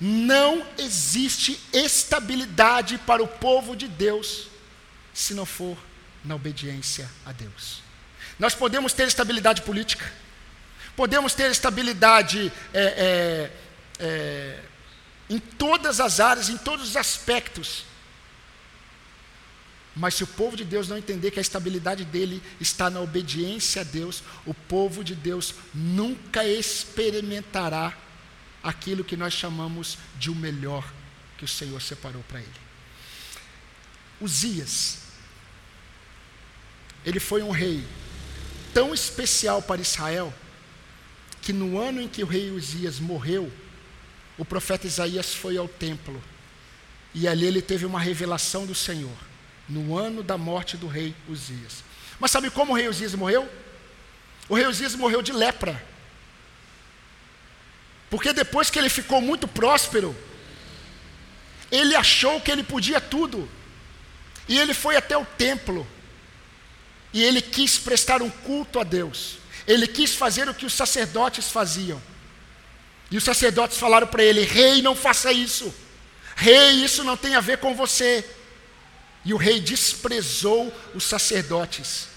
Não 0.00 0.64
existe 0.78 1.58
estabilidade 1.72 2.98
para 2.98 3.22
o 3.22 3.26
povo 3.26 3.74
de 3.74 3.88
Deus 3.88 4.48
se 5.12 5.34
não 5.34 5.44
for 5.44 5.76
na 6.24 6.36
obediência 6.36 7.10
a 7.26 7.32
Deus. 7.32 7.82
Nós 8.38 8.54
podemos 8.54 8.92
ter 8.92 9.08
estabilidade 9.08 9.62
política, 9.62 10.12
Podemos 10.96 11.34
ter 11.34 11.50
estabilidade 11.50 12.52
é, 12.72 12.82
é, 12.82 13.52
é, 13.98 14.60
em 15.30 15.38
todas 15.38 16.00
as 16.00 16.20
áreas, 16.20 16.48
em 16.48 16.58
todos 16.58 16.90
os 16.90 16.96
aspectos. 16.96 17.84
Mas 19.94 20.14
se 20.14 20.24
o 20.24 20.26
povo 20.26 20.56
de 20.56 20.64
Deus 20.64 20.88
não 20.88 20.96
entender 20.96 21.30
que 21.30 21.38
a 21.38 21.42
estabilidade 21.42 22.04
dele 22.04 22.42
está 22.60 22.88
na 22.88 23.00
obediência 23.00 23.82
a 23.82 23.84
Deus, 23.84 24.22
o 24.46 24.54
povo 24.54 25.04
de 25.04 25.14
Deus 25.14 25.54
nunca 25.74 26.44
experimentará 26.44 27.96
aquilo 28.62 29.04
que 29.04 29.16
nós 29.16 29.34
chamamos 29.34 29.98
de 30.18 30.30
o 30.30 30.34
melhor 30.34 30.84
que 31.36 31.44
o 31.44 31.48
Senhor 31.48 31.80
separou 31.80 32.22
para 32.22 32.40
ele. 32.40 32.62
Uzias, 34.20 34.98
ele 37.04 37.18
foi 37.18 37.42
um 37.42 37.50
rei 37.50 37.84
tão 38.72 38.94
especial 38.94 39.60
para 39.60 39.80
Israel 39.80 40.32
que 41.42 41.52
no 41.52 41.78
ano 41.78 42.00
em 42.00 42.08
que 42.08 42.22
o 42.22 42.26
rei 42.26 42.50
Uzias 42.50 43.00
morreu, 43.00 43.52
o 44.38 44.44
profeta 44.44 44.86
Isaías 44.86 45.34
foi 45.34 45.58
ao 45.58 45.68
templo 45.68 46.22
e 47.14 47.28
ali 47.28 47.44
ele 47.44 47.60
teve 47.60 47.84
uma 47.84 48.00
revelação 48.00 48.64
do 48.64 48.74
Senhor, 48.74 49.16
no 49.68 49.98
ano 49.98 50.22
da 50.22 50.38
morte 50.38 50.76
do 50.76 50.86
rei 50.86 51.14
Uzias. 51.28 51.84
Mas 52.18 52.30
sabe 52.30 52.48
como 52.48 52.72
o 52.72 52.76
rei 52.76 52.88
Uzias 52.88 53.14
morreu? 53.14 53.48
O 54.48 54.54
rei 54.54 54.66
Uzias 54.66 54.94
morreu 54.94 55.20
de 55.20 55.32
lepra. 55.32 55.84
Porque 58.08 58.32
depois 58.32 58.70
que 58.70 58.78
ele 58.78 58.88
ficou 58.88 59.20
muito 59.20 59.48
próspero, 59.48 60.16
ele 61.70 61.96
achou 61.96 62.40
que 62.40 62.50
ele 62.50 62.62
podia 62.62 63.00
tudo. 63.00 63.48
E 64.48 64.58
ele 64.58 64.74
foi 64.74 64.96
até 64.96 65.16
o 65.16 65.24
templo. 65.24 65.86
E 67.12 67.22
ele 67.22 67.40
quis 67.40 67.78
prestar 67.78 68.22
um 68.22 68.30
culto 68.30 68.78
a 68.78 68.84
Deus. 68.84 69.38
Ele 69.66 69.86
quis 69.86 70.14
fazer 70.14 70.48
o 70.48 70.54
que 70.54 70.66
os 70.66 70.72
sacerdotes 70.72 71.50
faziam. 71.50 72.00
E 73.10 73.16
os 73.16 73.24
sacerdotes 73.24 73.78
falaram 73.78 74.06
para 74.06 74.22
ele: 74.22 74.42
Rei, 74.42 74.82
não 74.82 74.96
faça 74.96 75.32
isso. 75.32 75.72
Rei, 76.34 76.84
isso 76.84 77.04
não 77.04 77.16
tem 77.16 77.34
a 77.34 77.40
ver 77.40 77.58
com 77.58 77.74
você. 77.74 78.24
E 79.24 79.32
o 79.32 79.36
rei 79.36 79.60
desprezou 79.60 80.72
os 80.94 81.04
sacerdotes, 81.04 82.08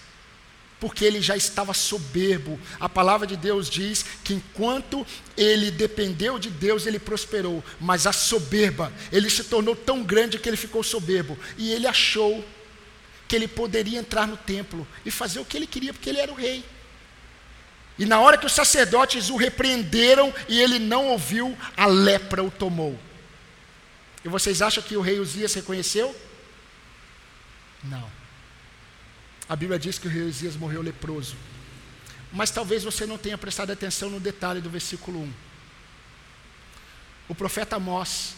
porque 0.80 1.06
ele 1.06 1.22
já 1.22 1.38
estava 1.38 1.74
soberbo. 1.74 2.60
A 2.80 2.90
palavra 2.90 3.28
de 3.28 3.38
Deus 3.38 3.70
diz 3.70 4.04
que 4.24 4.34
enquanto 4.34 5.06
ele 5.38 5.70
dependeu 5.70 6.40
de 6.40 6.50
Deus, 6.50 6.86
ele 6.88 6.98
prosperou, 6.98 7.64
mas 7.80 8.08
a 8.08 8.12
soberba, 8.12 8.92
ele 9.12 9.30
se 9.30 9.44
tornou 9.44 9.76
tão 9.76 10.02
grande 10.02 10.40
que 10.40 10.50
ele 10.50 10.58
ficou 10.58 10.82
soberbo. 10.82 11.38
E 11.58 11.72
ele 11.72 11.86
achou 11.86 12.44
que 13.28 13.36
ele 13.36 13.48
poderia 13.48 14.00
entrar 14.00 14.28
no 14.28 14.38
templo 14.38 14.88
e 15.06 15.12
fazer 15.12 15.40
o 15.40 15.46
que 15.46 15.58
ele 15.58 15.68
queria, 15.68 15.94
porque 15.94 16.10
ele 16.10 16.20
era 16.20 16.32
o 16.32 16.36
rei. 16.36 16.64
E 17.98 18.06
na 18.06 18.20
hora 18.20 18.38
que 18.38 18.46
os 18.46 18.52
sacerdotes 18.52 19.30
o 19.30 19.38
repreenderam 19.38 20.34
e 20.50 20.60
ele 20.60 20.80
não 20.80 21.08
ouviu, 21.08 21.58
a 21.78 21.86
lepra 21.86 22.44
o 22.44 22.52
tomou. 22.52 23.00
E 24.24 24.28
vocês 24.28 24.62
acham 24.62 24.84
que 24.84 24.98
o 24.98 25.02
rei 25.02 25.20
Uzias 25.20 25.54
reconheceu? 25.54 26.16
Não. 27.84 28.12
A 29.48 29.56
Bíblia 29.56 29.80
diz 29.80 29.98
que 29.98 30.08
o 30.08 30.10
rei 30.10 30.24
Uzias 30.24 30.56
morreu 30.56 30.82
leproso. 30.82 31.36
Mas 32.34 32.52
talvez 32.52 32.84
você 32.84 33.06
não 33.06 33.18
tenha 33.18 33.38
prestado 33.38 33.72
atenção 33.72 34.10
no 34.10 34.20
detalhe 34.20 34.60
do 34.60 34.70
versículo 34.70 35.22
1. 35.22 35.34
O 37.30 37.36
profeta 37.36 37.78
Amós 37.78 38.34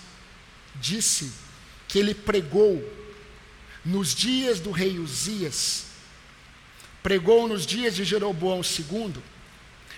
disse 0.75 1.31
que 1.87 1.97
ele 1.97 2.13
pregou 2.13 2.83
nos 3.83 4.13
dias 4.13 4.59
do 4.59 4.71
rei 4.71 4.99
Uzias, 4.99 5.85
pregou 7.01 7.47
nos 7.47 7.65
dias 7.65 7.95
de 7.95 8.03
Jeroboão 8.03 8.61
II, 8.61 9.15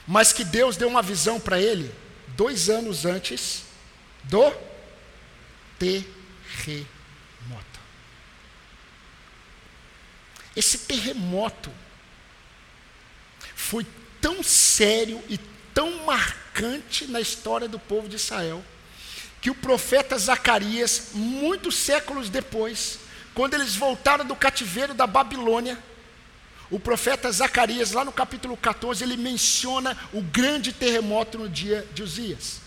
mas 0.09 0.33
que 0.33 0.43
Deus 0.43 0.75
deu 0.75 0.87
uma 0.87 1.03
visão 1.03 1.39
para 1.39 1.61
ele 1.61 1.93
dois 2.29 2.67
anos 2.67 3.05
antes 3.05 3.61
do 4.23 4.51
terremoto. 5.77 6.89
esse 10.55 10.79
terremoto 10.79 11.71
foi 13.53 13.85
tão 14.19 14.41
sério 14.41 15.23
e 15.29 15.37
tão 15.75 16.03
marcante 16.05 17.05
na 17.05 17.21
história 17.21 17.67
do 17.67 17.77
povo 17.77 18.09
de 18.09 18.15
Israel, 18.15 18.65
que 19.39 19.51
o 19.51 19.55
profeta 19.55 20.17
Zacarias, 20.17 21.09
muitos 21.13 21.75
séculos 21.75 22.31
depois, 22.31 22.97
quando 23.35 23.53
eles 23.53 23.75
voltaram 23.75 24.25
do 24.25 24.35
cativeiro 24.35 24.95
da 24.95 25.05
Babilônia, 25.05 25.77
o 26.71 26.79
profeta 26.79 27.31
Zacarias, 27.31 27.91
lá 27.91 28.05
no 28.05 28.11
capítulo 28.11 28.55
14, 28.55 29.03
ele 29.03 29.17
menciona 29.17 29.97
o 30.13 30.21
grande 30.21 30.71
terremoto 30.71 31.37
no 31.37 31.49
dia 31.49 31.85
de 31.93 32.03
Uzias. 32.03 32.61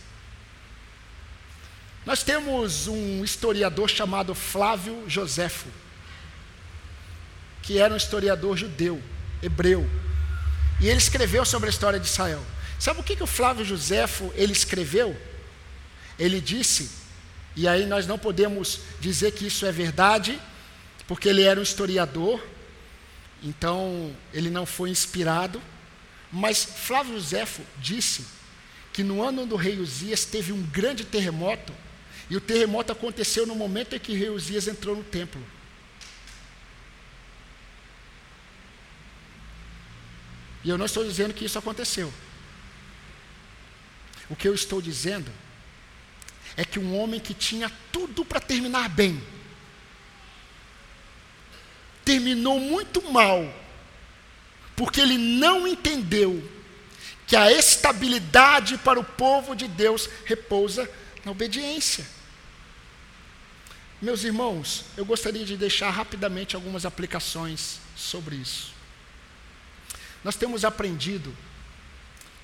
Nós 2.05 2.25
temos 2.25 2.89
um 2.89 3.23
historiador 3.23 3.89
chamado 3.89 4.35
Flávio 4.35 5.05
Joséfo, 5.07 5.69
que 7.63 7.79
era 7.79 7.95
um 7.95 7.97
historiador 7.97 8.57
judeu, 8.57 9.01
hebreu, 9.41 9.89
e 10.81 10.89
ele 10.89 10.99
escreveu 10.99 11.45
sobre 11.45 11.69
a 11.69 11.71
história 11.71 12.01
de 12.01 12.07
Israel. 12.07 12.43
Sabe 12.81 12.99
o 12.99 13.05
que, 13.05 13.15
que 13.15 13.23
o 13.23 13.27
Flávio 13.27 13.65
Joséfo 13.65 14.33
ele 14.35 14.53
escreveu? 14.53 15.17
Ele 16.19 16.41
disse, 16.41 16.91
e 17.55 17.69
aí 17.69 17.87
nós 17.87 18.05
não 18.05 18.19
podemos 18.19 18.81
dizer 18.99 19.31
que 19.31 19.47
isso 19.47 19.65
é 19.65 19.71
verdade, 19.71 20.41
porque 21.07 21.29
ele 21.29 21.43
era 21.43 21.61
um 21.61 21.63
historiador, 21.63 22.43
então 23.43 24.15
ele 24.33 24.51
não 24.51 24.65
foi 24.65 24.91
inspirado, 24.91 25.61
mas 26.31 26.65
Flávio 26.65 27.15
Joséfo 27.15 27.63
disse 27.79 28.25
que 28.93 29.03
no 29.03 29.23
ano 29.23 29.47
do 29.47 29.57
rei 29.57 29.79
Uzias 29.79 30.25
teve 30.25 30.53
um 30.53 30.63
grande 30.63 31.05
terremoto 31.05 31.75
e 32.31 32.37
o 32.37 32.41
terremoto 32.41 32.93
aconteceu 32.93 33.47
no 33.47 33.55
momento 33.55 33.95
em 33.95 33.99
que 33.99 34.15
Reusias 34.15 34.69
entrou 34.69 34.97
no 34.97 35.05
templo. 35.05 35.45
E 40.65 40.71
eu 40.71 40.79
não 40.79 40.87
estou 40.87 41.05
dizendo 41.05 41.35
que 41.35 41.45
isso 41.45 41.59
aconteceu. 41.59 42.13
O 44.31 44.37
que 44.37 44.47
eu 44.47 44.55
estou 44.55 44.81
dizendo 44.81 45.31
é 46.57 46.65
que 46.65 46.79
um 46.79 46.97
homem 46.99 47.19
que 47.21 47.35
tinha 47.35 47.71
tudo 47.91 48.25
para 48.25 48.41
terminar 48.41 48.89
bem, 48.89 49.23
terminou 52.05 52.59
muito 52.59 53.11
mal, 53.11 53.53
porque 54.77 55.01
ele 55.01 55.19
não 55.19 55.67
entendeu 55.67 56.43
que 57.27 57.37
a 57.37 57.51
estabilidade 57.51 58.77
para 58.79 59.01
o 59.01 59.05
povo 59.05 59.55
de 59.55 59.67
Deus 59.69 60.09
repousa 60.25 60.89
na 61.25 61.31
obediência. 61.31 62.07
Meus 64.01 64.25
irmãos, 64.25 64.85
eu 64.97 65.05
gostaria 65.05 65.45
de 65.45 65.57
deixar 65.57 65.91
rapidamente 65.91 66.57
algumas 66.57 66.85
aplicações 66.85 67.79
sobre 67.97 68.37
isso. 68.37 68.75
Nós 70.25 70.37
temos 70.37 70.65
aprendido 70.65 71.35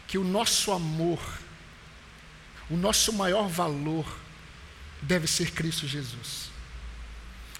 que 0.06 0.16
o 0.16 0.24
nosso 0.24 0.72
amor, 0.72 1.20
o 2.70 2.76
nosso 2.76 3.12
maior 3.12 3.48
valor, 3.48 4.06
deve 5.02 5.26
ser 5.26 5.50
Cristo 5.52 5.86
Jesus. 5.86 6.50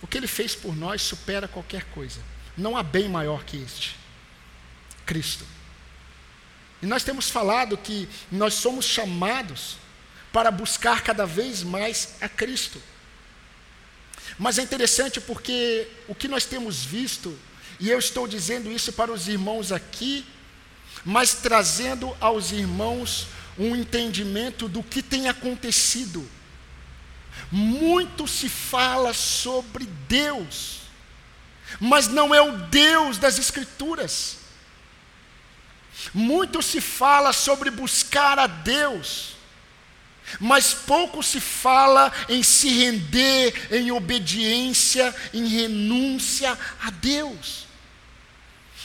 O 0.03 0.07
que 0.07 0.17
Ele 0.17 0.27
fez 0.27 0.55
por 0.55 0.77
nós 0.77 1.03
supera 1.03 1.49
qualquer 1.49 1.85
coisa. 1.87 2.21
Não 2.57 2.77
há 2.77 2.83
bem 2.83 3.09
maior 3.09 3.45
que 3.45 3.57
este: 3.57 3.97
Cristo. 5.05 5.45
E 6.81 6.87
nós 6.87 7.03
temos 7.03 7.29
falado 7.29 7.77
que 7.77 8.09
nós 8.31 8.55
somos 8.55 8.85
chamados 8.85 9.77
para 10.33 10.51
buscar 10.51 11.03
cada 11.03 11.27
vez 11.27 11.63
mais 11.63 12.15
a 12.21 12.29
Cristo. 12.29 12.81
Mas 14.39 14.59
é 14.59 14.63
interessante 14.63 15.21
porque 15.21 15.89
o 16.07 16.15
que 16.15 16.29
nós 16.29 16.45
temos 16.45 16.85
visto, 16.85 17.37
e 17.81 17.91
eu 17.91 17.99
estou 17.99 18.29
dizendo 18.29 18.71
isso 18.71 18.93
para 18.93 19.13
os 19.13 19.27
irmãos 19.27 19.73
aqui, 19.73 20.25
mas 21.05 21.35
trazendo 21.35 22.17
aos 22.21 22.53
irmãos 22.53 23.27
um 23.59 23.75
entendimento 23.75 24.69
do 24.69 24.83
que 24.83 25.03
tem 25.03 25.29
acontecido. 25.29 26.29
Muito 27.51 28.27
se 28.27 28.49
fala 28.49 29.15
sobre 29.15 29.87
Deus, 30.09 30.81
mas 31.81 32.09
não 32.09 32.35
é 32.35 32.41
o 32.41 32.57
Deus 32.67 33.19
das 33.19 33.39
Escrituras. 33.39 34.39
Muito 36.15 36.63
se 36.63 36.81
fala 36.81 37.33
sobre 37.33 37.71
buscar 37.71 38.39
a 38.39 38.47
Deus, 38.47 39.37
mas 40.39 40.73
pouco 40.75 41.23
se 41.23 41.41
fala 41.41 42.13
em 42.29 42.43
se 42.43 42.69
render 42.69 43.69
em 43.73 43.91
obediência, 43.91 45.15
em 45.33 45.47
renúncia 45.47 46.57
a 46.83 46.91
Deus. 46.91 47.68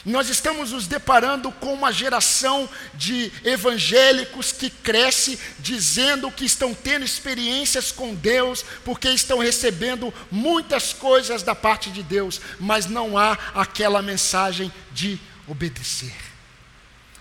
Nós 0.05 0.27
estamos 0.27 0.71
nos 0.71 0.85
deparando 0.85 1.49
com 1.49 1.73
uma 1.73 1.91
geração 1.91 2.69
de 2.93 3.31
evangélicos 3.43 4.51
que 4.51 4.69
cresce 4.69 5.39
dizendo 5.59 6.29
que 6.29 6.43
estão 6.43 6.73
tendo 6.73 7.05
experiências 7.05 7.89
com 7.89 8.13
Deus, 8.13 8.65
porque 8.83 9.09
estão 9.09 9.39
recebendo 9.39 10.13
muitas 10.29 10.91
coisas 10.91 11.41
da 11.41 11.55
parte 11.55 11.89
de 11.89 12.03
Deus, 12.03 12.41
mas 12.59 12.85
não 12.85 13.17
há 13.17 13.37
aquela 13.55 14.01
mensagem 14.01 14.71
de 14.91 15.17
obedecer. 15.47 16.13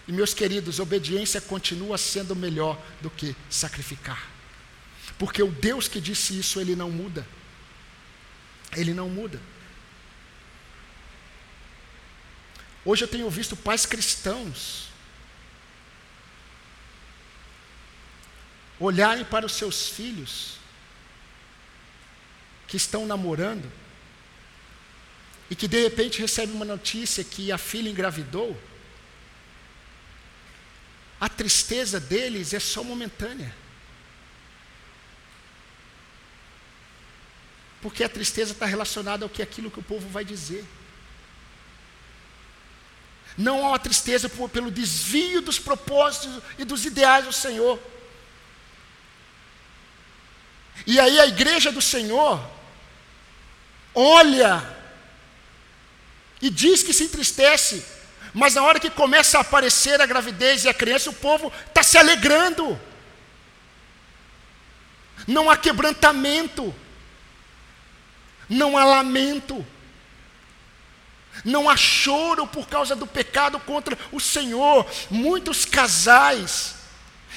E 0.08 0.12
meus 0.12 0.34
queridos, 0.34 0.80
obediência 0.80 1.40
continua 1.40 1.96
sendo 1.96 2.34
melhor 2.34 2.76
do 3.00 3.08
que 3.08 3.36
sacrificar. 3.48 4.28
Porque 5.18 5.40
o 5.40 5.52
Deus 5.52 5.86
que 5.86 6.00
disse 6.00 6.36
isso, 6.36 6.60
ele 6.60 6.74
não 6.74 6.90
muda. 6.90 7.24
Ele 8.76 8.92
não 8.92 9.08
muda. 9.08 9.40
Hoje 12.84 13.04
eu 13.04 13.08
tenho 13.08 13.30
visto 13.30 13.56
pais 13.56 13.86
cristãos 13.86 14.88
olharem 18.78 19.24
para 19.24 19.46
os 19.46 19.52
seus 19.52 19.88
filhos 19.88 20.56
que 22.66 22.76
estão 22.76 23.06
namorando 23.06 23.70
e 25.48 25.54
que 25.54 25.68
de 25.68 25.82
repente 25.82 26.20
recebem 26.20 26.54
uma 26.54 26.64
notícia 26.64 27.22
que 27.22 27.52
a 27.52 27.58
filha 27.58 27.88
engravidou 27.88 28.58
a 31.22 31.28
tristeza 31.28 32.00
deles 32.00 32.52
é 32.52 32.58
só 32.58 32.82
momentânea. 32.82 33.54
Porque 37.80 38.02
a 38.02 38.08
tristeza 38.08 38.50
está 38.50 38.66
relacionada 38.66 39.24
ao 39.24 39.28
que 39.28 39.40
aquilo 39.40 39.70
que 39.70 39.78
o 39.78 39.84
povo 39.84 40.08
vai 40.08 40.24
dizer. 40.24 40.64
Não 43.36 43.64
há 43.64 43.70
uma 43.70 43.78
tristeza 43.78 44.28
por, 44.28 44.48
pelo 44.48 44.70
desvio 44.70 45.40
dos 45.40 45.58
propósitos 45.58 46.42
e 46.58 46.64
dos 46.64 46.84
ideais 46.84 47.24
do 47.24 47.32
Senhor. 47.32 47.78
E 50.86 50.98
aí 50.98 51.20
a 51.20 51.26
igreja 51.26 51.70
do 51.70 51.80
Senhor 51.80 52.42
olha 53.94 54.62
e 56.40 56.50
diz 56.50 56.82
que 56.82 56.92
se 56.92 57.04
entristece 57.04 57.84
mas 58.34 58.54
na 58.54 58.62
hora 58.62 58.80
que 58.80 58.88
começa 58.88 59.38
a 59.38 59.42
aparecer 59.42 60.00
a 60.00 60.06
gravidez 60.06 60.64
e 60.64 60.68
a 60.68 60.74
criança, 60.74 61.10
o 61.10 61.14
povo 61.14 61.52
está 61.66 61.82
se 61.82 61.98
alegrando. 61.98 62.80
Não 65.26 65.50
há 65.50 65.56
quebrantamento. 65.56 66.74
Não 68.48 68.78
há 68.78 68.84
lamento. 68.84 69.64
Não 71.44 71.68
há 71.68 71.76
choro 71.76 72.46
por 72.46 72.68
causa 72.68 72.94
do 72.94 73.06
pecado 73.06 73.58
contra 73.60 73.98
o 74.10 74.20
Senhor. 74.20 74.86
Muitos 75.10 75.64
casais 75.64 76.82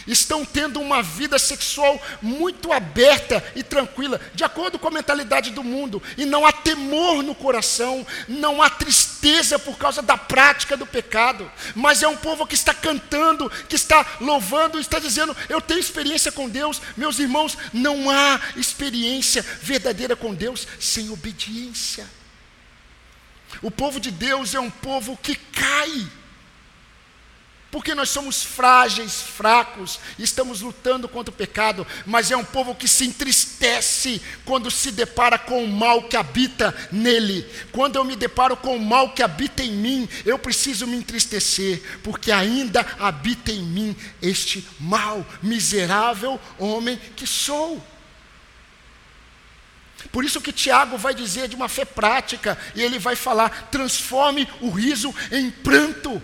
estão 0.08 0.46
tendo 0.46 0.80
uma 0.80 1.02
vida 1.02 1.40
sexual 1.40 2.02
muito 2.22 2.72
aberta 2.72 3.44
e 3.56 3.64
tranquila, 3.64 4.20
de 4.34 4.44
acordo 4.44 4.78
com 4.78 4.88
a 4.88 4.92
mentalidade 4.92 5.52
do 5.52 5.64
mundo, 5.64 6.02
e 6.18 6.26
não 6.26 6.46
há 6.46 6.52
temor 6.52 7.24
no 7.24 7.34
coração, 7.34 8.06
não 8.28 8.62
há 8.62 8.70
tristeza 8.70 9.58
por 9.58 9.78
causa 9.78 10.02
da 10.02 10.18
prática 10.18 10.78
do 10.78 10.86
pecado, 10.86 11.50
mas 11.74 12.04
é 12.04 12.08
um 12.08 12.18
povo 12.18 12.46
que 12.46 12.56
está 12.56 12.74
cantando, 12.74 13.50
que 13.68 13.76
está 13.76 14.06
louvando, 14.22 14.80
está 14.80 15.00
dizendo: 15.00 15.36
Eu 15.50 15.62
tenho 15.62 15.80
experiência 15.80 16.32
com 16.32 16.50
Deus, 16.50 16.82
meus 16.96 17.20
irmãos, 17.20 17.58
não 17.74 18.10
há 18.10 18.40
experiência 18.56 19.46
verdadeira 19.62 20.16
com 20.16 20.34
Deus 20.34 20.68
sem 20.80 21.10
obediência. 21.10 22.06
O 23.62 23.72
povo 23.72 24.00
de 24.00 24.12
Deus 24.12 24.54
é 24.54 24.60
um 24.60 24.70
povo 24.70 25.18
que 25.18 25.36
cai 25.36 26.08
porque 27.76 27.94
nós 27.94 28.10
somos 28.10 28.42
frágeis, 28.42 29.20
fracos, 29.20 30.00
estamos 30.18 30.62
lutando 30.62 31.10
contra 31.10 31.30
o 31.30 31.36
pecado, 31.36 31.86
mas 32.06 32.32
é 32.32 32.38
um 32.38 32.44
povo 32.46 32.74
que 32.74 32.88
se 32.88 33.06
entristece 33.06 34.22
quando 34.46 34.72
se 34.72 34.94
depara 34.94 35.38
com 35.38 35.62
o 35.62 35.68
mal 35.68 36.04
que 36.04 36.16
habita 36.16 36.74
nele. 36.90 37.46
Quando 37.74 37.98
eu 37.98 38.06
me 38.06 38.16
deparo 38.16 38.56
com 38.56 38.78
o 38.78 38.80
mal 38.80 39.10
que 39.10 39.22
habita 39.22 39.62
em 39.62 39.74
mim, 39.74 40.08
eu 40.26 40.40
preciso 40.40 40.88
me 40.88 40.96
entristecer, 40.96 42.00
porque 42.02 42.32
ainda 42.32 42.80
habita 42.98 43.52
em 43.52 43.62
mim 43.62 43.94
este 44.22 44.66
mal, 44.80 45.26
miserável 45.44 46.40
homem 46.58 46.98
que 47.14 47.28
sou. 47.28 47.86
Por 50.12 50.24
isso 50.24 50.42
que 50.42 50.54
Tiago 50.54 50.98
vai 50.98 51.14
dizer 51.14 51.48
de 51.48 51.56
uma 51.56 51.70
fé 51.70 51.86
prática, 51.86 52.58
e 52.74 52.82
ele 52.82 53.00
vai 53.00 53.16
falar: 53.16 53.70
transforme 53.72 54.48
o 54.62 54.70
riso 54.70 55.14
em 55.32 55.52
pranto. 55.52 56.22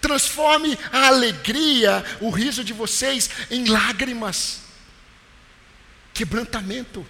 Transforme 0.00 0.78
a 0.90 1.08
alegria, 1.08 2.04
o 2.20 2.30
riso 2.30 2.64
de 2.64 2.72
vocês 2.72 3.28
em 3.50 3.66
lágrimas. 3.66 4.60
Quebrantamento. 6.14 7.06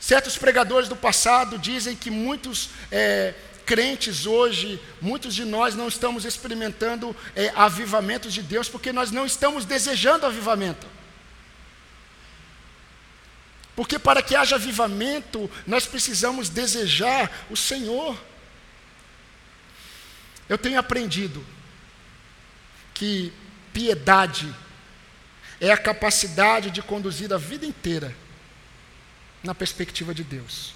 Certos 0.00 0.36
pregadores 0.36 0.88
do 0.88 0.96
passado 0.96 1.58
dizem 1.58 1.96
que 1.96 2.10
muitos 2.10 2.70
é, 2.90 3.34
crentes 3.64 4.26
hoje, 4.26 4.80
muitos 5.00 5.34
de 5.34 5.44
nós 5.44 5.74
não 5.74 5.88
estamos 5.88 6.24
experimentando 6.24 7.16
é, 7.34 7.50
avivamentos 7.54 8.32
de 8.32 8.42
Deus 8.42 8.68
porque 8.68 8.92
nós 8.92 9.10
não 9.10 9.26
estamos 9.26 9.64
desejando 9.64 10.26
avivamento. 10.26 10.86
Porque 13.74 13.98
para 13.98 14.22
que 14.22 14.36
haja 14.36 14.56
avivamento, 14.56 15.50
nós 15.66 15.86
precisamos 15.86 16.48
desejar 16.48 17.46
o 17.50 17.56
Senhor. 17.56 18.16
Eu 20.48 20.56
tenho 20.56 20.78
aprendido 20.78 21.44
que 22.92 23.32
piedade 23.72 24.54
é 25.60 25.72
a 25.72 25.76
capacidade 25.76 26.70
de 26.70 26.82
conduzir 26.82 27.32
a 27.32 27.38
vida 27.38 27.66
inteira 27.66 28.14
na 29.42 29.54
perspectiva 29.54 30.14
de 30.14 30.22
Deus. 30.22 30.72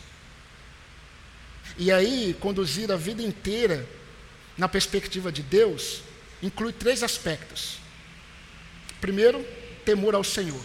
E 1.77 1.93
aí, 1.93 2.37
conduzir 2.41 2.91
a 2.91 2.97
vida 2.97 3.23
inteira 3.23 3.89
na 4.57 4.69
perspectiva 4.69 5.31
de 5.31 5.43
Deus 5.43 6.03
inclui 6.43 6.73
três 6.73 7.03
aspectos. 7.03 7.79
Primeiro, 9.01 9.45
temor 9.85 10.15
ao 10.15 10.25
Senhor. 10.25 10.65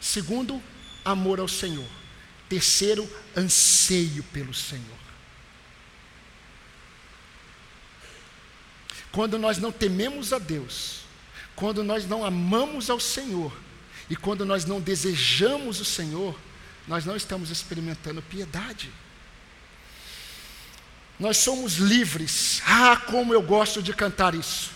Segundo, 0.00 0.62
amor 1.06 1.40
ao 1.40 1.48
Senhor. 1.48 1.88
Terceiro, 2.48 3.08
anseio 3.36 4.22
pelo 4.24 4.52
Senhor. 4.52 4.84
Quando 9.10 9.38
nós 9.38 9.56
não 9.58 9.72
tememos 9.72 10.32
a 10.32 10.38
Deus, 10.38 11.00
quando 11.54 11.82
nós 11.82 12.06
não 12.06 12.24
amamos 12.24 12.90
ao 12.90 13.00
Senhor, 13.00 13.50
e 14.10 14.14
quando 14.14 14.44
nós 14.44 14.64
não 14.64 14.80
desejamos 14.80 15.80
o 15.80 15.84
Senhor, 15.84 16.38
nós 16.86 17.04
não 17.04 17.16
estamos 17.16 17.50
experimentando 17.50 18.22
piedade. 18.22 18.92
Nós 21.18 21.38
somos 21.38 21.76
livres. 21.76 22.62
Ah, 22.64 22.96
como 22.96 23.32
eu 23.32 23.42
gosto 23.42 23.82
de 23.82 23.92
cantar 23.92 24.34
isso. 24.34 24.70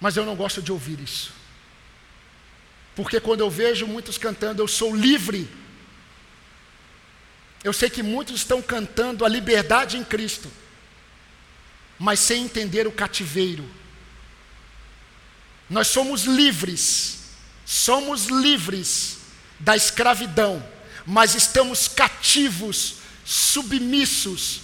Mas 0.00 0.16
eu 0.16 0.24
não 0.24 0.36
gosto 0.36 0.62
de 0.62 0.72
ouvir 0.72 1.00
isso. 1.00 1.39
Porque 2.94 3.20
quando 3.20 3.40
eu 3.40 3.50
vejo 3.50 3.86
muitos 3.86 4.18
cantando, 4.18 4.62
eu 4.62 4.68
sou 4.68 4.94
livre. 4.94 5.48
Eu 7.62 7.72
sei 7.72 7.90
que 7.90 8.02
muitos 8.02 8.36
estão 8.36 8.62
cantando 8.62 9.24
a 9.24 9.28
liberdade 9.28 9.96
em 9.96 10.04
Cristo, 10.04 10.50
mas 11.98 12.18
sem 12.18 12.44
entender 12.44 12.86
o 12.86 12.92
cativeiro. 12.92 13.68
Nós 15.68 15.88
somos 15.88 16.24
livres, 16.24 17.18
somos 17.64 18.26
livres 18.26 19.18
da 19.58 19.76
escravidão, 19.76 20.66
mas 21.06 21.34
estamos 21.34 21.86
cativos, 21.86 22.96
submissos, 23.24 24.62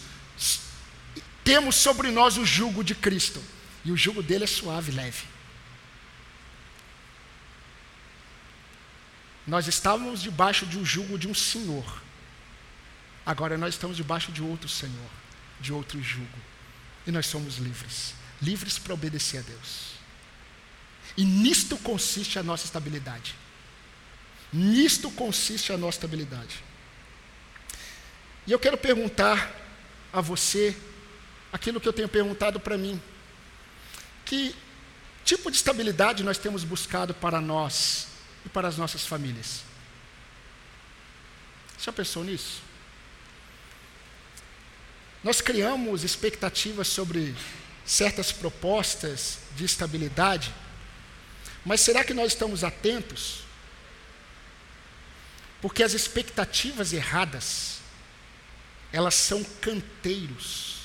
temos 1.44 1.76
sobre 1.76 2.10
nós 2.10 2.36
o 2.36 2.44
jugo 2.44 2.82
de 2.82 2.94
Cristo, 2.94 3.40
e 3.84 3.92
o 3.92 3.96
jugo 3.96 4.22
dele 4.22 4.44
é 4.44 4.48
suave, 4.48 4.90
leve. 4.90 5.35
Nós 9.46 9.66
estávamos 9.68 10.22
debaixo 10.22 10.66
de 10.66 10.78
um 10.78 10.84
jugo 10.84 11.18
de 11.18 11.28
um 11.28 11.34
senhor. 11.34 12.02
Agora 13.24 13.56
nós 13.56 13.74
estamos 13.74 13.96
debaixo 13.96 14.32
de 14.32 14.42
outro 14.42 14.68
senhor, 14.68 15.10
de 15.60 15.72
outro 15.72 16.02
jugo. 16.02 16.38
E 17.06 17.12
nós 17.12 17.26
somos 17.26 17.58
livres 17.58 18.14
livres 18.40 18.78
para 18.78 18.94
obedecer 18.94 19.38
a 19.38 19.42
Deus. 19.42 19.96
E 21.16 21.24
nisto 21.24 21.76
consiste 21.78 22.38
a 22.38 22.42
nossa 22.42 22.64
estabilidade. 22.64 23.34
Nisto 24.52 25.10
consiste 25.10 25.72
a 25.72 25.78
nossa 25.78 25.98
estabilidade. 25.98 26.62
E 28.46 28.52
eu 28.52 28.58
quero 28.58 28.76
perguntar 28.76 29.54
a 30.12 30.20
você 30.20 30.76
aquilo 31.52 31.80
que 31.80 31.88
eu 31.88 31.92
tenho 31.92 32.08
perguntado 32.08 32.60
para 32.60 32.76
mim. 32.76 33.00
Que 34.24 34.54
tipo 35.24 35.50
de 35.50 35.56
estabilidade 35.56 36.22
nós 36.22 36.38
temos 36.38 36.62
buscado 36.64 37.14
para 37.14 37.40
nós 37.40 38.08
e 38.46 38.48
para 38.48 38.68
as 38.68 38.78
nossas 38.78 39.04
famílias. 39.04 39.62
Já 41.78 41.92
pensou 41.92 42.22
nisso? 42.24 42.62
Nós 45.22 45.40
criamos 45.40 46.04
expectativas 46.04 46.86
sobre 46.86 47.34
certas 47.84 48.30
propostas 48.30 49.40
de 49.56 49.64
estabilidade, 49.64 50.54
mas 51.64 51.80
será 51.80 52.04
que 52.04 52.14
nós 52.14 52.32
estamos 52.32 52.62
atentos? 52.62 53.40
Porque 55.60 55.82
as 55.82 55.94
expectativas 55.94 56.92
erradas, 56.92 57.80
elas 58.92 59.14
são 59.14 59.42
canteiros 59.60 60.76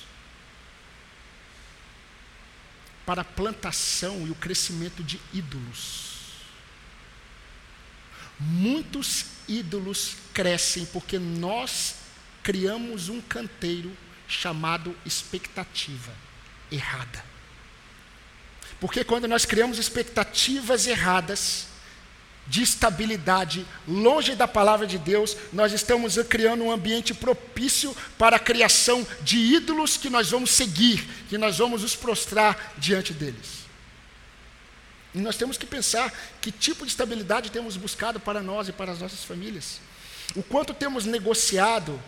para 3.05 3.21
a 3.21 3.25
plantação 3.25 4.25
e 4.25 4.31
o 4.31 4.35
crescimento 4.35 5.03
de 5.03 5.21
ídolos. 5.31 6.10
Muitos 8.41 9.25
ídolos 9.47 10.15
crescem 10.33 10.85
porque 10.85 11.19
nós 11.19 11.95
criamos 12.41 13.07
um 13.07 13.21
canteiro 13.21 13.95
chamado 14.27 14.95
expectativa 15.05 16.11
errada. 16.71 17.23
Porque 18.79 19.03
quando 19.03 19.27
nós 19.27 19.45
criamos 19.45 19.77
expectativas 19.77 20.87
erradas 20.87 21.67
de 22.47 22.63
estabilidade 22.63 23.65
longe 23.87 24.35
da 24.35 24.47
palavra 24.47 24.87
de 24.87 24.97
Deus, 24.97 25.37
nós 25.53 25.71
estamos 25.71 26.17
criando 26.27 26.63
um 26.63 26.71
ambiente 26.71 27.13
propício 27.13 27.95
para 28.17 28.37
a 28.37 28.39
criação 28.39 29.05
de 29.21 29.37
ídolos 29.37 29.97
que 29.97 30.09
nós 30.09 30.31
vamos 30.31 30.49
seguir, 30.49 31.07
que 31.29 31.37
nós 31.37 31.59
vamos 31.59 31.83
nos 31.83 31.95
prostrar 31.95 32.73
diante 32.77 33.13
deles. 33.13 33.60
E 35.13 35.19
nós 35.19 35.35
temos 35.35 35.57
que 35.57 35.65
pensar 35.65 36.11
que 36.39 36.51
tipo 36.51 36.85
de 36.85 36.91
estabilidade 36.91 37.51
temos 37.51 37.75
buscado 37.75 38.19
para 38.19 38.41
nós 38.41 38.69
e 38.69 38.71
para 38.71 38.91
as 38.91 38.99
nossas 38.99 39.23
famílias. 39.23 39.81
O 40.35 40.41
quanto 40.41 40.73
temos 40.73 41.05
negociado 41.05 42.01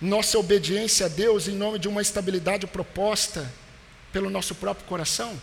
nossa 0.00 0.38
obediência 0.38 1.06
a 1.06 1.08
Deus 1.08 1.46
em 1.46 1.54
nome 1.54 1.78
de 1.78 1.88
uma 1.88 2.00
estabilidade 2.00 2.66
proposta 2.66 3.52
pelo 4.12 4.30
nosso 4.30 4.54
próprio 4.54 4.86
coração? 4.86 5.38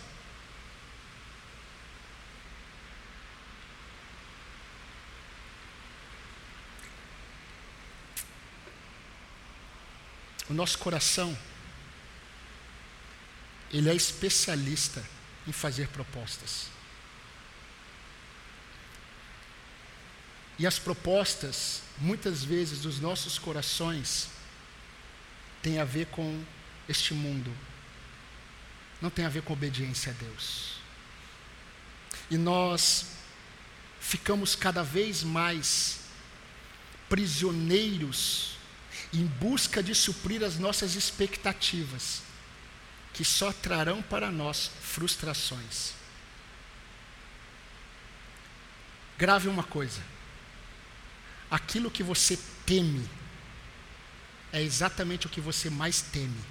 O 10.50 10.54
nosso 10.54 10.78
coração, 10.80 11.38
ele 13.72 13.90
é 13.90 13.96
especialista 13.96 15.04
em 15.48 15.52
fazer 15.52 15.88
propostas. 15.90 16.68
E 20.58 20.68
as 20.68 20.78
propostas, 20.80 21.82
muitas 21.98 22.44
vezes, 22.44 22.82
dos 22.82 23.00
nossos 23.00 23.38
corações, 23.40 24.30
têm 25.62 25.80
a 25.80 25.86
ver 25.86 26.08
com 26.08 26.44
este 26.88 27.14
mundo, 27.14 27.52
não 29.02 29.10
tem 29.10 29.26
a 29.26 29.30
ver 29.30 29.42
com 29.42 29.54
obediência 29.54 30.12
a 30.12 30.16
Deus. 30.16 30.78
E 32.30 32.38
nós 32.38 33.08
ficamos 34.00 34.56
cada 34.56 34.84
vez 34.84 35.24
mais 35.24 36.00
prisioneiros 37.10 38.58
em 39.14 39.26
busca 39.26 39.84
de 39.84 39.94
suprir 39.94 40.44
as 40.44 40.58
nossas 40.58 40.96
expectativas 40.96 42.23
que 43.14 43.24
só 43.24 43.54
trarão 43.54 44.02
para 44.02 44.32
nós 44.32 44.72
frustrações. 44.82 45.94
Grave 49.18 49.48
uma 49.48 49.64
coisa: 49.64 50.02
aquilo 51.50 51.92
que 51.92 52.04
você 52.04 52.38
teme 52.66 53.08
é 54.52 54.62
exatamente 54.62 55.28
o 55.28 55.30
que 55.30 55.40
você 55.40 55.70
mais 55.70 56.02
teme. 56.02 56.44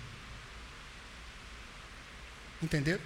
Entenderam? 2.62 3.02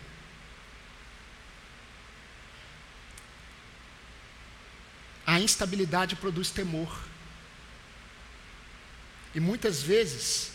A 5.26 5.40
instabilidade 5.40 6.14
produz 6.14 6.50
temor. 6.50 6.96
E 9.34 9.40
muitas 9.40 9.82
vezes, 9.82 10.52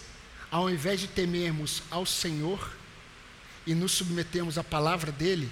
ao 0.49 0.69
invés 0.69 0.99
de 0.99 1.07
temermos 1.07 1.83
ao 1.91 2.05
Senhor, 2.05 2.80
e 3.65 3.73
nos 3.73 3.91
submetemos 3.91 4.57
à 4.57 4.63
palavra 4.63 5.11
dele, 5.11 5.51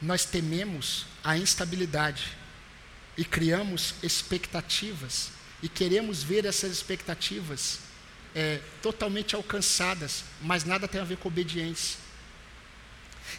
nós 0.00 0.24
tememos 0.24 1.06
a 1.22 1.36
instabilidade. 1.36 2.36
e 3.16 3.24
criamos 3.24 3.94
expectativas 4.02 5.30
e 5.62 5.68
queremos 5.68 6.22
ver 6.22 6.44
essas 6.44 6.72
expectativas 6.72 7.78
é, 8.34 8.60
totalmente 8.82 9.36
alcançadas, 9.36 10.24
mas 10.42 10.64
nada 10.64 10.88
tem 10.88 11.00
a 11.00 11.04
ver 11.04 11.16
com 11.18 11.28
obediência. 11.28 11.98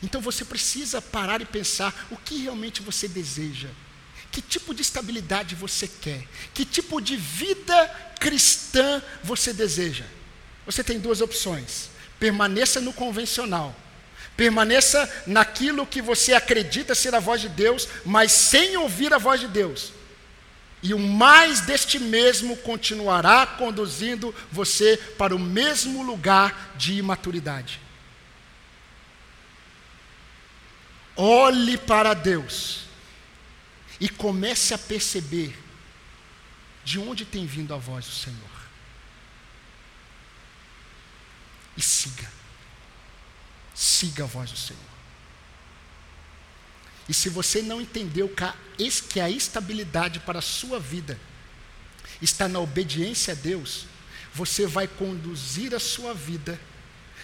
Então 0.01 0.21
você 0.21 0.43
precisa 0.43 1.01
parar 1.01 1.41
e 1.41 1.45
pensar 1.45 2.07
o 2.09 2.17
que 2.17 2.37
realmente 2.37 2.81
você 2.81 3.07
deseja. 3.07 3.69
Que 4.31 4.41
tipo 4.41 4.73
de 4.73 4.81
estabilidade 4.81 5.55
você 5.55 5.87
quer? 5.87 6.25
Que 6.53 6.65
tipo 6.65 6.99
de 6.99 7.15
vida 7.15 7.87
cristã 8.19 9.01
você 9.23 9.53
deseja? 9.53 10.05
Você 10.65 10.83
tem 10.83 10.99
duas 10.99 11.21
opções: 11.21 11.89
permaneça 12.19 12.81
no 12.81 12.91
convencional, 12.91 13.75
permaneça 14.35 15.09
naquilo 15.25 15.87
que 15.87 16.01
você 16.01 16.33
acredita 16.33 16.93
ser 16.93 17.15
a 17.15 17.19
voz 17.19 17.41
de 17.41 17.49
Deus, 17.49 17.87
mas 18.05 18.31
sem 18.31 18.75
ouvir 18.77 19.13
a 19.13 19.17
voz 19.17 19.39
de 19.39 19.47
Deus. 19.47 19.91
E 20.83 20.93
o 20.93 20.99
mais 20.99 21.61
deste 21.61 21.97
mesmo 21.97 22.57
continuará 22.57 23.45
conduzindo 23.47 24.35
você 24.51 24.97
para 25.17 25.35
o 25.35 25.39
mesmo 25.39 26.03
lugar 26.03 26.73
de 26.77 26.93
imaturidade. 26.93 27.79
Olhe 31.15 31.77
para 31.77 32.13
Deus 32.13 32.81
e 33.99 34.09
comece 34.09 34.73
a 34.73 34.77
perceber 34.77 35.57
de 36.83 36.99
onde 36.99 37.25
tem 37.25 37.45
vindo 37.45 37.73
a 37.73 37.77
voz 37.77 38.05
do 38.05 38.11
Senhor. 38.11 38.37
E 41.77 41.81
siga. 41.81 42.34
Siga 43.75 44.23
a 44.23 44.27
voz 44.27 44.49
do 44.49 44.57
Senhor. 44.57 44.81
E 47.07 47.13
se 47.13 47.29
você 47.29 47.61
não 47.61 47.81
entendeu 47.81 48.33
que 49.09 49.19
a 49.19 49.29
estabilidade 49.29 50.21
para 50.21 50.39
a 50.39 50.41
sua 50.41 50.79
vida 50.79 51.19
está 52.21 52.47
na 52.47 52.59
obediência 52.59 53.33
a 53.33 53.35
Deus, 53.35 53.85
você 54.33 54.65
vai 54.65 54.87
conduzir 54.87 55.75
a 55.75 55.79
sua 55.79 56.13
vida 56.13 56.59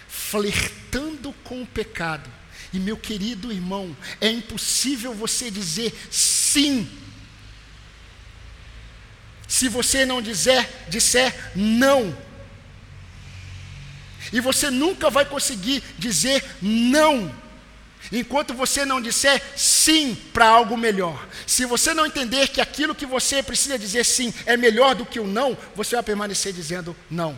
flertando 0.08 1.34
com 1.44 1.62
o 1.64 1.68
pecado. 1.68 2.30
E 2.74 2.80
meu 2.80 2.98
querido 2.98 3.52
irmão, 3.52 3.96
é 4.20 4.30
impossível 4.30 5.14
você 5.14 5.50
dizer 5.50 5.94
sim. 6.12 6.90
Se 9.48 9.68
você 9.68 10.06
não 10.06 10.22
dizer, 10.22 10.70
disser 10.90 11.52
não. 11.56 12.16
E 14.32 14.40
você 14.40 14.70
nunca 14.70 15.10
vai 15.10 15.26
conseguir 15.26 15.84
dizer 15.98 16.44
não 16.62 17.34
enquanto 18.12 18.54
você 18.54 18.86
não 18.86 19.02
disser 19.02 19.42
sim 19.56 20.16
para 20.16 20.48
algo 20.48 20.78
melhor. 20.78 21.28
Se 21.46 21.66
você 21.66 21.94
não 21.94 22.06
entender 22.06 22.48
que 22.48 22.62
aquilo 22.62 22.96
que 22.96 23.06
você 23.06 23.44
precisa 23.44 23.78
dizer 23.78 24.06
sim 24.06 24.34
é 24.46 24.56
melhor 24.58 24.96
do 24.96 25.06
que 25.06 25.20
o 25.20 25.28
não, 25.28 25.58
você 25.76 25.96
vai 25.96 26.04
permanecer 26.04 26.54
dizendo 26.54 26.96
não 27.10 27.38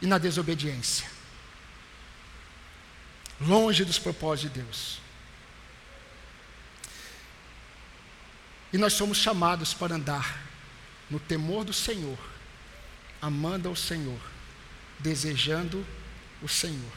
e 0.00 0.06
na 0.06 0.18
desobediência. 0.18 1.06
Longe 3.40 3.84
dos 3.84 3.98
propósitos 3.98 4.52
de 4.52 4.62
Deus. 4.62 5.00
E 8.72 8.78
nós 8.78 8.92
somos 8.92 9.18
chamados 9.18 9.74
para 9.74 9.96
andar 9.96 10.42
no 11.10 11.18
temor 11.18 11.64
do 11.64 11.72
Senhor, 11.72 12.18
amando 13.20 13.68
ao 13.68 13.74
Senhor, 13.74 14.20
desejando 14.98 15.84
o 16.42 16.48
Senhor. 16.48 16.92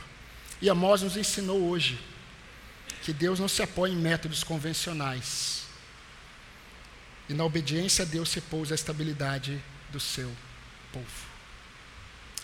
E 0.62 0.70
Amós 0.70 1.02
nos 1.02 1.18
ensinou 1.18 1.70
hoje 1.70 2.00
que 3.02 3.12
Deus 3.12 3.40
não 3.40 3.48
se 3.48 3.62
apoia 3.62 3.92
em 3.92 3.98
métodos 3.98 4.44
convencionais. 4.44 5.64
E 7.28 7.34
na 7.34 7.44
obediência 7.44 8.04
a 8.04 8.08
Deus 8.08 8.30
se 8.30 8.40
pousa 8.40 8.74
a 8.74 8.76
estabilidade 8.76 9.62
do 9.92 10.00
seu 10.00 10.32
povo. 10.92 11.28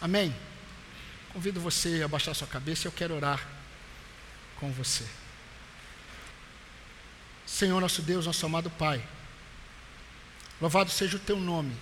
Amém? 0.01 0.35
Convido 1.31 1.61
você 1.61 2.01
a 2.03 2.07
baixar 2.07 2.33
sua 2.33 2.47
cabeça 2.47 2.87
eu 2.87 2.91
quero 2.91 3.15
orar 3.15 3.47
com 4.59 4.71
você. 4.71 5.05
Senhor 7.45 7.79
nosso 7.79 8.01
Deus, 8.01 8.25
nosso 8.25 8.45
amado 8.45 8.69
Pai, 8.69 9.01
louvado 10.59 10.91
seja 10.91 11.17
o 11.17 11.19
teu 11.19 11.39
nome, 11.39 11.75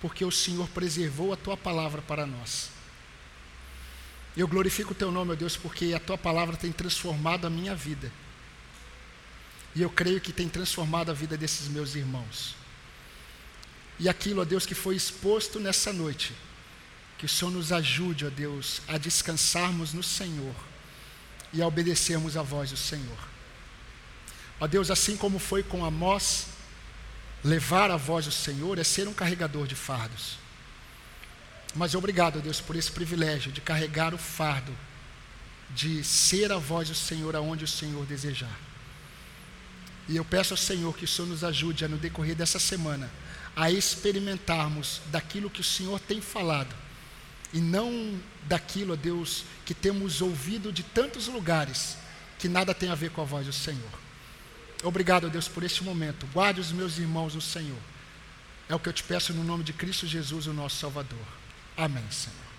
porque 0.00 0.24
o 0.24 0.30
Senhor 0.30 0.68
preservou 0.68 1.32
a 1.32 1.36
tua 1.36 1.56
palavra 1.56 2.02
para 2.02 2.26
nós. 2.26 2.70
Eu 4.36 4.46
glorifico 4.46 4.92
o 4.92 4.94
teu 4.94 5.10
nome, 5.10 5.28
meu 5.28 5.36
Deus, 5.36 5.56
porque 5.56 5.92
a 5.94 6.00
tua 6.00 6.16
palavra 6.16 6.56
tem 6.56 6.70
transformado 6.72 7.46
a 7.46 7.50
minha 7.50 7.74
vida. 7.74 8.12
E 9.74 9.82
eu 9.82 9.90
creio 9.90 10.20
que 10.20 10.32
tem 10.32 10.48
transformado 10.48 11.10
a 11.10 11.14
vida 11.14 11.36
desses 11.36 11.68
meus 11.68 11.94
irmãos. 11.94 12.54
E 13.98 14.08
aquilo, 14.08 14.40
ó 14.40 14.44
Deus, 14.44 14.64
que 14.64 14.74
foi 14.74 14.96
exposto 14.96 15.60
nessa 15.60 15.92
noite, 15.92 16.32
que 17.18 17.26
o 17.26 17.28
Senhor 17.28 17.50
nos 17.50 17.70
ajude, 17.70 18.24
ó 18.24 18.30
Deus, 18.30 18.80
a 18.88 18.96
descansarmos 18.96 19.92
no 19.92 20.02
Senhor 20.02 20.54
e 21.52 21.60
a 21.60 21.66
obedecermos 21.66 22.36
a 22.36 22.42
voz 22.42 22.70
do 22.70 22.76
Senhor. 22.76 23.18
Ó 24.58 24.66
Deus, 24.66 24.90
assim 24.90 25.16
como 25.16 25.38
foi 25.38 25.62
com 25.62 25.84
Amós, 25.84 26.46
levar 27.44 27.90
a 27.90 27.96
voz 27.96 28.24
do 28.24 28.32
Senhor 28.32 28.78
é 28.78 28.84
ser 28.84 29.06
um 29.06 29.14
carregador 29.14 29.66
de 29.66 29.74
fardos. 29.74 30.39
Mas 31.74 31.94
obrigado, 31.94 32.40
Deus, 32.40 32.60
por 32.60 32.76
esse 32.76 32.90
privilégio 32.90 33.52
de 33.52 33.60
carregar 33.60 34.12
o 34.12 34.18
fardo, 34.18 34.76
de 35.70 36.02
ser 36.02 36.50
a 36.50 36.58
voz 36.58 36.88
do 36.88 36.94
Senhor 36.94 37.36
aonde 37.36 37.64
o 37.64 37.68
Senhor 37.68 38.04
desejar. 38.04 38.58
E 40.08 40.16
eu 40.16 40.24
peço 40.24 40.52
ao 40.52 40.58
Senhor 40.58 40.96
que 40.96 41.04
o 41.04 41.08
Senhor 41.08 41.28
nos 41.28 41.44
ajude 41.44 41.84
a, 41.84 41.88
no 41.88 41.96
decorrer 41.96 42.34
dessa 42.34 42.58
semana, 42.58 43.08
a 43.54 43.70
experimentarmos 43.70 45.00
daquilo 45.06 45.50
que 45.50 45.60
o 45.60 45.64
Senhor 45.64 46.00
tem 46.00 46.20
falado, 46.20 46.74
e 47.52 47.60
não 47.60 48.18
daquilo, 48.42 48.92
ó 48.92 48.96
Deus, 48.96 49.44
que 49.64 49.74
temos 49.74 50.20
ouvido 50.20 50.72
de 50.72 50.82
tantos 50.82 51.28
lugares, 51.28 51.96
que 52.38 52.48
nada 52.48 52.74
tem 52.74 52.88
a 52.88 52.94
ver 52.94 53.10
com 53.10 53.20
a 53.20 53.24
voz 53.24 53.46
do 53.46 53.52
Senhor. 53.52 53.90
Obrigado, 54.82 55.28
Deus, 55.28 55.46
por 55.46 55.62
este 55.62 55.84
momento. 55.84 56.26
Guarde 56.32 56.60
os 56.60 56.72
meus 56.72 56.98
irmãos 56.98 57.34
no 57.34 57.40
Senhor. 57.40 57.78
É 58.68 58.74
o 58.74 58.78
que 58.78 58.88
eu 58.88 58.92
te 58.92 59.02
peço 59.02 59.32
no 59.34 59.44
nome 59.44 59.62
de 59.62 59.72
Cristo 59.72 60.06
Jesus, 60.06 60.46
o 60.46 60.52
nosso 60.52 60.76
Salvador. 60.76 61.39
Amém, 61.80 62.04
Senhor. 62.10 62.49